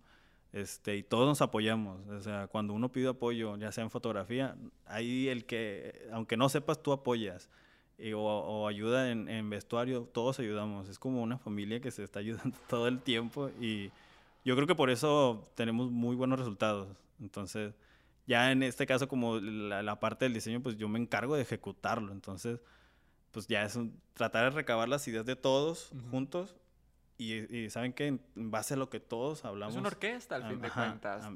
este, 0.55 0.97
y 0.97 1.03
todos 1.03 1.27
nos 1.29 1.43
apoyamos. 1.43 2.01
O 2.09 2.21
sea, 2.23 2.47
cuando 2.49 2.73
uno 2.75 2.91
pide 2.91 3.09
apoyo, 3.09 3.57
ya 3.59 3.71
sea 3.73 3.85
en 3.85 3.91
fotografía, 3.91 4.57
ahí 4.87 5.29
el 5.29 5.45
que, 5.45 6.09
aunque 6.13 6.37
no 6.39 6.49
sepas, 6.49 6.83
tú 6.83 6.93
apoyas. 6.93 7.51
y- 7.99 8.13
o, 8.15 8.21
o 8.23 8.67
ayuda 8.69 9.11
en, 9.13 9.29
en 9.29 9.51
vestuario, 9.51 10.03
todos 10.13 10.39
ayudamos. 10.41 10.89
Es 10.89 10.99
como 10.99 11.23
una 11.23 11.39
familia 11.39 11.81
que 11.81 11.91
se 11.91 12.03
está 12.05 12.21
ayudando 12.21 12.57
todo 12.69 12.89
el 12.89 13.01
tiempo 13.03 13.51
y 13.61 13.91
yo 14.45 14.55
creo 14.57 14.67
que 14.67 14.75
por 14.75 14.91
eso 14.91 15.49
tenemos 15.55 15.91
muy 15.91 16.17
buenos 16.17 16.39
resultados. 16.39 16.89
Entonces, 17.21 17.75
ya 18.27 18.51
en 18.53 18.63
este 18.63 18.87
caso, 18.87 19.09
como 19.09 19.39
la, 19.39 19.83
la 19.83 20.01
parte 20.01 20.25
del 20.25 20.35
diseño, 20.35 20.63
pues 20.63 20.77
yo 20.77 20.89
me 20.89 20.99
encargo 20.99 21.37
de 21.37 21.43
ejecutarlo. 21.43 22.13
Entonces, 22.13 22.61
pues 23.33 23.47
ya 23.49 23.65
es 23.65 23.77
un- 23.77 24.01
tratar 24.15 24.45
de 24.45 24.51
recabar 24.57 24.89
las 24.89 25.07
ideas 25.09 25.27
de 25.27 25.37
todos 25.37 25.91
juntos 26.11 26.57
y, 27.19 27.57
y 27.57 27.71
saben 27.71 27.93
que 27.93 28.07
en 28.09 28.21
base 28.35 28.75
a 28.75 28.77
lo 28.77 28.91
que 28.91 29.01
todos 29.01 29.45
hablamos. 29.45 29.75
Es 29.75 29.79
una 29.81 29.89
orquesta, 29.89 30.37
al 30.37 30.49
fin 30.49 30.61
de 30.61 30.69
ajá, 30.69 30.87
cuentas. 30.89 31.29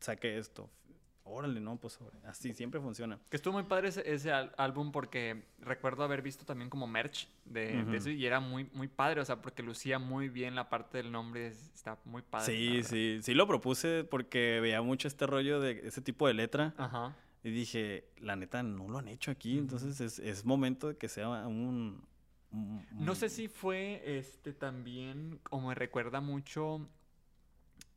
saqué 0.00 0.38
esto. 0.38 0.70
Órale, 1.26 1.58
no, 1.58 1.76
pues 1.80 1.98
así 2.26 2.52
siempre 2.52 2.78
funciona. 2.82 3.18
Que 3.30 3.36
estuvo 3.38 3.54
muy 3.54 3.62
padre 3.62 3.88
ese, 3.88 4.12
ese 4.12 4.30
álbum 4.30 4.92
porque 4.92 5.46
recuerdo 5.58 6.04
haber 6.04 6.20
visto 6.20 6.44
también 6.44 6.68
como 6.68 6.86
merch 6.86 7.28
de, 7.46 7.68
de 7.76 7.82
Ujú. 7.82 7.94
eso 7.94 8.10
y 8.10 8.26
era 8.26 8.40
muy, 8.40 8.68
muy 8.74 8.88
padre, 8.88 9.22
o 9.22 9.24
sea, 9.24 9.40
porque 9.40 9.62
lucía 9.62 9.98
muy 9.98 10.28
bien 10.28 10.54
la 10.54 10.68
parte 10.68 10.98
del 10.98 11.10
nombre, 11.10 11.46
es- 11.46 11.70
está 11.74 11.98
muy 12.04 12.20
padre. 12.20 12.44
Sí, 12.44 12.82
sí, 12.82 13.20
sí 13.22 13.32
lo 13.32 13.46
propuse 13.48 14.04
porque 14.04 14.60
veía 14.60 14.82
mucho 14.82 15.08
este 15.08 15.26
rollo 15.26 15.60
de 15.60 15.80
ese 15.88 16.02
tipo 16.02 16.26
de 16.28 16.34
letra 16.34 16.74
Ajá. 16.76 17.16
y 17.42 17.50
dije, 17.50 18.04
la 18.18 18.36
neta, 18.36 18.62
no 18.62 18.86
lo 18.90 18.98
han 18.98 19.08
hecho 19.08 19.30
aquí, 19.30 19.52
Ujú. 19.54 19.60
entonces 19.62 19.98
es, 20.02 20.18
es 20.18 20.44
momento 20.44 20.88
de 20.88 20.98
que 20.98 21.08
sea 21.08 21.46
un... 21.46 22.04
No 22.92 23.14
sé 23.14 23.26
un- 23.26 23.30
si 23.30 23.48
fue 23.48 24.18
este 24.18 24.52
también, 24.52 25.40
o 25.50 25.60
me 25.60 25.74
recuerda 25.74 26.20
mucho 26.20 26.88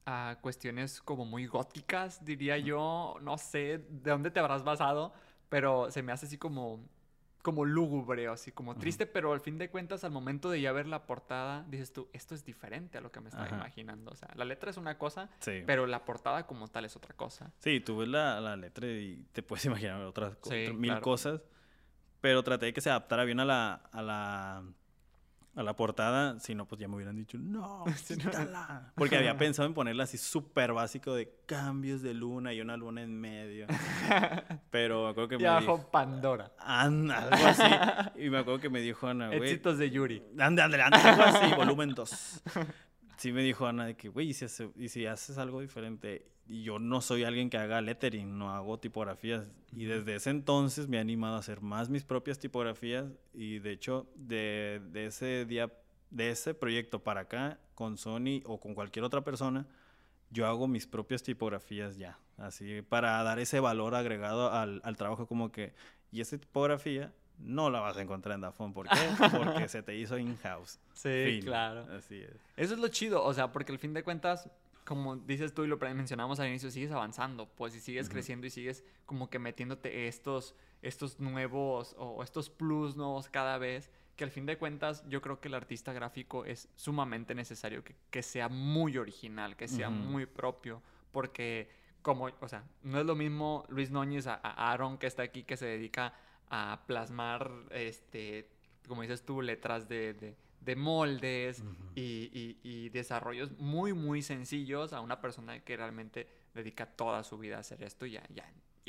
a 0.06 0.38
cuestiones 0.42 1.02
como 1.02 1.26
muy 1.26 1.46
góticas, 1.48 2.24
diría 2.24 2.58
yo. 2.58 3.16
No 3.22 3.38
sé 3.38 3.80
de 3.90 4.12
dónde 4.12 4.32
te 4.32 4.40
habrás 4.40 4.64
basado, 4.64 5.14
pero 5.50 5.92
se 5.92 6.02
me 6.02 6.12
hace 6.14 6.28
así 6.28 6.38
como, 6.38 6.80
como 7.42 7.66
lúgubre, 7.66 8.28
así 8.28 8.52
como 8.52 8.76
triste, 8.76 9.06
pero 9.06 9.34
al 9.34 9.42
fin 9.42 9.58
de 9.58 9.70
cuentas, 9.70 10.04
al 10.06 10.12
momento 10.12 10.50
de 10.50 10.62
ya 10.62 10.72
ver 10.72 10.88
la 10.88 11.06
portada, 11.06 11.66
dices 11.70 11.92
tú, 11.92 12.08
esto 12.14 12.36
es 12.36 12.46
diferente 12.46 12.98
a 12.98 13.02
lo 13.02 13.12
que 13.12 13.20
me 13.20 13.28
estaba 13.28 13.48
Ajá. 13.48 13.56
imaginando. 13.58 14.12
O 14.12 14.16
sea, 14.16 14.30
la 14.36 14.46
letra 14.46 14.70
es 14.72 14.78
una 14.78 14.98
cosa, 14.98 15.30
Sí. 15.40 15.62
pero 15.66 15.86
la 15.88 16.06
portada 16.06 16.48
como 16.48 16.68
tal 16.70 16.86
es 16.86 16.96
otra 16.96 17.14
cosa. 17.16 17.52
Sí, 17.60 17.82
tú 17.82 17.98
ves 17.98 18.08
la, 18.08 18.40
la 18.40 18.56
letra 18.56 18.88
y 18.88 19.26
te 19.34 19.44
puedes 19.44 19.66
imaginar 19.86 20.02
otras 20.04 20.38
Sí, 20.44 20.64
otra- 20.68 20.74
mil 20.74 20.92
claro. 20.92 21.02
cosas, 21.02 21.42
pero 22.28 22.44
traté 22.44 22.66
de 22.66 22.74
que 22.74 22.82
se 22.82 22.90
adaptara 22.90 23.24
bien 23.24 23.40
a 23.40 23.46
la, 23.46 23.74
a 23.90 24.02
la, 24.02 24.62
a 25.56 25.64
la 25.64 25.74
portada, 25.78 26.38
si 26.42 26.56
no, 26.56 26.66
pues 26.66 26.82
ya 26.82 26.90
me 26.90 26.96
hubieran 26.98 27.16
dicho, 27.16 27.38
no, 27.38 27.86
quítala. 28.06 28.92
Porque 28.96 29.16
había 29.16 29.38
pensado 29.38 29.66
en 29.66 29.74
ponerla 29.74 30.04
así 30.04 30.18
súper 30.18 30.74
básico 30.74 31.16
de 31.16 31.32
cambios 31.46 32.02
de 32.02 32.14
luna 32.14 32.54
y 32.54 32.60
una 32.60 32.76
luna 32.76 33.02
en 33.02 33.18
medio, 33.18 33.66
pero 34.72 35.06
me 35.06 35.10
acuerdo 35.12 35.30
que 35.30 35.36
Y 35.36 35.38
me 35.38 35.48
abajo 35.48 35.78
dijo, 35.78 35.90
Pandora. 35.90 36.52
"Anda", 36.60 37.30
algo 37.32 37.46
así, 37.48 38.22
y 38.26 38.30
me 38.30 38.40
acuerdo 38.40 38.60
que 38.60 38.70
me 38.70 38.82
dijo 38.82 39.08
Ana, 39.08 39.28
güey, 39.28 39.40
Éxitos 39.44 39.78
de 39.78 39.90
Yuri. 39.90 40.22
Ande, 40.38 40.62
ande, 40.64 40.82
ande, 40.82 40.98
algo 40.98 41.24
así, 41.24 41.56
volumen 41.56 41.94
2. 41.94 42.42
Sí 43.18 43.32
me 43.32 43.42
dijo 43.42 43.66
Ana 43.66 43.86
de 43.86 43.96
que, 43.96 44.10
güey, 44.10 44.30
¿y 44.30 44.34
si, 44.34 44.46
y 44.76 44.90
si 44.90 45.06
haces 45.06 45.38
algo 45.38 45.62
diferente? 45.62 46.28
Y 46.48 46.64
yo 46.64 46.80
no 46.80 47.02
soy 47.02 47.24
alguien 47.24 47.50
que 47.50 47.58
haga 47.58 47.82
lettering, 47.82 48.38
no 48.38 48.54
hago 48.54 48.80
tipografías. 48.80 49.50
Y 49.72 49.86
desde 49.86 50.16
ese 50.16 50.30
entonces 50.30 50.88
me 50.88 50.98
he 50.98 51.00
animado 51.00 51.36
a 51.36 51.40
hacer 51.40 51.62
más 51.62 51.90
mis 51.90 52.04
propias 52.06 52.40
tipografías. 52.40 53.06
Y 53.34 53.60
de 53.60 53.72
hecho, 53.72 54.08
de, 54.16 54.82
de 54.92 55.08
ese 55.08 55.46
día, 55.46 55.74
de 56.12 56.30
ese 56.30 56.54
proyecto 56.54 57.04
para 57.04 57.22
acá, 57.22 57.60
con 57.76 57.98
Sony 57.98 58.42
o 58.46 58.60
con 58.60 58.76
cualquier 58.76 59.04
otra 59.04 59.24
persona, 59.24 59.68
yo 60.30 60.46
hago 60.48 60.68
mis 60.68 60.88
propias 60.88 61.24
tipografías 61.24 61.98
ya. 61.98 62.20
Así, 62.38 62.84
para 62.84 63.22
dar 63.24 63.40
ese 63.40 63.60
valor 63.60 63.96
agregado 63.96 64.52
al, 64.52 64.80
al 64.84 64.96
trabajo 64.96 65.26
como 65.28 65.52
que, 65.52 65.74
y 66.12 66.22
esa 66.22 66.38
tipografía 66.38 67.14
no 67.40 67.70
la 67.70 67.80
vas 67.80 67.98
a 67.98 68.02
encontrar 68.02 68.36
en 68.36 68.42
Dafont. 68.42 68.74
¿Por 68.74 68.88
qué? 68.88 68.96
Porque 69.38 69.68
se 69.68 69.84
te 69.84 69.96
hizo 69.96 70.18
in-house. 70.18 70.80
Sí, 70.94 71.26
Fin. 71.26 71.42
claro. 71.44 71.86
Así 71.96 72.22
es. 72.22 72.36
Eso 72.56 72.74
es 72.74 72.80
lo 72.80 72.88
chido, 72.88 73.24
o 73.24 73.34
sea, 73.34 73.52
porque 73.52 73.72
al 73.72 73.80
fin 73.80 73.94
de 73.94 74.04
cuentas, 74.04 74.50
como 74.84 75.16
dices 75.18 75.54
tú 75.54 75.64
y 75.64 75.68
lo 75.68 75.78
mencionamos 75.78 76.40
al 76.40 76.48
inicio, 76.48 76.72
sigues 76.72 76.92
avanzando, 76.92 77.48
pues, 77.48 77.76
y 77.76 77.80
sigues 77.80 78.10
creciendo 78.10 78.48
y 78.48 78.50
sigues 78.50 78.84
como 79.06 79.30
que 79.30 79.38
metiéndote 79.38 80.08
estos, 80.08 80.56
estos 80.82 81.20
nuevos 81.20 81.96
o 82.00 82.24
estos 82.24 82.50
plus 82.50 82.96
nuevos 82.96 83.30
cada 83.30 83.58
vez, 83.58 83.92
que 84.16 84.24
al 84.24 84.32
fin 84.32 84.48
de 84.48 84.58
cuentas 84.58 85.04
yo 85.08 85.22
creo 85.22 85.40
que 85.40 85.48
el 85.48 85.54
artista 85.54 85.94
gráfico 85.94 86.44
es 86.44 86.70
sumamente 86.76 87.36
necesario 87.36 87.84
que, 87.84 87.96
que 88.10 88.24
sea 88.24 88.50
muy 88.50 88.98
original, 88.98 89.56
que 89.56 89.68
sea 89.68 89.92
muy 89.92 90.26
propio, 90.26 90.82
porque 91.12 91.70
como, 92.02 92.30
o 92.40 92.48
sea, 92.48 92.64
no 92.82 93.00
es 93.00 93.06
lo 93.06 93.16
mismo 93.16 93.66
Luis 93.70 93.92
Núñez 93.92 94.26
a, 94.26 94.40
a 94.42 94.72
Aaron 94.72 94.98
que 94.98 95.06
está 95.06 95.22
aquí, 95.22 95.44
que 95.44 95.56
se 95.56 95.66
dedica 95.68 96.14
a 96.50 96.84
plasmar, 96.88 97.52
este, 97.72 98.50
como 98.88 99.02
dices 99.02 99.24
tú, 99.26 99.42
letras 99.42 99.88
de, 99.88 100.14
de- 100.14 100.36
de 100.62 100.76
moldes 100.76 101.64
y, 101.96 102.30
y- 102.34 102.60
y 102.64 102.90
desarrollos 102.90 103.52
muy, 103.60 103.94
muy 103.94 104.22
sencillos 104.22 104.92
a 104.94 105.02
una 105.02 105.22
persona 105.22 105.60
que 105.64 105.78
realmente 105.78 106.28
dedica 106.54 106.86
toda 106.86 107.24
su 107.24 107.38
vida 107.38 107.58
a 107.58 107.60
hacer 107.60 107.84
esto 107.84 108.06
y 108.06 108.18
a, 108.18 108.24
y 108.34 108.40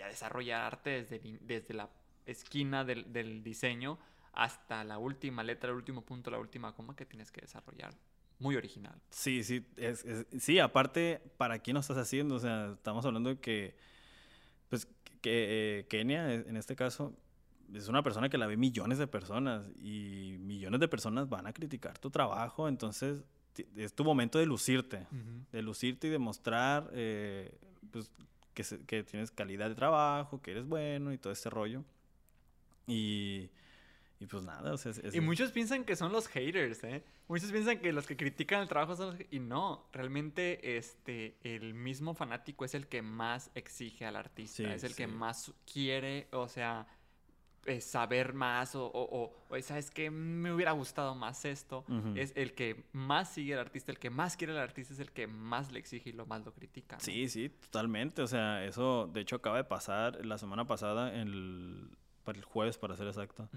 a- 0.01 0.09
desarrollar 0.09 0.63
arte 0.63 0.91
desde, 0.91 1.21
desde 1.43 1.75
la 1.75 1.89
esquina 2.27 2.85
del, 2.85 3.13
del 3.13 3.43
diseño 3.43 3.99
hasta 4.33 4.85
la 4.85 4.99
última 4.99 5.43
letra, 5.43 5.71
el 5.71 5.77
último 5.77 6.03
punto, 6.03 6.31
la 6.31 6.39
última 6.39 6.75
coma 6.75 6.95
que 6.97 7.05
tienes 7.05 7.31
que 7.33 7.41
desarrollar. 7.43 7.93
Muy 8.39 8.55
original. 8.57 8.95
Sí, 9.11 9.43
sí, 9.43 9.67
es- 9.77 10.05
es- 10.05 10.27
sí, 10.41 10.59
aparte, 10.61 11.21
¿para 11.37 11.59
quién 11.59 11.75
lo 11.75 11.81
estás 11.81 11.97
haciendo? 11.99 12.37
O 12.37 12.39
sea, 12.39 12.73
estamos 12.75 13.05
hablando 13.05 13.31
de 13.31 13.41
que, 13.41 13.75
pues, 14.69 14.87
que 15.21 15.79
eh, 15.81 15.87
Kenia, 15.89 16.33
en 16.33 16.57
este 16.57 16.77
caso, 16.77 17.13
es 17.75 17.89
una 17.89 18.03
persona 18.03 18.29
que 18.29 18.39
la 18.39 18.47
ve 18.47 18.57
millones 18.57 18.99
de 18.99 19.07
personas 19.07 19.67
y 19.83 20.37
millones 20.41 20.81
de 20.81 20.89
personas 20.89 21.29
van 21.29 21.47
a 21.47 21.53
criticar 21.53 21.99
tu 21.99 22.11
trabajo, 22.11 22.69
entonces 22.69 23.23
es 23.77 23.93
tu 23.95 24.05
momento 24.05 24.39
de 24.39 24.47
lucirte, 24.47 25.07
de 25.53 25.63
lucirte 25.63 26.07
y 26.07 26.11
demostrar, 26.11 26.89
eh, 26.93 27.59
pues, 27.91 28.11
que, 28.55 28.63
se- 28.65 28.85
que 28.87 29.03
tienes 29.05 29.31
calidad 29.31 29.69
de 29.69 29.75
trabajo, 29.75 30.41
que 30.41 30.53
eres 30.53 30.67
bueno 30.67 31.13
y 31.13 31.19
todo 31.19 31.33
este 31.33 31.51
rollo. 31.51 31.85
Y, 32.87 33.51
y 34.21 34.27
pues 34.27 34.45
nada, 34.45 34.73
o 34.73 34.77
sea, 34.79 34.93
es- 34.93 34.99
es- 34.99 35.15
Y 35.15 35.21
muchos 35.21 35.53
piensan 35.53 35.85
que 35.85 35.97
son 35.97 36.13
los 36.13 36.27
haters, 36.29 36.83
¿eh? 36.85 37.05
Muchos 37.29 37.53
piensan 37.53 37.79
que 37.81 37.93
los 37.93 38.07
que 38.07 38.17
critican 38.17 38.63
el 38.63 38.69
trabajo 38.69 38.97
son 38.97 39.09
los... 39.19 39.27
Y 39.31 39.39
no, 39.39 39.87
realmente 39.93 40.79
este, 40.79 41.37
el 41.43 41.75
mismo 41.75 42.15
fanático 42.15 42.65
es 42.65 42.75
el 42.75 42.87
que 42.87 43.03
más 43.03 43.51
exige 43.55 44.07
al 44.07 44.17
artista, 44.17 44.57
Sí, 44.57 44.65
es 44.65 44.83
el 44.85 44.95
que 44.95 45.05
sí. 45.07 45.13
más 45.13 45.53
quiere, 45.71 46.29
o 46.33 46.49
sea, 46.49 46.87
eh, 47.69 47.81
saber 47.81 48.33
más 48.33 48.75
o, 48.75 48.87
o, 48.87 49.23
o- 49.25 49.35
o, 49.57 49.63
¿sabes 49.63 49.91
qué? 49.91 50.11
Me 50.11 50.53
hubiera 50.53 50.73
gustado 50.73 51.15
más 51.15 51.45
esto. 51.45 51.85
Es 52.17 52.33
el 52.35 52.55
que 52.55 52.85
más 52.93 53.29
sigue 53.31 53.55
al 53.55 53.61
artista, 53.61 53.93
el 53.93 53.99
que 53.99 54.11
más 54.11 54.37
quiere 54.37 54.53
al 54.55 54.59
artista 54.61 54.93
es 54.95 55.01
el 55.01 55.13
que 55.13 55.27
más 55.27 55.71
le 55.71 55.79
exige 55.79 56.11
y 56.11 56.13
lo 56.13 56.27
más 56.27 56.45
lo 56.45 56.53
critica. 56.53 56.97
¿no? 56.97 57.01
Sí, 57.01 57.29
sí, 57.29 57.49
totalmente. 57.49 58.23
O 58.23 58.27
sea, 58.27 58.65
eso 58.65 59.09
de 59.13 59.21
hecho 59.21 59.37
acaba 59.37 59.57
de 59.59 59.65
pasar 59.65 60.25
la 60.25 60.39
semana 60.39 60.67
pasada, 60.67 61.15
el, 61.15 61.91
el 62.27 62.45
jueves 62.45 62.79
para 62.79 62.97
ser 62.97 63.07
exacto. 63.07 63.49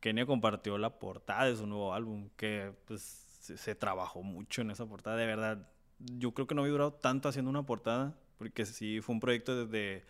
Kenia 0.00 0.26
compartió 0.26 0.76
la 0.78 0.98
portada 0.98 1.46
de 1.46 1.56
su 1.56 1.66
nuevo 1.66 1.94
álbum, 1.94 2.28
que 2.36 2.72
pues 2.86 3.00
se, 3.40 3.56
se 3.56 3.74
trabajó 3.74 4.22
mucho 4.22 4.62
en 4.62 4.70
esa 4.70 4.86
portada, 4.86 5.16
de 5.16 5.26
verdad. 5.26 5.68
Yo 5.98 6.32
creo 6.32 6.46
que 6.46 6.54
no 6.54 6.60
había 6.62 6.72
durado 6.72 6.92
tanto 6.92 7.28
haciendo 7.28 7.50
una 7.50 7.62
portada, 7.64 8.14
porque 8.36 8.66
sí 8.66 9.00
fue 9.00 9.14
un 9.14 9.20
proyecto 9.20 9.64
desde 9.66 10.04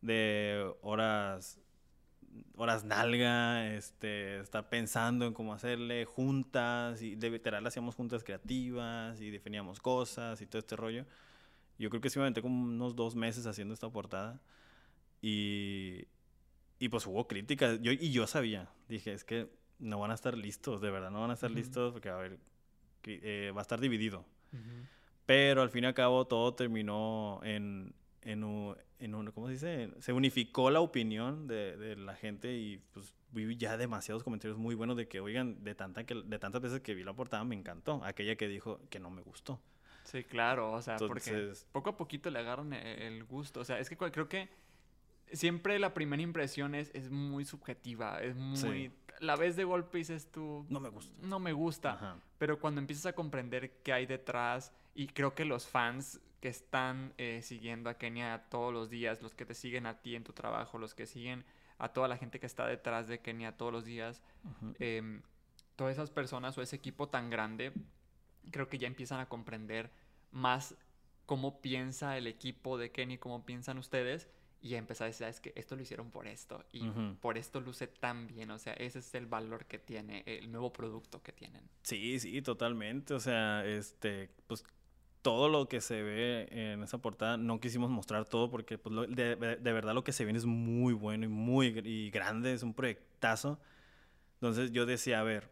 de 0.00 0.72
horas 0.82 1.58
horas 2.56 2.84
nalga, 2.84 3.74
este, 3.74 4.40
estar 4.40 4.68
pensando 4.68 5.26
en 5.26 5.34
cómo 5.34 5.54
hacerle 5.54 6.04
juntas 6.04 7.02
y 7.02 7.14
de 7.14 7.30
literal 7.30 7.66
hacíamos 7.66 7.94
juntas 7.94 8.24
creativas 8.24 9.20
y 9.20 9.30
definíamos 9.30 9.80
cosas 9.80 10.40
y 10.40 10.46
todo 10.46 10.58
este 10.58 10.76
rollo. 10.76 11.04
Yo 11.78 11.90
creo 11.90 12.00
que 12.00 12.10
sí 12.10 12.18
me 12.18 12.24
aventé 12.24 12.42
como 12.42 12.64
unos 12.64 12.96
dos 12.96 13.14
meses 13.14 13.46
haciendo 13.46 13.74
esta 13.74 13.88
portada 13.88 14.40
y, 15.22 16.06
y 16.78 16.88
pues 16.88 17.06
hubo 17.06 17.26
críticas. 17.28 17.80
Yo, 17.80 17.92
y 17.92 18.10
yo 18.10 18.26
sabía, 18.26 18.68
dije, 18.88 19.12
es 19.12 19.24
que 19.24 19.48
no 19.78 19.98
van 20.00 20.10
a 20.10 20.14
estar 20.14 20.36
listos, 20.36 20.80
de 20.80 20.90
verdad, 20.90 21.10
no 21.10 21.20
van 21.20 21.30
a 21.30 21.34
estar 21.34 21.50
Ujú. 21.50 21.58
listos 21.58 21.92
porque, 21.92 22.08
a 22.08 22.16
ver, 22.16 22.38
eh, 23.04 23.52
va 23.54 23.60
a 23.60 23.62
estar 23.62 23.80
dividido. 23.80 24.24
Ujú. 24.52 24.86
Pero 25.26 25.62
al 25.62 25.70
fin 25.70 25.84
y 25.84 25.86
al 25.86 25.94
cabo 25.94 26.26
todo 26.26 26.54
terminó 26.54 27.40
en, 27.42 27.94
en 28.30 28.44
un, 28.44 28.76
en 28.98 29.14
un- 29.14 29.30
¿cómo 29.32 29.46
se 29.46 29.52
dice? 29.54 29.90
Se 30.00 30.12
unificó 30.12 30.70
la 30.70 30.80
opinión 30.80 31.46
de, 31.46 31.76
de 31.76 31.96
la 31.96 32.14
gente 32.14 32.54
y 32.56 32.78
pues 32.92 33.14
vi 33.32 33.56
ya 33.56 33.76
demasiados 33.76 34.22
comentarios 34.22 34.58
muy 34.58 34.74
buenos 34.74 34.96
de 34.96 35.08
que, 35.08 35.20
oigan, 35.20 35.62
de, 35.64 35.74
tanta 35.74 36.04
que, 36.04 36.14
de 36.14 36.38
tantas 36.38 36.60
veces 36.60 36.80
que 36.80 36.94
vi 36.94 37.04
la 37.04 37.14
portada 37.14 37.42
me 37.44 37.54
encantó. 37.54 38.02
Aquella 38.04 38.36
que 38.36 38.48
dijo 38.48 38.80
que 38.90 39.00
no 39.00 39.10
me 39.10 39.22
gustó. 39.22 39.60
Sí, 40.04 40.24
claro, 40.24 40.72
o 40.72 40.80
sea, 40.82 40.96
porque 40.96 41.30
Entonces- 41.30 41.66
poco 41.72 41.90
a 41.90 41.96
poquito 41.96 42.30
le 42.30 42.38
agarran 42.38 42.72
e- 42.72 43.06
el 43.06 43.24
gusto. 43.24 43.60
O 43.60 43.64
sea, 43.64 43.78
es 43.78 43.88
que 43.88 43.96
creo 43.96 44.28
que 44.28 44.48
siempre 45.32 45.78
la 45.78 45.92
primera 45.94 46.22
impresión 46.22 46.74
es, 46.74 46.90
es 46.94 47.10
muy 47.10 47.44
subjetiva, 47.44 48.20
es 48.22 48.36
muy... 48.36 48.56
Sí. 48.56 48.92
La 49.20 49.36
ves 49.36 49.56
de 49.56 49.64
golpe 49.64 49.98
y 49.98 50.00
dices 50.02 50.30
tú... 50.30 50.64
No 50.68 50.80
me 50.80 50.88
gusta. 50.90 51.12
No 51.26 51.40
me 51.40 51.52
gusta. 51.52 51.92
Ajá. 51.94 52.16
Pero 52.38 52.60
cuando 52.60 52.80
empiezas 52.80 53.06
a 53.06 53.12
comprender 53.14 53.72
qué 53.82 53.92
hay 53.92 54.06
detrás, 54.06 54.72
y 54.94 55.08
creo 55.08 55.34
que 55.34 55.44
los 55.44 55.66
fans 55.66 56.20
que 56.40 56.48
están 56.48 57.14
eh, 57.18 57.40
siguiendo 57.42 57.90
a 57.90 57.98
Kenia 57.98 58.46
todos 58.48 58.72
los 58.72 58.90
días, 58.90 59.22
los 59.22 59.34
que 59.34 59.44
te 59.44 59.54
siguen 59.54 59.86
a 59.86 60.00
ti 60.00 60.14
en 60.14 60.24
tu 60.24 60.32
trabajo, 60.32 60.78
los 60.78 60.94
que 60.94 61.06
siguen 61.06 61.44
a 61.78 61.92
toda 61.92 62.08
la 62.08 62.16
gente 62.16 62.40
que 62.40 62.46
está 62.46 62.66
detrás 62.66 63.08
de 63.08 63.20
Kenia 63.20 63.56
todos 63.56 63.72
los 63.72 63.84
días, 63.84 64.22
em, 64.78 65.22
todas 65.76 65.92
esas 65.92 66.10
personas 66.10 66.56
o 66.58 66.62
ese 66.62 66.76
equipo 66.76 67.08
tan 67.08 67.30
grande, 67.30 67.72
creo 68.50 68.68
que 68.68 68.78
ya 68.78 68.86
empiezan 68.86 69.20
a 69.20 69.28
comprender 69.28 69.90
más 70.32 70.76
cómo 71.26 71.60
piensa 71.60 72.16
el 72.16 72.26
equipo 72.26 72.78
de 72.78 72.90
Kenny, 72.90 73.18
cómo 73.18 73.44
piensan 73.44 73.78
ustedes, 73.78 74.28
y 74.60 74.74
a 74.74 74.78
empezar 74.78 75.04
a 75.04 75.08
decir, 75.08 75.26
es 75.26 75.40
que 75.40 75.52
esto 75.54 75.76
lo 75.76 75.82
hicieron 75.82 76.10
por 76.10 76.26
esto, 76.26 76.64
y 76.72 76.88
por 77.20 77.38
esto 77.38 77.60
luce 77.60 77.86
tan 77.86 78.26
bien, 78.26 78.50
o 78.50 78.58
sea, 78.58 78.72
ese 78.72 79.00
es 79.00 79.14
el 79.14 79.26
valor 79.26 79.66
que 79.66 79.78
tiene, 79.78 80.24
el 80.26 80.50
nuevo 80.50 80.72
producto 80.72 81.22
que 81.22 81.32
tienen. 81.32 81.62
Sí, 81.82 82.18
sí, 82.18 82.42
totalmente. 82.42 83.14
O 83.14 83.20
sea, 83.20 83.64
este, 83.64 84.30
pues 84.46 84.64
todo 85.22 85.48
lo 85.48 85.68
que 85.68 85.80
se 85.80 86.02
ve 86.02 86.48
en 86.50 86.82
esa 86.82 86.98
portada, 86.98 87.36
no 87.36 87.60
quisimos 87.60 87.90
mostrar 87.90 88.24
todo 88.24 88.50
porque 88.50 88.78
pues, 88.78 88.94
lo- 88.94 89.06
de, 89.06 89.36
de 89.36 89.72
verdad 89.72 89.94
lo 89.94 90.04
que 90.04 90.12
se 90.12 90.24
viene 90.24 90.38
es 90.38 90.46
muy 90.46 90.92
bueno 90.94 91.24
y 91.24 91.28
muy 91.28 91.66
y 91.84 92.10
grande, 92.10 92.52
es 92.52 92.62
un 92.62 92.74
proyectazo. 92.74 93.58
Entonces 94.34 94.70
yo 94.72 94.86
decía, 94.86 95.20
a 95.20 95.24
ver, 95.24 95.50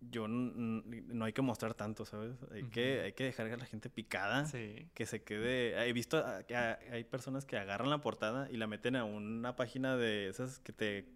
yo 0.00 0.26
no 0.28 1.24
hay 1.24 1.32
que 1.32 1.42
mostrar 1.42 1.74
tanto, 1.74 2.04
¿sabes? 2.04 2.34
Hay, 2.52 2.64
que, 2.64 2.96
Ujú. 2.96 3.04
hay 3.06 3.12
que 3.12 3.24
dejar 3.24 3.46
a 3.46 3.56
la 3.56 3.64
gente 3.66 3.90
picada. 3.90 4.46
Sí. 4.46 4.88
Que 4.94 5.06
se 5.06 5.22
quede. 5.22 5.88
He 5.88 5.92
visto 5.92 6.18
a- 6.18 6.42
que 6.44 6.54
a- 6.56 6.78
hay 6.92 7.04
personas 7.04 7.44
que 7.44 7.56
agarran 7.56 7.90
la 7.90 7.98
portada 8.00 8.48
y 8.50 8.56
la 8.56 8.66
meten 8.66 8.96
a 8.96 9.04
una 9.04 9.56
página 9.56 9.96
de 9.96 10.28
esas 10.28 10.58
que 10.60 10.72
te. 10.72 11.15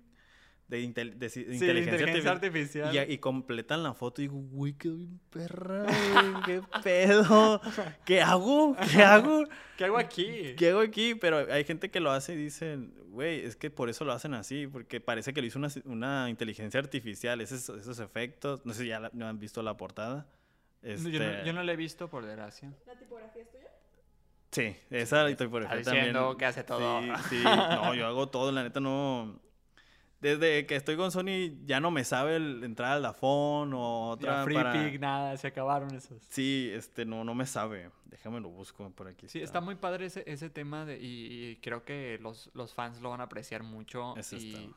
De, 0.71 0.81
intel- 0.83 1.15
de 1.19 1.27
ci- 1.27 1.31
Sí, 1.33 1.41
inteligencia, 1.53 1.93
inteligencia 1.93 2.31
artificial. 2.31 2.85
artificial. 2.89 3.11
Y, 3.11 3.19
completan 3.19 3.83
la 3.83 3.93
foto 3.93 4.23
y 4.23 4.29
digo, 4.29 4.39
güey, 4.41 4.73
quedó 4.75 4.97
bien 4.97 5.21
perra, 5.31 5.83
güey, 5.85 6.43
qué 6.47 6.63
pedo, 6.83 7.61
¿qué 8.07 8.23
hago? 8.23 8.77
¿Qué 8.91 9.03
hago? 9.03 9.45
¿Qué 9.77 9.85
hago 9.85 9.99
aquí? 9.99 10.55
¿Qué 10.57 10.69
hago 10.71 10.81
aquí? 10.81 11.15
Pero 11.17 11.53
hay 11.53 11.65
gente 11.65 11.91
que 11.91 11.99
lo 12.01 12.11
hace 12.13 12.35
y 12.35 12.37
dicen, 12.37 12.95
güey, 13.09 13.45
es 13.45 13.57
que 13.57 13.71
por 13.71 13.91
eso 13.91 14.05
lo 14.05 14.13
hacen 14.13 14.33
así, 14.35 14.67
porque 14.69 15.01
parece 15.01 15.33
que 15.35 15.41
lo 15.41 15.47
hizo 15.49 15.59
una, 15.59 15.69
una 15.87 16.31
inteligencia 16.31 16.79
artificial, 16.81 17.41
esos, 17.41 17.69
esos 17.71 17.99
efectos, 17.99 18.65
no 18.65 18.73
sé 18.73 18.83
si 18.83 18.89
ya 18.89 19.01
la- 19.01 19.11
no 19.13 19.27
han 19.27 19.39
visto 19.39 19.63
la 19.63 19.77
portada. 19.77 20.27
No, 20.83 20.89
Yo, 21.11 21.19
no, 21.19 21.25
Este, 21.31 21.47
yo 21.47 21.53
no 21.53 21.63
la 21.63 21.73
he 21.73 21.77
visto, 21.77 22.09
por 22.09 22.25
desgracia. 22.25 22.73
¿La 22.87 22.95
tipografía 22.99 23.43
es 23.43 23.51
tuya? 23.51 23.67
Sí, 24.53 24.77
esa 24.91 25.29
Está 25.29 25.45
ejemplo 25.45 25.61
diciendo 25.77 26.19
también. 26.21 26.39
que 26.39 26.45
hace 26.47 26.65
todo. 26.65 27.01
Sí, 27.03 27.11
sí, 27.31 27.43
no, 27.45 27.95
yo 27.95 28.07
hago 28.07 28.29
todo, 28.29 28.51
la 28.53 28.63
neta 28.63 28.81
no. 28.81 29.41
Desde 30.21 30.67
que 30.67 30.77
estoy 30.77 30.97
con 30.97 31.11
Sony 31.11 31.65
ya 31.65 31.81
no 31.81 31.91
me 31.91 32.05
sabe 32.05 32.37
el 32.37 32.63
entrar 32.63 32.93
al 32.93 33.03
Dafón 33.03 33.73
o 33.73 34.11
otra 34.11 34.39
Ya, 34.41 34.45
Free 34.45 34.55
para- 34.55 34.73
Pig, 34.73 35.01
nada, 35.01 35.37
se 35.39 35.47
acabaron 35.47 35.95
esos. 35.95 36.23
Sí, 36.29 36.71
este 36.75 37.07
no 37.07 37.25
no 37.25 37.35
me 37.35 37.47
sabe. 37.47 37.91
Déjame 38.05 38.39
lo 38.41 38.51
busco 38.51 38.91
por 38.91 39.09
aquí. 39.09 39.29
Sí, 39.29 39.41
está 39.41 39.61
muy 39.63 39.77
padre 39.77 40.07
ese, 40.07 40.23
ese 40.27 40.51
tema 40.51 40.85
de, 40.85 41.01
y, 41.01 41.51
y 41.53 41.57
creo 41.57 41.85
que 41.85 42.19
los, 42.21 42.51
los 42.55 42.75
fans 42.75 43.01
lo 43.01 43.09
van 43.11 43.21
a 43.21 43.25
apreciar 43.25 43.63
mucho. 43.63 44.15
Ese 44.17 44.37
y... 44.37 44.55
está. 44.55 44.77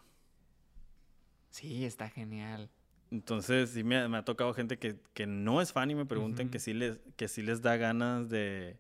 Sí, 1.50 1.86
está 1.86 2.10
genial. 2.10 2.70
Entonces, 3.12 3.70
sí 3.72 3.84
me, 3.84 3.98
ha- 3.98 4.08
me 4.08 4.18
ha 4.18 4.26
tocado 4.26 4.54
gente 4.54 4.80
que, 4.80 4.96
que 5.14 5.28
no 5.28 5.62
es 5.62 5.72
fan 5.74 5.92
y 5.92 5.96
me 5.96 6.06
preguntan 6.06 6.50
que 6.50 6.60
sí 6.60 6.74
les 6.74 7.00
que 7.16 7.28
sí 7.28 7.42
les 7.44 7.62
da 7.62 7.76
ganas 7.78 8.30
de 8.30 8.78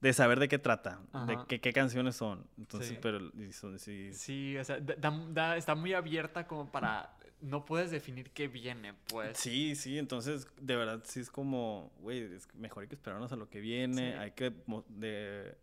de 0.00 0.12
saber 0.12 0.38
de 0.40 0.48
qué 0.48 0.58
trata, 0.58 1.00
de 1.26 1.38
qué, 1.48 1.60
qué 1.60 1.72
canciones 1.72 2.16
son. 2.16 2.46
Entonces, 2.58 2.90
Sí. 2.90 2.98
pero 3.02 3.20
son- 3.52 3.78
sí, 3.78 4.12
Sí, 4.14 4.56
o 4.56 4.64
sea, 4.64 4.80
da- 4.80 4.96
da- 5.30 5.56
está 5.56 5.74
muy 5.74 5.92
abierta 5.92 6.46
como 6.46 6.70
para... 6.70 7.16
No 7.42 7.64
puedes 7.64 7.90
definir 7.90 8.30
qué 8.32 8.48
viene, 8.48 8.92
pues. 9.08 9.38
Sí, 9.38 9.74
sí, 9.74 9.98
entonces 9.98 10.46
de 10.60 10.76
verdad 10.76 11.00
sí 11.04 11.20
es 11.20 11.30
como, 11.30 11.90
güey, 12.00 12.20
es 12.34 12.46
mejor 12.54 12.82
hay 12.82 12.88
que 12.88 12.94
esperarnos 12.94 13.32
a 13.32 13.36
lo 13.36 13.48
que 13.48 13.60
viene, 13.60 14.12
Sí. 14.12 14.18
hay 14.18 14.30
que 14.32 14.52
de, 14.88 15.56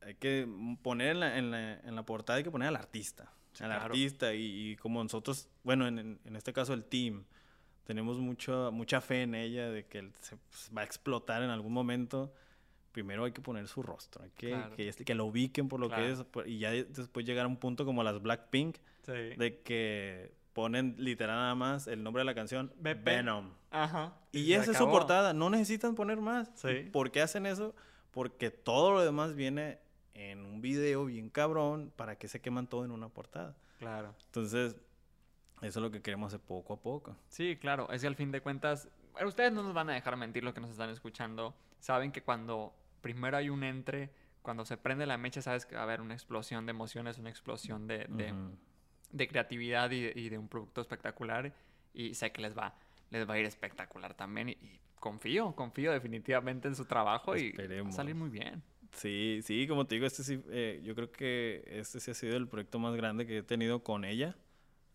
hay 0.00 0.14
que 0.14 0.48
poner 0.82 1.10
en 1.10 1.20
la, 1.20 1.36
en 1.38 1.50
la, 1.50 1.74
en 1.80 1.94
la 1.94 2.06
portada, 2.06 2.38
hay 2.38 2.42
que 2.44 2.50
poner 2.50 2.68
al 2.68 2.76
artista, 2.76 3.30
Sí, 3.52 3.64
al 3.64 3.68
claro. 3.70 3.84
artista 3.86 4.32
y, 4.32 4.70
y 4.70 4.76
como 4.76 5.02
nosotros, 5.02 5.50
bueno, 5.62 5.86
en, 5.86 5.98
en- 6.24 6.36
este 6.36 6.54
caso 6.54 6.72
el 6.72 6.86
team, 6.86 7.24
tenemos 7.84 8.18
mucho, 8.18 8.70
mucha 8.72 9.02
fe 9.02 9.20
en 9.22 9.34
ella 9.34 9.68
de 9.68 9.84
que 9.84 10.10
se 10.20 10.36
va 10.74 10.80
a 10.80 10.84
explotar 10.84 11.42
en 11.42 11.50
algún 11.50 11.72
momento. 11.74 12.32
Primero 12.92 13.24
hay 13.24 13.32
que 13.32 13.40
poner 13.40 13.68
su 13.68 13.82
rostro, 13.82 14.24
hay 14.24 14.30
que, 14.30 14.48
Claro. 14.48 14.74
que, 14.76 14.90
que 14.92 15.14
lo 15.14 15.26
ubiquen 15.26 15.68
por 15.68 15.78
lo 15.80 15.88
Claro. 15.88 16.02
que 16.02 16.42
es, 16.42 16.48
y 16.48 16.58
ya 16.58 16.70
de- 16.72 16.84
después 16.84 17.24
llegar 17.24 17.44
a 17.44 17.48
un 17.48 17.56
punto 17.56 17.84
como 17.84 18.02
las 18.02 18.20
Blackpink, 18.20 18.78
Sí. 19.02 19.12
de 19.12 19.60
que 19.64 20.32
ponen 20.52 20.96
literal 20.98 21.36
nada 21.36 21.54
más 21.54 21.86
el 21.86 22.02
nombre 22.02 22.20
de 22.22 22.24
la 22.24 22.34
canción. 22.34 22.72
Venom. 22.80 23.50
Ajá. 23.70 24.14
Y 24.32 24.52
esa 24.54 24.72
es 24.72 24.76
su 24.76 24.86
portada, 24.90 25.32
no 25.32 25.48
necesitan 25.50 25.94
poner 25.94 26.18
más. 26.20 26.50
Sí. 26.56 26.88
¿Por 26.92 27.10
qué 27.12 27.22
hacen 27.22 27.46
eso? 27.46 27.74
Porque 28.10 28.50
todo 28.50 28.90
lo 28.90 29.00
demás 29.02 29.34
viene 29.36 29.78
en 30.14 30.44
un 30.44 30.60
video 30.60 31.04
bien 31.06 31.30
cabrón 31.30 31.92
para 31.94 32.16
que 32.18 32.26
se 32.26 32.40
queman 32.40 32.66
todo 32.66 32.84
en 32.84 32.90
una 32.90 33.08
portada. 33.08 33.54
Claro. 33.78 34.14
Entonces, 34.26 34.74
eso 35.62 35.78
es 35.78 35.82
lo 35.82 35.90
que 35.92 36.02
queremos 36.02 36.34
hacer 36.34 36.44
poco 36.44 36.74
a 36.74 36.80
poco. 36.80 37.16
Sí, 37.28 37.56
claro. 37.56 37.88
Es 37.92 38.00
que 38.00 38.08
al 38.08 38.16
fin 38.16 38.32
de 38.32 38.40
cuentas, 38.40 38.88
ustedes 39.24 39.52
no 39.52 39.62
nos 39.62 39.72
van 39.72 39.88
a 39.90 39.94
dejar 39.94 40.16
mentir 40.16 40.42
lo 40.42 40.52
que 40.52 40.60
nos 40.60 40.70
están 40.70 40.90
escuchando. 40.90 41.54
Saben 41.78 42.10
que 42.12 42.22
cuando 42.22 42.74
primero 43.00 43.36
hay 43.36 43.50
un 43.50 43.64
entre, 43.64 44.10
cuando 44.42 44.64
se 44.64 44.76
prende 44.76 45.06
la 45.06 45.18
mecha, 45.18 45.42
sabes 45.42 45.66
que 45.66 45.74
va 45.74 45.82
a 45.82 45.84
haber 45.84 46.00
una 46.00 46.14
explosión 46.14 46.66
de 46.66 46.70
emociones, 46.70 47.18
una 47.18 47.30
explosión 47.30 47.86
de, 47.86 48.06
de, 49.10 49.28
creatividad 49.28 49.90
y 49.90 50.02
de, 50.02 50.12
y 50.14 50.28
de 50.28 50.38
un 50.38 50.48
producto 50.48 50.80
espectacular. 50.80 51.52
Y 51.92 52.14
sé 52.14 52.30
que 52.32 52.42
les 52.42 52.56
va, 52.56 52.74
les 53.10 53.28
va 53.28 53.34
a 53.34 53.38
ir 53.38 53.46
espectacular 53.46 54.14
también. 54.14 54.50
Y, 54.50 54.52
y 54.52 54.80
confío, 55.00 55.54
confío 55.56 55.90
definitivamente 55.90 56.68
en 56.68 56.76
su 56.76 56.84
trabajo 56.84 57.36
y 57.36 57.52
va 57.52 57.88
a 57.88 57.92
salir 57.92 58.14
muy 58.14 58.28
bien. 58.28 58.62
Sí, 58.92 59.40
sí, 59.42 59.66
como 59.66 59.86
te 59.86 59.94
digo, 59.94 60.06
este 60.06 60.22
sí, 60.22 60.42
eh, 60.50 60.80
yo 60.84 60.94
creo 60.94 61.10
que 61.10 61.64
este 61.66 62.00
sí 62.00 62.10
ha 62.10 62.14
sido 62.14 62.36
el 62.36 62.48
proyecto 62.48 62.78
más 62.78 62.94
grande 62.94 63.26
que 63.26 63.38
he 63.38 63.42
tenido 63.42 63.82
con 63.82 64.04
ella, 64.04 64.36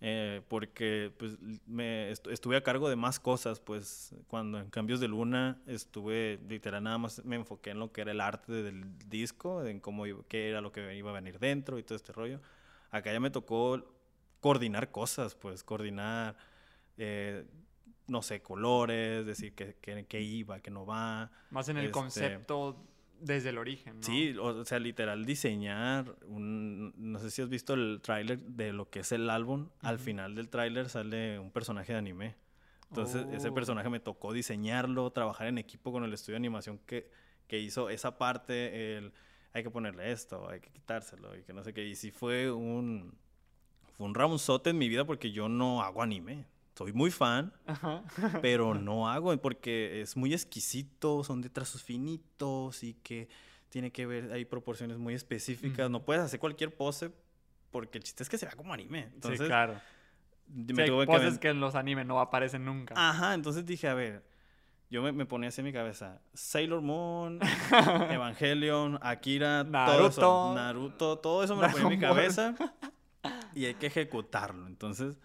eh, 0.08 0.43
porque 0.49 1.12
pues 1.18 1.36
me 1.66 2.12
estu- 2.12 2.30
estuve 2.32 2.58
a 2.58 2.62
cargo 2.62 2.89
de 2.89 2.95
más 2.95 3.20
cosas, 3.20 3.60
pues 3.60 4.14
cuando 4.28 4.60
en 4.60 4.70
Cambios 4.70 4.99
de 4.99 5.08
Luna 5.08 5.60
estuve 5.66 6.39
literal 6.47 6.84
nada 6.84 6.99
más 6.99 7.26
me 7.26 7.38
enfoqué 7.38 7.72
en 7.72 7.80
lo 7.80 7.91
que 7.91 8.01
era 8.01 8.12
el 8.12 8.22
arte 8.22 8.51
del 8.51 8.84
disco, 9.10 9.66
en 9.66 9.80
cómo 9.80 10.06
iba- 10.06 10.24
qué 10.28 10.49
era 10.51 10.62
lo 10.62 10.72
que 10.72 10.95
iba 10.95 11.10
a 11.10 11.14
venir 11.14 11.39
dentro 11.39 11.80
y 11.80 11.84
todo 11.84 11.95
este 11.95 12.12
rollo. 12.14 12.39
Acá 12.91 13.12
ya 13.12 13.20
me 13.20 13.32
tocó 13.32 13.84
coordinar 14.41 14.91
cosas, 14.91 15.34
pues 15.34 15.64
coordinar, 15.64 16.38
eh, 16.97 17.43
no 18.06 18.22
sé, 18.22 18.43
colores, 18.43 19.26
decir 19.26 19.56
qué 19.56 19.76
qué- 19.82 20.06
qué 20.08 20.22
iba, 20.22 20.60
qué 20.60 20.70
no 20.70 20.86
va. 20.86 21.32
Más 21.49 21.68
en 21.70 21.78
el 21.78 21.86
Este, 21.86 21.91
concepto 21.93 22.78
desde 23.20 23.49
el 23.49 23.57
origen, 23.57 23.99
¿no? 23.99 24.03
Sí, 24.05 24.36
o 24.39 24.66
sea, 24.66 24.80
literal 24.80 25.26
diseñar 25.26 26.16
un... 26.28 26.93
No 26.97 27.20
sé 27.20 27.32
si 27.32 27.41
has 27.41 27.49
visto 27.49 27.74
el 27.74 27.99
tráiler 28.01 28.39
de 28.39 28.74
lo 28.74 28.89
que 28.89 28.99
es 28.99 29.11
el 29.11 29.30
álbum. 29.30 29.70
Al 29.82 29.99
final 29.99 30.36
del 30.36 30.49
tráiler 30.49 30.89
sale 30.89 31.39
un 31.39 31.51
personaje 31.51 31.93
de 31.93 31.99
anime. 31.99 32.36
Entonces, 32.89 33.26
ese 33.34 33.49
Oh. 33.49 33.53
personaje 33.53 33.89
me 33.89 33.99
tocó 33.99 34.32
diseñarlo, 34.32 35.09
trabajar 35.11 35.47
en 35.47 35.57
equipo 35.57 35.91
con 35.91 36.03
el 36.03 36.13
estudio 36.13 36.34
de 36.34 36.38
animación 36.38 36.80
que, 36.86 37.09
que 37.47 37.59
hizo 37.59 37.89
esa 37.89 38.18
parte, 38.18 38.97
el... 38.97 39.13
Hay 39.53 39.63
que 39.63 39.70
ponerle 39.70 40.11
esto, 40.11 40.49
hay 40.49 40.59
que 40.59 40.70
quitárselo 40.70 41.36
y 41.38 41.43
que 41.43 41.53
no 41.53 41.63
sé 41.63 41.74
qué. 41.74 41.86
Y 41.86 41.95
sí 41.95 42.11
fue 42.11 42.51
un... 42.51 43.18
Fue 43.93 44.05
un 44.05 44.13
ramonzote 44.13 44.72
en 44.72 44.78
mi 44.78 44.89
vida 44.89 45.05
porque 45.05 45.32
yo 45.32 45.47
no 45.47 45.82
hago 45.82 46.01
anime. 46.01 46.45
Soy 46.78 46.91
muy 46.93 47.09
fan, 47.11 47.53
Ajá. 47.65 48.03
pero 48.41 48.73
no 48.76 49.09
hago 49.09 49.36
porque 49.38 50.01
es 50.01 50.17
muy 50.17 50.34
exquisito, 50.34 51.23
son 51.23 51.41
de 51.41 51.49
trazos 51.49 51.82
finitos 51.84 52.84
y 52.84 52.95
que 52.95 53.30
tiene 53.69 53.91
que 53.91 54.05
ver, 54.05 54.32
hay 54.32 54.45
proporciones 54.45 54.97
muy 54.97 55.13
específicas, 55.13 55.89
no 55.89 55.97
Ujú. 55.97 56.05
puedes 56.05 56.23
hacer 56.23 56.39
cualquier 56.39 56.76
pose 56.76 57.11
porque 57.71 57.97
el 57.97 58.03
chiste 58.03 58.23
es 58.23 58.30
que 58.30 58.38
se 58.38 58.45
vea 58.45 58.55
como 58.55 58.73
anime. 58.73 59.09
Entonces, 59.13 59.39
sí, 59.39 59.45
claro. 59.47 59.80
me 60.47 60.76
Sí, 60.76 60.82
hay 60.82 60.88
tuve 60.89 61.01
que 61.01 61.05
poses 61.07 61.39
que 61.39 61.49
en 61.49 61.59
los 61.59 61.76
animes 61.76 62.05
no 62.05 62.19
aparecen 62.19 62.65
nunca. 62.65 62.93
Ajá, 62.97 63.34
entonces 63.34 63.65
dije, 63.65 63.88
a 63.88 63.93
ver, 63.93 64.23
yo 64.89 65.01
me, 65.01 65.11
me 65.11 65.26
ponía 65.26 65.49
así 65.49 65.61
en 65.61 65.65
mi 65.65 65.73
cabeza, 65.73 66.21
Sailor 66.34 66.82
Moon, 66.82 67.39
Evangelion, 68.11 68.99
Akira, 69.01 69.63
todo 69.63 69.71
Naruto. 69.71 70.07
eso, 70.09 70.53
Naruto, 70.55 71.19
todo 71.19 71.43
eso 71.43 71.55
me 71.55 71.63
lo 71.63 71.69
ponía 71.69 71.84
en 71.88 71.89
mi 71.89 71.99
cabeza 71.99 72.55
y 73.55 73.65
hay 73.65 73.73
que 73.76 73.88
ejecutarlo. 73.88 74.67
Entonces, 74.67 75.15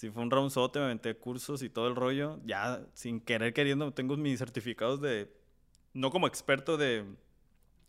si 0.00 0.10
fue 0.10 0.22
un 0.22 0.30
roundzote, 0.30 0.78
me 0.78 0.86
aventé 0.86 1.14
cursos 1.14 1.62
y 1.62 1.68
todo 1.68 1.86
el 1.88 1.94
rollo, 1.94 2.38
ya 2.46 2.80
sin 2.94 3.20
querer 3.20 3.52
queriendo 3.52 3.92
tengo 3.92 4.16
mis 4.16 4.38
certificados 4.38 4.98
de, 5.02 5.30
no 5.92 6.10
como 6.10 6.26
experto 6.26 6.78
de, 6.78 7.04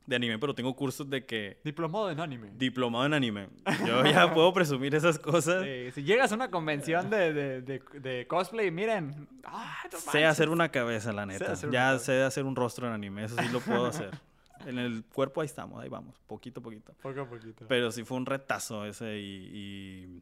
de 0.08 0.16
anime, 0.18 0.38
pero 0.38 0.54
tengo 0.54 0.76
cursos 0.76 1.10
de 1.10 1.26
que 1.26 1.60
Diplomado 1.64 2.12
en 2.12 2.20
anime. 2.20 2.52
diplomado 2.58 3.06
en 3.06 3.14
anime. 3.14 3.48
Yo 3.88 4.04
ya 4.06 4.34
puedo 4.34 4.52
presumir 4.54 4.94
esas 4.94 5.18
cosas. 5.20 5.64
Sí, 5.64 5.92
si 5.94 6.04
llegas 6.04 6.34
a 6.34 6.36
una 6.36 6.52
convención 6.52 7.10
de, 7.10 7.32
de, 7.32 7.62
de, 7.62 7.80
de 8.02 8.28
cosplay, 8.28 8.72
miren. 8.72 9.30
ah, 9.46 9.78
no 9.90 9.98
Sé 10.00 10.26
hacer 10.26 10.50
una 10.50 10.68
cabeza, 10.70 11.14
la 11.14 11.26
neta. 11.26 11.54
Ya 11.72 11.98
sé 11.98 12.22
hacer 12.24 12.44
un 12.44 12.58
rostro 12.58 12.88
en 12.88 12.94
anime, 12.94 13.24
eso 13.24 13.36
sí 13.42 13.48
lo 13.54 13.62
puedo 13.62 13.86
hacer. 13.86 14.12
En 14.68 14.78
el 14.78 15.04
cuerpo 15.06 15.42
ahí 15.42 15.46
estamos, 15.48 15.82
ahí 15.82 15.90
vamos, 15.90 16.16
poquito 16.28 16.60
a 16.60 16.64
poquito. 16.64 16.94
Poco 17.02 17.22
a 17.22 17.28
poquito. 17.28 17.66
Pero 17.68 17.92
sí 17.92 18.04
fue 18.04 18.16
un 18.18 18.28
retazo 18.28 18.86
ese 18.86 19.18
y, 19.18 19.50
y 19.52 20.22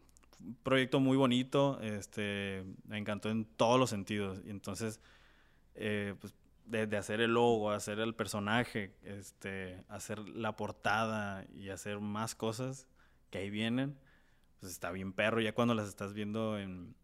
proyecto 0.63 0.99
muy 0.99 1.17
bonito, 1.17 1.79
este, 1.81 2.63
me 2.87 2.97
encantó 2.97 3.29
en 3.29 3.45
todos 3.45 3.79
los 3.79 3.89
sentidos. 3.89 4.41
Y 4.45 4.49
entonces, 4.49 4.99
eh, 5.75 6.15
pues, 6.19 6.33
desde 6.65 6.97
hacer 6.97 7.21
el 7.21 7.33
logo, 7.33 7.71
hacer 7.71 7.99
el 7.99 8.13
personaje, 8.15 8.95
este, 9.03 9.83
hacer 9.87 10.19
la 10.19 10.55
portada 10.55 11.45
y 11.53 11.69
hacer 11.69 11.99
más 11.99 12.35
cosas 12.35 12.87
que 13.31 13.39
ahí 13.39 13.49
vienen, 13.49 13.97
pues 14.59 14.71
está 14.71 14.91
bien 14.91 15.13
perro. 15.13 15.41
Ya 15.41 15.53
cuando 15.53 15.73
las 15.73 15.87
estás 15.87 16.13
viendo 16.13 16.59
en, 16.59 16.95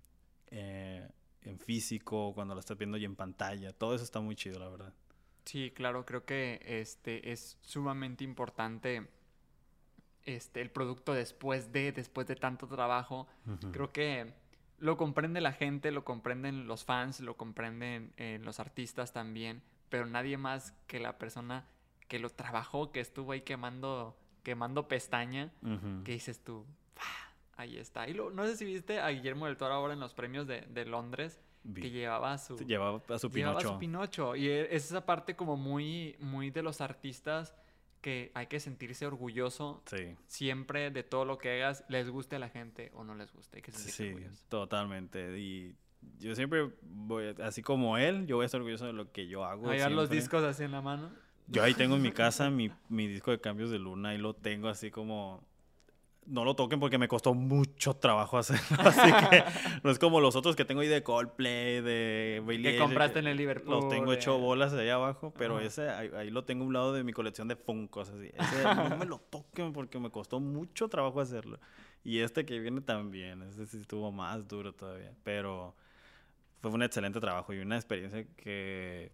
eh, 0.48 1.08
en 1.42 1.60
físico, 1.60 2.34
cuando 2.34 2.56
las 2.56 2.64
estás 2.64 2.78
viendo 2.78 2.98
ya 2.98 3.06
en 3.06 3.16
pantalla, 3.16 3.74
todo 3.74 3.96
eso 3.96 4.04
está 4.04 4.20
muy 4.20 4.36
chido, 4.36 4.60
la 4.60 4.70
verdad. 4.70 4.94
Sí, 5.46 5.72
claro, 5.72 6.06
creo 6.06 6.26
que 6.26 6.60
este 6.64 7.32
es 7.32 7.58
sumamente 7.62 8.24
importante 8.24 9.08
este 10.26 10.62
el 10.62 10.70
producto 10.72 11.14
después 11.14 11.72
de 11.72 11.92
después 11.92 12.28
de 12.28 12.36
tanto 12.36 12.68
trabajo. 12.68 13.28
Creo 13.72 13.92
que 13.92 14.34
lo 14.80 14.98
comprende 14.98 15.40
la 15.42 15.54
gente, 15.54 15.92
lo 15.92 16.04
comprenden 16.04 16.68
los 16.68 16.84
fans, 16.84 17.20
lo 17.22 17.38
comprenden 17.38 18.12
eh, 18.18 18.40
los 18.44 18.60
artistas 18.60 19.14
también, 19.14 19.62
pero 19.90 20.06
nadie 20.06 20.38
más 20.38 20.74
que 20.88 21.00
la 21.00 21.18
persona 21.18 21.66
que 22.08 22.20
lo 22.20 22.30
trabajó, 22.30 22.92
que 22.92 23.00
estuvo 23.00 23.32
ahí 23.32 23.42
quemando 23.42 24.18
quemando 24.44 24.88
pestaña, 24.88 25.52
que 26.04 26.12
dices 26.12 26.40
tú, 26.44 26.66
"Ah, 26.98 27.32
ahí 27.58 27.78
está. 27.78 28.08
Y 28.08 28.14
lo- 28.14 28.30
no 28.30 28.46
sé 28.46 28.56
si 28.56 28.64
viste 28.66 29.00
a 29.00 29.10
Guillermo 29.10 29.48
del 29.48 29.58
Toro 29.58 29.74
ahora 29.74 29.94
en 29.94 30.00
los 30.00 30.14
premios 30.14 30.46
de, 30.46 30.62
de 30.62 30.86
Londres, 30.86 31.40
Vi. 31.64 31.82
que 31.82 31.90
llevaba 31.90 32.38
su 32.38 32.56
Llevaba 32.58 33.02
a 33.10 33.18
su 33.18 33.28
Llevaba 33.32 33.58
Pinocho. 33.58 33.74
su 33.74 33.80
Pinocho. 33.80 34.36
Y 34.36 34.48
e- 34.48 34.76
es 34.76 34.86
esa 34.86 35.04
parte 35.04 35.36
como 35.36 35.58
muy, 35.58 36.16
muy 36.20 36.52
de 36.52 36.62
los 36.62 36.80
artistas 36.80 37.56
que 38.06 38.32
hay 38.36 38.46
que 38.46 38.60
sentirse 38.60 39.08
orgulloso 39.08 39.82
Sí. 39.88 40.16
siempre 40.28 40.92
de 40.92 41.02
todo 41.02 41.26
lo 41.26 41.40
que 41.40 41.50
hagas, 41.64 41.84
les 41.90 42.08
guste 42.08 42.36
a 42.36 42.40
la 42.40 42.50
gente 42.50 42.92
o 42.94 43.04
no 43.04 43.16
les 43.16 43.32
guste. 43.34 43.58
Hay 43.58 43.62
que 43.64 43.72
sentirse 43.72 44.04
sí, 44.04 44.10
orgulloso. 44.14 44.44
totalmente. 44.48 45.40
Y 45.40 45.76
yo 46.20 46.36
siempre 46.36 46.70
voy, 46.84 47.34
así 47.44 47.64
como 47.64 47.98
él, 47.98 48.28
yo 48.28 48.36
voy 48.36 48.44
a 48.44 48.46
estar 48.46 48.62
orgulloso 48.62 48.86
de 48.86 48.94
lo 48.94 49.12
que 49.12 49.28
yo 49.28 49.44
hago. 49.44 49.70
Hallar 49.70 49.92
los 49.92 50.12
discos 50.12 50.44
así 50.44 50.64
en 50.64 50.72
la 50.74 50.82
mano. 50.84 51.10
Yo 51.48 51.64
ahí 51.64 51.74
tengo 51.74 51.96
en 51.96 52.04
mi 52.04 52.12
casa 52.24 52.52
mi, 52.52 52.70
mi 52.90 53.08
disco 53.08 53.32
de 53.32 53.42
cambios 53.42 53.72
de 53.72 53.80
luna, 53.80 54.10
ahí 54.10 54.20
lo 54.20 54.36
tengo 54.36 54.68
así 54.68 54.92
como... 54.92 55.44
No 56.28 56.44
lo 56.44 56.56
toquen 56.56 56.80
porque 56.80 56.98
me 56.98 57.08
costó 57.08 57.36
mucho 57.36 57.94
trabajo 57.96 58.38
hacerlo, 58.40 58.78
así 58.80 59.12
que 59.30 59.44
no 59.84 59.92
es 59.92 60.00
como 60.00 60.20
los 60.20 60.36
otros 60.36 60.56
que 60.56 60.66
tengo 60.66 60.82
ahí 60.82 60.88
de 60.88 61.04
Coldplay, 61.04 61.82
de 61.82 62.44
Que 62.64 62.78
compraste 62.80 63.20
en 63.20 63.28
el 63.28 63.38
Liverpool. 63.38 63.70
Los 63.76 63.90
tengo 63.90 64.10
de- 64.12 64.18
hecho 64.18 64.38
bolas 64.40 64.74
ahí 64.74 64.90
abajo, 64.90 65.34
pero 65.38 65.60
ese 65.60 65.88
ahí, 65.90 66.10
ahí 66.18 66.32
lo 66.32 66.44
tengo 66.44 66.64
a 66.64 66.68
un 66.68 66.74
lado 66.74 66.94
de 66.94 67.04
mi 67.04 67.14
colección 67.14 67.48
de 67.48 67.56
Funkos, 67.56 68.10
así. 68.10 68.32
Ese 68.34 68.64
no 68.64 68.98
me 68.98 69.06
lo 69.06 69.20
toquen 69.30 69.72
porque 69.72 70.00
me 70.00 70.10
costó 70.10 70.40
mucho 70.40 70.88
trabajo 70.88 71.22
hacerlo. 71.22 71.60
Y 72.04 72.20
este 72.20 72.44
que 72.46 72.60
viene 72.60 72.82
también, 72.82 73.44
ese 73.44 73.66
sí 73.68 73.78
estuvo 73.82 74.12
más 74.12 74.48
duro 74.48 74.74
todavía, 74.74 75.12
pero 75.24 75.76
fue 76.62 76.72
un 76.72 76.82
excelente 76.82 77.20
trabajo 77.20 77.54
y 77.54 77.60
una 77.60 77.76
experiencia 77.76 78.26
que 78.38 79.12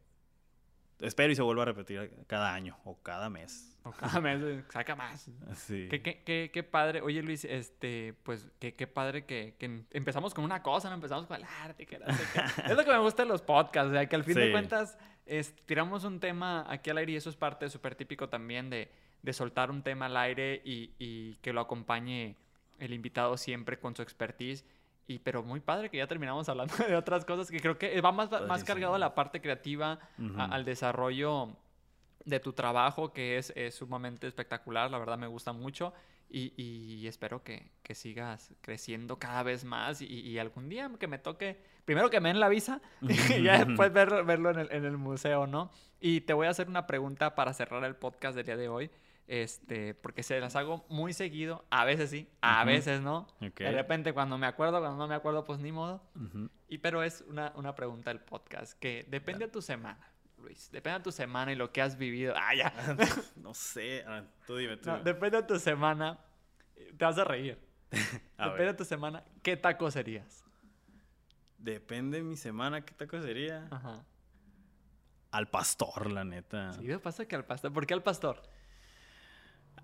espero 1.02 1.32
y 1.32 1.36
se 1.36 1.42
vuelva 1.42 1.64
a 1.64 1.66
repetir 1.66 2.12
cada 2.28 2.54
año 2.54 2.78
o 2.86 3.02
cada 3.02 3.30
mes. 3.30 3.68
O 3.84 3.92
cada 3.92 4.22
mes 4.22 4.64
saca 4.70 4.96
más. 4.96 5.30
Sí. 5.56 5.88
Qué, 5.90 6.02
qué, 6.02 6.22
qué, 6.24 6.52
qué 6.54 6.64
padre. 6.64 7.02
Oye, 7.02 7.22
Luis, 7.24 7.46
este, 7.46 8.14
pues, 8.24 8.50
qué, 8.60 8.76
qué 8.76 8.86
padre 8.88 9.26
que, 9.26 9.56
que 9.58 9.86
empezamos 9.92 10.34
con 10.34 10.44
una 10.46 10.62
cosa, 10.62 10.90
no 10.90 10.96
empezamos 10.96 11.26
con 11.26 11.38
el 11.38 11.44
arte. 11.64 11.86
Que 11.86 11.96
es 12.66 12.76
lo 12.78 12.84
que 12.86 12.92
me 12.92 13.00
gusta 13.00 13.24
de 13.24 13.30
los 13.30 13.42
podcasts, 13.42 13.90
o 13.90 13.94
sea, 13.94 14.06
que 14.08 14.16
al 14.16 14.24
fin 14.24 14.36
de 14.36 14.52
cuentas 14.52 14.98
es- 15.26 15.56
tiramos 15.66 16.04
un 16.04 16.20
tema 16.20 16.66
aquí 16.72 16.90
al 16.92 16.98
aire 17.00 17.14
y 17.14 17.16
eso 17.16 17.30
es 17.32 17.36
parte 17.36 17.70
súper 17.70 17.96
típico 17.96 18.30
también 18.30 18.70
de, 18.70 18.92
de 19.24 19.34
soltar 19.34 19.72
un 19.72 19.82
tema 19.82 20.06
al 20.06 20.18
aire 20.18 20.62
y, 20.64 20.94
y 21.00 21.36
que 21.38 21.52
lo 21.52 21.62
acompañe 21.62 22.36
el 22.78 22.94
invitado 22.94 23.36
siempre 23.38 23.80
con 23.80 23.96
su 23.96 24.02
expertise. 24.04 24.64
Y, 25.08 25.20
pero 25.20 25.44
muy 25.44 25.60
padre 25.60 25.90
que 25.90 25.98
ya 25.98 26.08
terminamos 26.08 26.48
hablando 26.48 26.74
de 26.88 26.96
otras 26.96 27.26
cosas 27.26 27.50
que 27.52 27.60
creo 27.60 27.78
que 27.78 28.00
va 28.02 28.12
más, 28.12 28.30
más 28.48 28.64
cargado 28.64 28.96
a 28.96 29.00
la 29.00 29.14
parte 29.16 29.42
creativa, 29.42 29.94
a- 29.94 30.00
Ujú. 30.22 30.40
al 30.40 30.64
desarrollo 30.66 31.56
de 32.24 32.40
tu 32.40 32.54
trabajo, 32.54 33.12
que 33.14 33.38
es, 33.38 33.52
es 33.56 33.76
sumamente 33.76 34.28
espectacular, 34.28 34.90
la 34.92 35.00
verdad 35.00 35.18
me 35.18 35.28
gusta 35.28 35.54
mucho 35.54 35.92
y, 36.30 36.54
y 36.56 37.08
espero 37.08 37.44
que, 37.44 37.72
que 37.84 37.94
sigas 37.96 38.54
creciendo 38.62 39.18
cada 39.20 39.44
vez 39.44 39.66
más 39.66 40.02
y, 40.02 40.06
y 40.06 40.38
algún 40.38 40.70
día 40.70 40.90
que 41.00 41.08
me 41.08 41.18
toque, 41.18 41.60
primero 41.84 42.10
que 42.10 42.22
me 42.22 42.30
den 42.30 42.40
la 42.40 42.48
visa 42.48 42.80
y 43.02 43.42
ya 43.44 43.66
después 43.66 43.92
ver- 43.92 44.24
verlo 44.24 44.52
en 44.52 44.60
el, 44.60 44.72
en 44.72 44.86
el 44.86 44.98
museo, 44.98 45.48
¿no? 45.48 45.72
Y 46.00 46.22
te 46.22 46.34
voy 46.34 46.48
a 46.48 46.52
hacer 46.52 46.70
una 46.70 46.86
pregunta 46.88 47.36
para 47.36 47.54
cerrar 47.54 47.84
el 47.84 47.96
podcast 47.96 48.36
del 48.36 48.46
día 48.46 48.56
de 48.56 48.70
hoy, 48.70 48.92
este, 49.32 49.94
porque 49.94 50.24
se 50.24 50.42
las 50.42 50.58
hago 50.58 50.86
muy 50.90 51.14
seguido, 51.14 51.64
a 51.70 51.86
veces 51.86 52.10
sí, 52.10 52.30
a 52.42 52.66
veces 52.66 53.00
no. 53.00 53.28
De 53.40 53.72
repente 53.72 54.12
cuando 54.12 54.38
me 54.38 54.46
acuerdo, 54.46 54.82
cuando 54.82 54.98
no 54.98 55.08
me 55.08 55.16
acuerdo, 55.16 55.46
pues 55.46 55.62
ni 55.62 55.72
modo. 55.72 56.04
Y 56.68 56.80
pero 56.80 57.02
es 57.02 57.22
una, 57.22 57.54
una 57.56 57.74
pregunta 57.74 58.10
del 58.10 58.20
podcast 58.20 58.78
que 58.78 59.08
depende 59.10 59.46
de 59.46 59.52
tu 59.52 59.62
semana, 59.62 60.06
Luis. 60.38 60.70
Depende 60.70 61.00
de 61.00 61.04
tu 61.06 61.14
semana 61.14 61.54
y 61.54 61.56
lo 61.56 61.72
que 61.72 61.82
has 61.82 61.98
vivido. 61.98 62.34
Ah, 62.36 62.54
ya. 62.54 62.74
No 63.38 63.54
sé, 63.54 64.04
ah, 64.06 64.26
tú 64.46 64.58
dime 64.58 64.76
tú. 64.76 64.90
No, 64.90 65.02
depende 65.02 65.38
de 65.38 65.44
tu 65.44 65.58
semana. 65.58 66.20
Te 66.76 67.06
vas 67.06 67.18
a 67.18 67.24
reír. 67.24 67.58
A 68.38 68.50
depende 68.50 68.66
ver. 68.66 68.74
de 68.74 68.74
tu 68.74 68.84
semana. 68.84 69.24
¿Qué 69.42 69.56
taco 69.56 69.90
serías? 69.92 70.44
Depende 71.58 72.18
de 72.18 72.24
mi 72.24 72.36
semana, 72.36 72.82
¿qué 72.82 72.94
taco 72.94 73.22
sería? 73.22 73.66
Ajá. 73.72 74.04
Al 75.32 75.48
pastor, 75.48 76.12
la 76.12 76.26
neta. 76.26 76.74
Sí, 76.74 76.82
me 76.82 77.00
pasa 77.00 77.26
que 77.26 77.38
al 77.38 77.46
pastor. 77.46 77.72
¿Por 77.72 77.88
qué 77.88 77.94
al 77.94 78.04
pastor? 78.04 78.42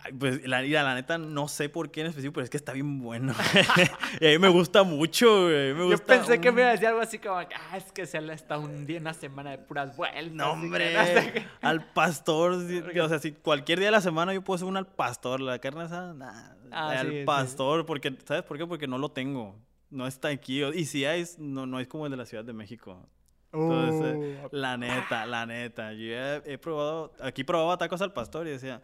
Ay, 0.04 0.14
pues 0.14 0.48
la, 0.48 0.62
la 0.62 0.93
neta 0.95 1.18
no 1.18 1.48
sé 1.48 1.70
por 1.70 1.89
qué 1.89 2.02
en 2.02 2.08
específico, 2.08 2.34
pero 2.34 2.43
es 2.43 2.50
que 2.52 2.58
está 2.58 2.72
bien 2.74 3.00
bueno. 3.00 3.34
y 4.22 4.28
a 4.28 4.30
mí 4.30 4.38
me 4.38 4.48
gusta 4.50 4.84
mucho, 4.84 5.43
güey. 5.45 5.74
Me 5.74 5.80
Yo 5.80 5.86
gusta 5.88 6.06
pensé 6.06 6.39
que 6.39 6.52
me 6.52 6.62
iba 6.62 6.70
a 6.70 6.72
decir 6.74 6.88
algo 6.88 7.02
así 7.02 7.18
como, 7.18 7.36
ah, 7.38 7.48
es 7.78 7.91
que 7.91 8.06
se 8.06 8.22
le 8.22 8.34
está 8.34 8.58
un 8.60 8.86
día, 8.86 9.00
una 9.00 9.14
semana 9.16 9.52
de 9.52 9.58
puras 9.58 9.98
vueltas. 9.98 10.32
No, 10.34 10.45
que 10.45 10.50
hombre, 10.52 10.93
no 10.93 11.04
sé 11.06 11.32
qué". 11.34 11.45
al 11.62 11.84
pastor. 11.93 12.52
O 12.54 13.10
sea, 13.10 13.20
si 13.20 13.32
cualquier 13.32 13.80
día 13.80 13.88
de 13.88 13.91
la 13.93 14.02
semana 14.02 14.34
yo 14.34 14.43
puedo 14.43 14.56
hacer 14.56 14.68
un 14.68 14.78
al 14.78 14.88
pastor, 14.88 15.41
la 15.41 15.58
carne 15.60 15.82
asada, 15.84 16.14
nah, 16.14 16.54
Ah, 16.72 16.89
al 17.00 17.08
sí, 17.10 17.20
sí. 17.20 17.24
pastor, 17.26 17.86
porque, 17.86 18.16
¿sabes 18.26 18.43
por 18.43 18.58
qué? 18.58 18.68
Porque 18.68 18.88
no 18.88 18.98
lo 18.98 19.10
tengo. 19.10 19.56
No 19.89 20.06
está 20.06 20.28
aquí. 20.28 20.64
Y 20.64 20.86
si 20.86 21.06
hay, 21.06 21.22
es- 21.22 21.39
no, 21.39 21.66
no 21.66 21.80
es 21.80 21.88
como 21.88 22.06
el 22.06 22.12
de 22.12 22.18
la 22.18 22.26
Ciudad 22.26 22.43
de 22.45 22.54
México. 22.54 23.08
Entonces, 23.52 24.16
Uh, 24.43 24.50
la 24.52 24.78
neta, 24.78 25.26
la 25.26 25.45
neta. 25.45 25.93
Yo 25.93 26.06
he, 26.14 26.41
he 26.45 26.58
probado, 26.58 27.14
aquí 27.22 27.43
probaba 27.43 27.78
tacos 27.78 28.02
al 28.02 28.12
pastor 28.14 28.45
y 28.48 28.52
decía, 28.52 28.82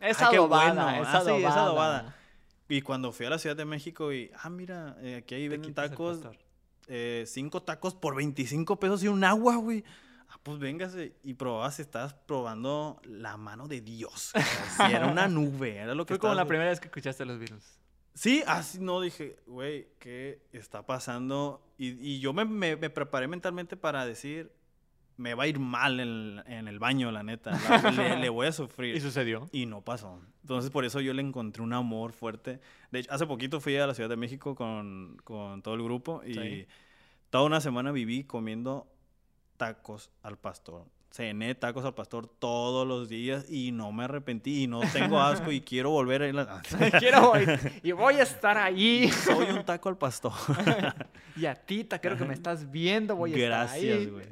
es 0.00 0.20
ah, 0.22 0.28
qué 0.30 0.36
adobada, 0.36 0.84
bueno. 0.84 1.02
es 1.02 1.08
Ah, 1.08 1.20
sí, 1.20 1.30
es 1.30 1.44
adobada. 1.44 1.62
adobada. 1.62 2.16
y 2.68 2.82
cuando 2.82 3.12
fui 3.12 3.26
a 3.26 3.30
la 3.30 3.38
Ciudad 3.38 3.56
de 3.56 3.64
México 3.64 4.12
y, 4.12 4.30
ah, 4.42 4.50
mira, 4.50 4.96
eh, 5.00 5.16
aquí 5.16 5.34
ahí 5.34 5.48
venden 5.48 5.74
tacos, 5.74 6.20
eh, 6.88 7.24
cinco 7.26 7.62
tacos 7.62 7.94
por 7.94 8.14
25 8.16 8.78
pesos 8.80 9.02
y 9.04 9.08
un 9.08 9.22
agua, 9.24 9.56
güey. 9.56 9.84
Ah, 10.28 10.38
pues 10.42 10.58
véngase. 10.60 11.16
Y 11.24 11.34
probabas, 11.34 11.80
estabas 11.80 12.14
probando 12.14 13.00
la 13.04 13.36
mano 13.36 13.66
de 13.66 13.80
Dios. 13.80 14.32
Sí, 14.76 14.82
era 14.92 15.06
una 15.08 15.26
nube, 15.28 15.76
era 15.76 15.94
lo 15.94 16.06
que 16.06 16.14
Fue 16.14 16.18
como 16.20 16.34
la 16.34 16.44
primera 16.46 16.70
vez 16.70 16.78
que 16.80 16.86
escuchaste 16.86 17.24
los 17.24 17.38
Beatles. 17.38 17.78
Sí, 18.14 18.42
así 18.46 18.78
no 18.80 19.00
dije, 19.00 19.38
güey, 19.46 19.88
¿qué 19.98 20.40
está 20.52 20.84
pasando? 20.86 21.64
Y, 21.78 21.90
y 22.00 22.20
yo 22.20 22.32
me, 22.32 22.44
me- 22.44 22.76
me 22.76 22.90
preparé 22.90 23.26
mentalmente 23.28 23.76
para 23.76 24.04
decir, 24.04 24.52
me 25.20 25.34
va 25.34 25.44
a 25.44 25.46
ir 25.48 25.58
mal 25.58 26.00
en, 26.00 26.42
en 26.46 26.66
el 26.66 26.78
baño, 26.78 27.10
la 27.10 27.22
neta. 27.22 27.50
la- 27.68 27.90
le, 27.90 28.16
le 28.18 28.28
voy 28.30 28.46
a 28.46 28.52
sufrir. 28.52 28.94
¿Y 28.96 29.00
sucedió? 29.00 29.48
Y 29.52 29.66
no 29.66 29.82
pasó. 29.82 30.18
Entonces, 30.42 30.70
por 30.70 30.84
eso 30.84 31.00
yo 31.00 31.12
le 31.12 31.20
encontré 31.22 31.62
un 31.62 31.72
amor 31.74 32.12
fuerte. 32.12 32.60
De 32.90 33.00
hecho, 33.00 33.12
hace 33.12 33.26
poquito 33.26 33.60
fui 33.60 33.76
a 33.76 33.86
la 33.86 33.94
Ciudad 33.94 34.08
de 34.08 34.16
México 34.16 34.54
con, 34.54 35.16
con 35.24 35.60
todo 35.62 35.74
el 35.74 35.82
grupo 35.82 36.22
y 36.26 36.34
Sí. 36.34 36.66
toda 37.28 37.44
una 37.44 37.60
semana 37.60 37.92
viví 37.92 38.24
comiendo 38.24 38.88
tacos 39.56 40.10
al 40.22 40.38
pastor. 40.38 40.86
Cené 41.10 41.56
tacos 41.56 41.84
al 41.84 41.94
pastor 41.94 42.28
todos 42.28 42.86
los 42.86 43.08
días 43.08 43.50
y 43.50 43.72
no 43.72 43.90
me 43.90 44.04
arrepentí 44.04 44.62
y 44.62 44.66
no 44.68 44.80
tengo 44.92 45.20
asco 45.20 45.50
y 45.50 45.60
quiero 45.62 45.90
volver 45.90 46.22
a 46.22 46.28
ir 46.28 46.38
a... 46.38 46.62
Quiero 47.00 47.30
voy, 47.30 47.46
y 47.82 47.90
voy 47.90 48.14
a 48.14 48.22
estar 48.22 48.56
ahí. 48.56 49.10
Soy 49.10 49.50
un 49.50 49.64
taco 49.64 49.88
al 49.88 49.98
pastor. 49.98 50.32
Y 51.36 51.46
a 51.46 51.54
ti, 51.54 51.84
creo 51.84 52.18
que 52.18 52.24
me 52.24 52.34
estás 52.34 52.70
viendo, 52.70 53.16
voy 53.16 53.32
a 53.32 53.36
estar 53.36 53.48
Gracias, 53.48 54.10
güey. 54.10 54.26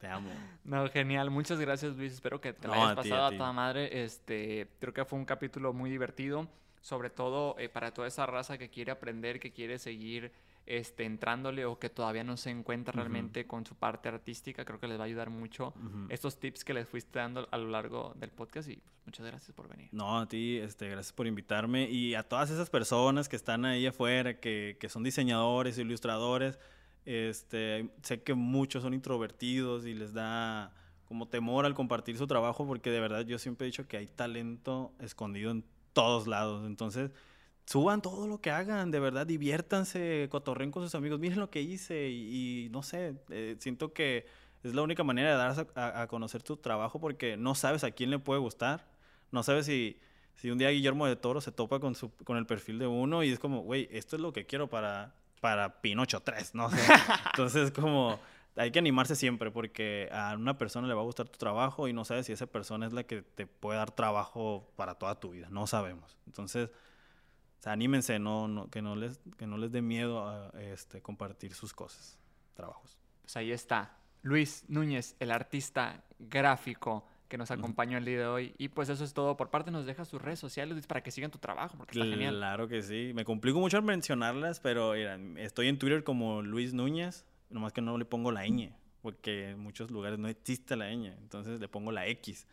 Te 0.00 0.08
amo. 0.08 0.30
No, 0.64 0.88
genial. 0.88 1.30
Muchas 1.30 1.60
gracias, 1.60 1.94
Luis. 1.94 2.14
Espero 2.14 2.40
que 2.40 2.52
te 2.52 2.66
la 2.66 2.74
No, 2.74 2.84
hayas 2.86 2.98
a 2.98 3.02
ti, 3.02 3.08
pasado 3.10 3.26
a 3.26 3.36
toda 3.36 3.52
madre. 3.52 4.02
Este, 4.02 4.66
creo 4.80 4.92
que 4.92 5.04
fue 5.04 5.18
un 5.18 5.24
capítulo 5.24 5.72
muy 5.72 5.88
divertido. 5.88 6.48
sobre 6.80 7.10
todo 7.10 7.54
eh, 7.58 7.68
para 7.68 7.92
toda 7.92 8.08
esa 8.08 8.26
raza 8.26 8.58
que 8.58 8.70
quiere 8.70 8.90
aprender, 8.90 9.38
que 9.38 9.52
quiere 9.52 9.78
seguir 9.78 10.32
este, 10.66 11.04
entrándole 11.04 11.64
o 11.64 11.78
que 11.78 11.88
todavía 11.88 12.24
no 12.24 12.36
se 12.36 12.50
encuentra 12.50 12.92
realmente 12.92 13.46
con 13.46 13.64
su 13.64 13.76
parte 13.76 14.08
artística, 14.08 14.64
creo 14.64 14.80
que 14.80 14.88
les 14.88 14.98
va 14.98 15.04
a 15.04 15.06
ayudar 15.06 15.30
mucho 15.30 15.68
Ujú. 15.68 16.06
estos 16.08 16.38
tips 16.38 16.64
que 16.64 16.74
les 16.74 16.88
fuiste 16.88 17.18
dando 17.18 17.48
a 17.50 17.56
lo 17.56 17.68
largo 17.68 18.12
del 18.16 18.30
podcast 18.30 18.68
y 18.68 18.76
pues, 18.76 18.96
muchas 19.06 19.26
gracias 19.26 19.52
por 19.52 19.68
venir. 19.68 19.88
No, 19.92 20.18
a 20.18 20.26
ti, 20.28 20.56
este, 20.56 20.88
gracias 20.88 21.12
por 21.12 21.28
invitarme 21.28 21.88
y 21.88 22.14
a 22.14 22.24
todas 22.24 22.50
esas 22.50 22.68
personas 22.68 23.28
que 23.28 23.36
están 23.36 23.64
ahí 23.64 23.86
afuera, 23.86 24.40
que, 24.40 24.76
que 24.80 24.88
son 24.88 25.04
diseñadores, 25.04 25.78
ilustradores. 25.78 26.58
Este, 27.04 27.88
sé 28.02 28.22
que 28.22 28.34
muchos 28.34 28.82
son 28.82 28.92
introvertidos 28.92 29.86
y 29.86 29.94
les 29.94 30.12
da 30.12 30.74
como 31.04 31.28
temor 31.28 31.64
al 31.64 31.74
compartir 31.74 32.18
su 32.18 32.26
trabajo 32.26 32.66
porque 32.66 32.90
de 32.90 32.98
verdad 32.98 33.24
yo 33.24 33.38
siempre 33.38 33.66
he 33.66 33.70
dicho 33.70 33.86
que 33.86 33.96
hay 33.96 34.08
talento 34.08 34.92
escondido 34.98 35.52
en 35.52 35.64
todos 35.92 36.26
lados. 36.26 36.66
Entonces, 36.66 37.12
suban 37.66 38.00
todo 38.02 38.26
lo 38.28 38.40
que 38.40 38.50
hagan, 38.50 38.90
de 38.90 39.00
verdad, 39.00 39.26
diviértanse, 39.26 40.28
cotorren 40.30 40.70
con 40.70 40.82
sus 40.84 40.94
amigos, 40.94 41.18
miren 41.20 41.40
lo 41.40 41.50
que 41.50 41.60
hice 41.62 42.08
y, 42.08 42.66
y 42.66 42.68
no 42.70 42.82
sé, 42.82 43.14
eh, 43.30 43.56
siento 43.58 43.92
que 43.92 44.26
es 44.62 44.74
la 44.74 44.82
única 44.82 45.04
manera 45.04 45.30
de 45.30 45.36
darse 45.36 45.66
a, 45.74 46.02
a- 46.02 46.06
conocer 46.06 46.42
tu 46.42 46.56
trabajo 46.56 47.00
porque 47.00 47.36
no 47.36 47.54
sabes 47.54 47.84
a 47.84 47.90
quién 47.90 48.10
le 48.10 48.18
puede 48.18 48.40
gustar, 48.40 48.86
no 49.32 49.42
sabes 49.42 49.66
si, 49.66 49.98
si 50.36 50.50
un 50.50 50.58
día 50.58 50.70
Guillermo 50.70 51.06
de 51.06 51.16
Toro 51.16 51.40
se 51.40 51.52
topa 51.52 51.80
con, 51.80 51.94
su, 51.94 52.10
con 52.24 52.36
el 52.36 52.46
perfil 52.46 52.78
de 52.78 52.86
uno 52.86 53.22
y 53.24 53.30
es 53.32 53.38
como, 53.38 53.60
güey, 53.62 53.88
esto 53.90 54.16
es 54.16 54.22
lo 54.22 54.32
que 54.32 54.46
quiero 54.46 54.68
para, 54.68 55.14
para 55.40 55.80
Pinocho 55.80 56.20
3, 56.20 56.54
no 56.54 56.70
sé. 56.70 56.78
Entonces, 57.26 57.72
como 57.72 58.18
hay 58.56 58.70
que 58.70 58.78
animarse 58.78 59.16
siempre 59.16 59.50
porque 59.50 60.08
a 60.12 60.34
una 60.36 60.56
persona 60.56 60.86
le 60.88 60.94
va 60.94 61.00
a 61.02 61.04
gustar 61.04 61.28
tu 61.28 61.38
trabajo 61.38 61.88
y 61.88 61.92
no 61.92 62.04
sabes 62.04 62.26
si 62.26 62.32
esa 62.32 62.46
persona 62.46 62.86
es 62.86 62.92
la 62.92 63.04
que 63.04 63.22
te 63.22 63.46
puede 63.46 63.78
dar 63.78 63.90
trabajo 63.90 64.70
para 64.76 64.94
toda 64.94 65.18
tu 65.20 65.30
vida, 65.30 65.48
no 65.50 65.66
sabemos. 65.66 66.16
Entonces, 66.26 66.70
o 67.58 67.62
sea, 67.62 67.72
anímense, 67.72 68.18
no, 68.18 68.48
no, 68.48 68.68
que, 68.70 68.82
no 68.82 68.96
les, 68.96 69.20
que 69.36 69.46
no 69.46 69.58
les 69.58 69.72
dé 69.72 69.82
miedo 69.82 70.28
a 70.28 70.50
este, 70.60 71.02
compartir 71.02 71.54
sus 71.54 71.72
cosas, 71.72 72.18
trabajos. 72.54 72.98
Pues 73.22 73.36
ahí 73.36 73.52
está, 73.52 73.96
Luis 74.22 74.64
Núñez, 74.68 75.16
el 75.20 75.30
artista 75.30 76.04
gráfico 76.18 77.06
que 77.28 77.38
nos 77.38 77.50
acompañó 77.50 77.98
el 77.98 78.04
día 78.04 78.18
de 78.18 78.26
hoy. 78.26 78.54
Y 78.58 78.68
pues 78.68 78.88
eso 78.88 79.04
es 79.04 79.12
todo. 79.12 79.36
Por 79.36 79.50
parte 79.50 79.70
nos 79.70 79.86
deja 79.86 80.04
sus 80.04 80.20
redes 80.20 80.38
sociales 80.38 80.74
Luis, 80.74 80.86
para 80.86 81.02
que 81.02 81.10
sigan 81.10 81.30
tu 81.30 81.38
trabajo, 81.38 81.76
porque 81.76 81.98
está 81.98 82.10
genial. 82.10 82.36
Claro 82.36 82.68
que 82.68 82.82
sí. 82.82 83.12
Me 83.14 83.24
complico 83.24 83.58
mucho 83.58 83.76
al 83.76 83.82
mencionarlas, 83.82 84.60
pero 84.60 84.92
mira, 84.92 85.18
estoy 85.36 85.68
en 85.68 85.78
Twitter 85.78 86.04
como 86.04 86.42
Luis 86.42 86.72
Núñez, 86.72 87.26
nomás 87.50 87.72
que 87.72 87.80
no 87.80 87.98
le 87.98 88.04
pongo 88.04 88.32
la 88.32 88.46
ñ, 88.46 88.72
porque 89.02 89.50
en 89.50 89.58
muchos 89.58 89.90
lugares 89.90 90.18
no 90.18 90.28
existe 90.28 90.76
la 90.76 90.90
ñ, 90.90 91.12
entonces 91.18 91.60
le 91.60 91.68
pongo 91.68 91.92
la 91.92 92.06
X. 92.06 92.46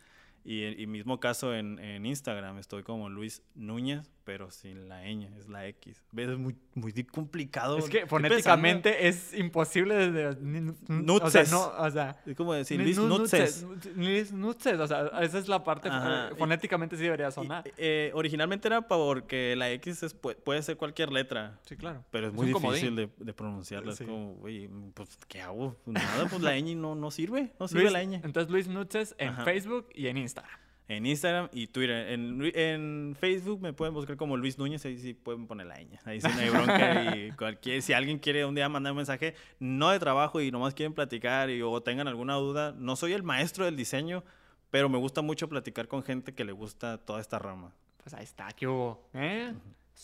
Y, 0.44 0.64
y 0.80 0.86
mismo 0.86 1.20
caso 1.20 1.54
en, 1.54 1.78
en 1.78 2.04
Instagram, 2.04 2.58
estoy 2.58 2.82
como 2.82 3.08
Luis 3.08 3.42
Núñez, 3.54 4.10
pero 4.24 4.50
sin 4.50 4.88
la 4.88 5.02
ñ, 5.04 5.28
es 5.38 5.48
la 5.48 5.66
X. 5.68 6.02
¿Ves? 6.12 6.30
Es 6.30 6.38
muy, 6.38 6.56
muy 6.74 6.92
complicado. 7.04 7.76
Es 7.78 7.88
que 7.88 8.06
fonéticamente 8.06 9.06
es 9.08 9.34
imposible 9.34 9.94
desde... 10.10 10.40
ni- 10.40 10.72
O 11.08 11.30
sea, 11.30 11.44
no, 11.44 11.66
o 11.78 11.90
sea... 11.90 12.16
Es 12.24 12.34
como 12.34 12.54
decir 12.54 12.78
ni- 12.78 12.84
Luis 12.84 12.98
nu- 12.98 13.08
Nutses. 13.08 13.62
Nutses, 13.62 13.96
Luis 13.96 14.32
Nutses, 14.32 14.78
o 14.80 14.86
sea, 14.86 15.06
esa 15.20 15.38
es 15.38 15.46
la 15.48 15.62
parte... 15.62 15.88
Ajá, 15.88 16.30
eh, 16.30 16.34
fonéticamente 16.36 16.96
sí 16.96 17.02
debería 17.04 17.28
Y, 17.28 17.32
sonar. 17.32 17.64
eh, 17.76 18.10
originalmente 18.14 18.68
era 18.68 18.80
porque 18.88 19.54
la 19.56 19.70
X 19.72 20.02
es- 20.02 20.20
pu- 20.20 20.36
puede 20.36 20.62
ser 20.62 20.76
cualquier 20.76 21.12
letra. 21.12 21.60
Sí, 21.66 21.76
claro. 21.76 22.04
Pero 22.10 22.28
es 22.28 22.32
muy 22.32 22.46
difícil 22.46 22.96
de, 22.96 23.10
de 23.18 23.32
pronunciarla. 23.34 23.92
Es 23.92 23.98
como, 24.00 24.34
güey, 24.36 24.68
pues, 24.94 25.18
¿qué 25.28 25.42
hago? 25.42 25.76
Pues 25.84 25.94
nada, 25.94 26.26
pues 26.30 26.40
la 26.42 26.56
ñ 26.58 26.74
no, 26.76 26.94
no 26.94 27.10
sirve. 27.10 27.52
No 27.60 27.68
sirve 27.68 27.82
Luis- 27.82 27.92
la 27.92 28.02
ñ. 28.04 28.20
Entonces 28.24 28.50
Luis 28.50 28.68
Nutses 28.68 29.14
en 29.18 29.28
Ajá. 29.28 29.44
Facebook 29.44 29.88
y 29.94 30.06
en 30.06 30.16
Instagram. 30.16 30.58
En 30.86 31.06
Instagram 31.06 31.48
y 31.52 31.68
Twitter. 31.68 32.10
En, 32.10 32.42
en 32.54 33.16
Facebook 33.18 33.60
me 33.60 33.72
pueden 33.72 33.94
buscar 33.94 34.16
como 34.16 34.36
Luis 34.36 34.58
Núñez. 34.58 34.84
Ahí 34.84 34.98
sí 34.98 35.14
pueden 35.14 35.46
poner 35.46 35.66
la 35.66 35.76
ñ. 35.76 35.98
Ahí 36.04 36.20
sí 36.20 36.28
no 36.28 36.40
hay 36.40 36.50
bronca. 36.50 37.16
y 37.16 37.30
cualquier, 37.38 37.80
si 37.80 37.94
alguien 37.94 38.18
quiere 38.18 38.44
un 38.44 38.54
día 38.54 38.68
mandar 38.68 38.92
un 38.92 38.98
mensaje, 38.98 39.34
no 39.58 39.90
de 39.90 39.98
trabajo 39.98 40.40
y 40.40 40.50
nomás 40.50 40.74
quieren 40.74 40.92
platicar 40.92 41.48
y, 41.48 41.62
o 41.62 41.80
tengan 41.82 42.06
alguna 42.06 42.34
duda, 42.34 42.74
no 42.76 42.96
soy 42.96 43.14
el 43.14 43.22
maestro 43.22 43.64
del 43.64 43.76
diseño, 43.76 44.24
pero 44.70 44.88
me 44.90 44.98
gusta 44.98 45.22
mucho 45.22 45.48
platicar 45.48 45.88
con 45.88 46.02
gente 46.02 46.34
que 46.34 46.44
le 46.44 46.52
gusta 46.52 46.98
toda 46.98 47.20
esta 47.20 47.38
rama. 47.38 47.72
Pues 48.02 48.12
ahí 48.12 48.24
está, 48.24 48.48
¿qué 48.52 48.66
hubo? 48.66 49.08
¿Eh? 49.14 49.54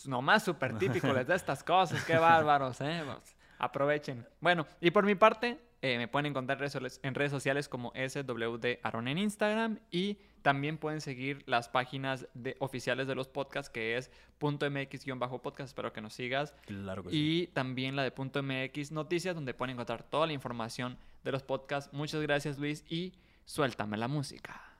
Nomás 0.05 0.43
súper 0.43 0.77
típico 0.79 1.07
les 1.13 1.27
da 1.27 1.35
estas 1.35 1.63
cosas, 1.63 2.03
qué 2.05 2.17
bárbaros, 2.17 2.81
¿eh? 2.81 3.03
Pues, 3.05 3.35
aprovechen. 3.59 4.25
Bueno, 4.39 4.65
y 4.79 4.89
por 4.89 5.05
mi 5.05 5.13
parte, 5.13 5.59
eh, 5.81 5.97
me 5.97 6.07
pueden 6.07 6.27
encontrar 6.27 6.59
en 6.61 7.15
redes 7.15 7.31
sociales- 7.31 7.69
como 7.69 7.91
SWD 7.95 8.79
Aaron 8.83 9.07
en 9.07 9.17
Instagram 9.17 9.79
y 9.89 10.17
también 10.41 10.77
pueden 10.77 11.01
seguir 11.01 11.43
las 11.45 11.69
páginas 11.69 12.27
de, 12.33 12.55
oficiales 12.59 13.07
de 13.07 13.15
los 13.15 13.27
podcasts 13.27 13.69
que 13.69 13.97
es 13.97 14.11
.mx-podcast, 14.39 15.67
espero 15.67 15.93
que 15.93 16.01
nos 16.01 16.13
sigas. 16.13 16.53
Claro 16.65 17.03
que 17.03 17.09
Y 17.15 17.47
también 17.47 17.95
la 17.95 18.03
de 18.03 18.11
.mx 18.11 18.91
Noticias, 18.91 19.35
donde 19.35 19.53
pueden 19.53 19.73
encontrar 19.73 20.03
toda 20.03 20.27
la 20.27 20.33
información 20.33 20.97
de 21.23 21.31
los 21.31 21.43
podcasts. 21.43 21.93
Muchas 21.93 22.21
gracias 22.21 22.57
Luis 22.57 22.83
y 22.89 23.13
suéltame 23.45 23.97
la 23.97 24.07
música. 24.07 24.70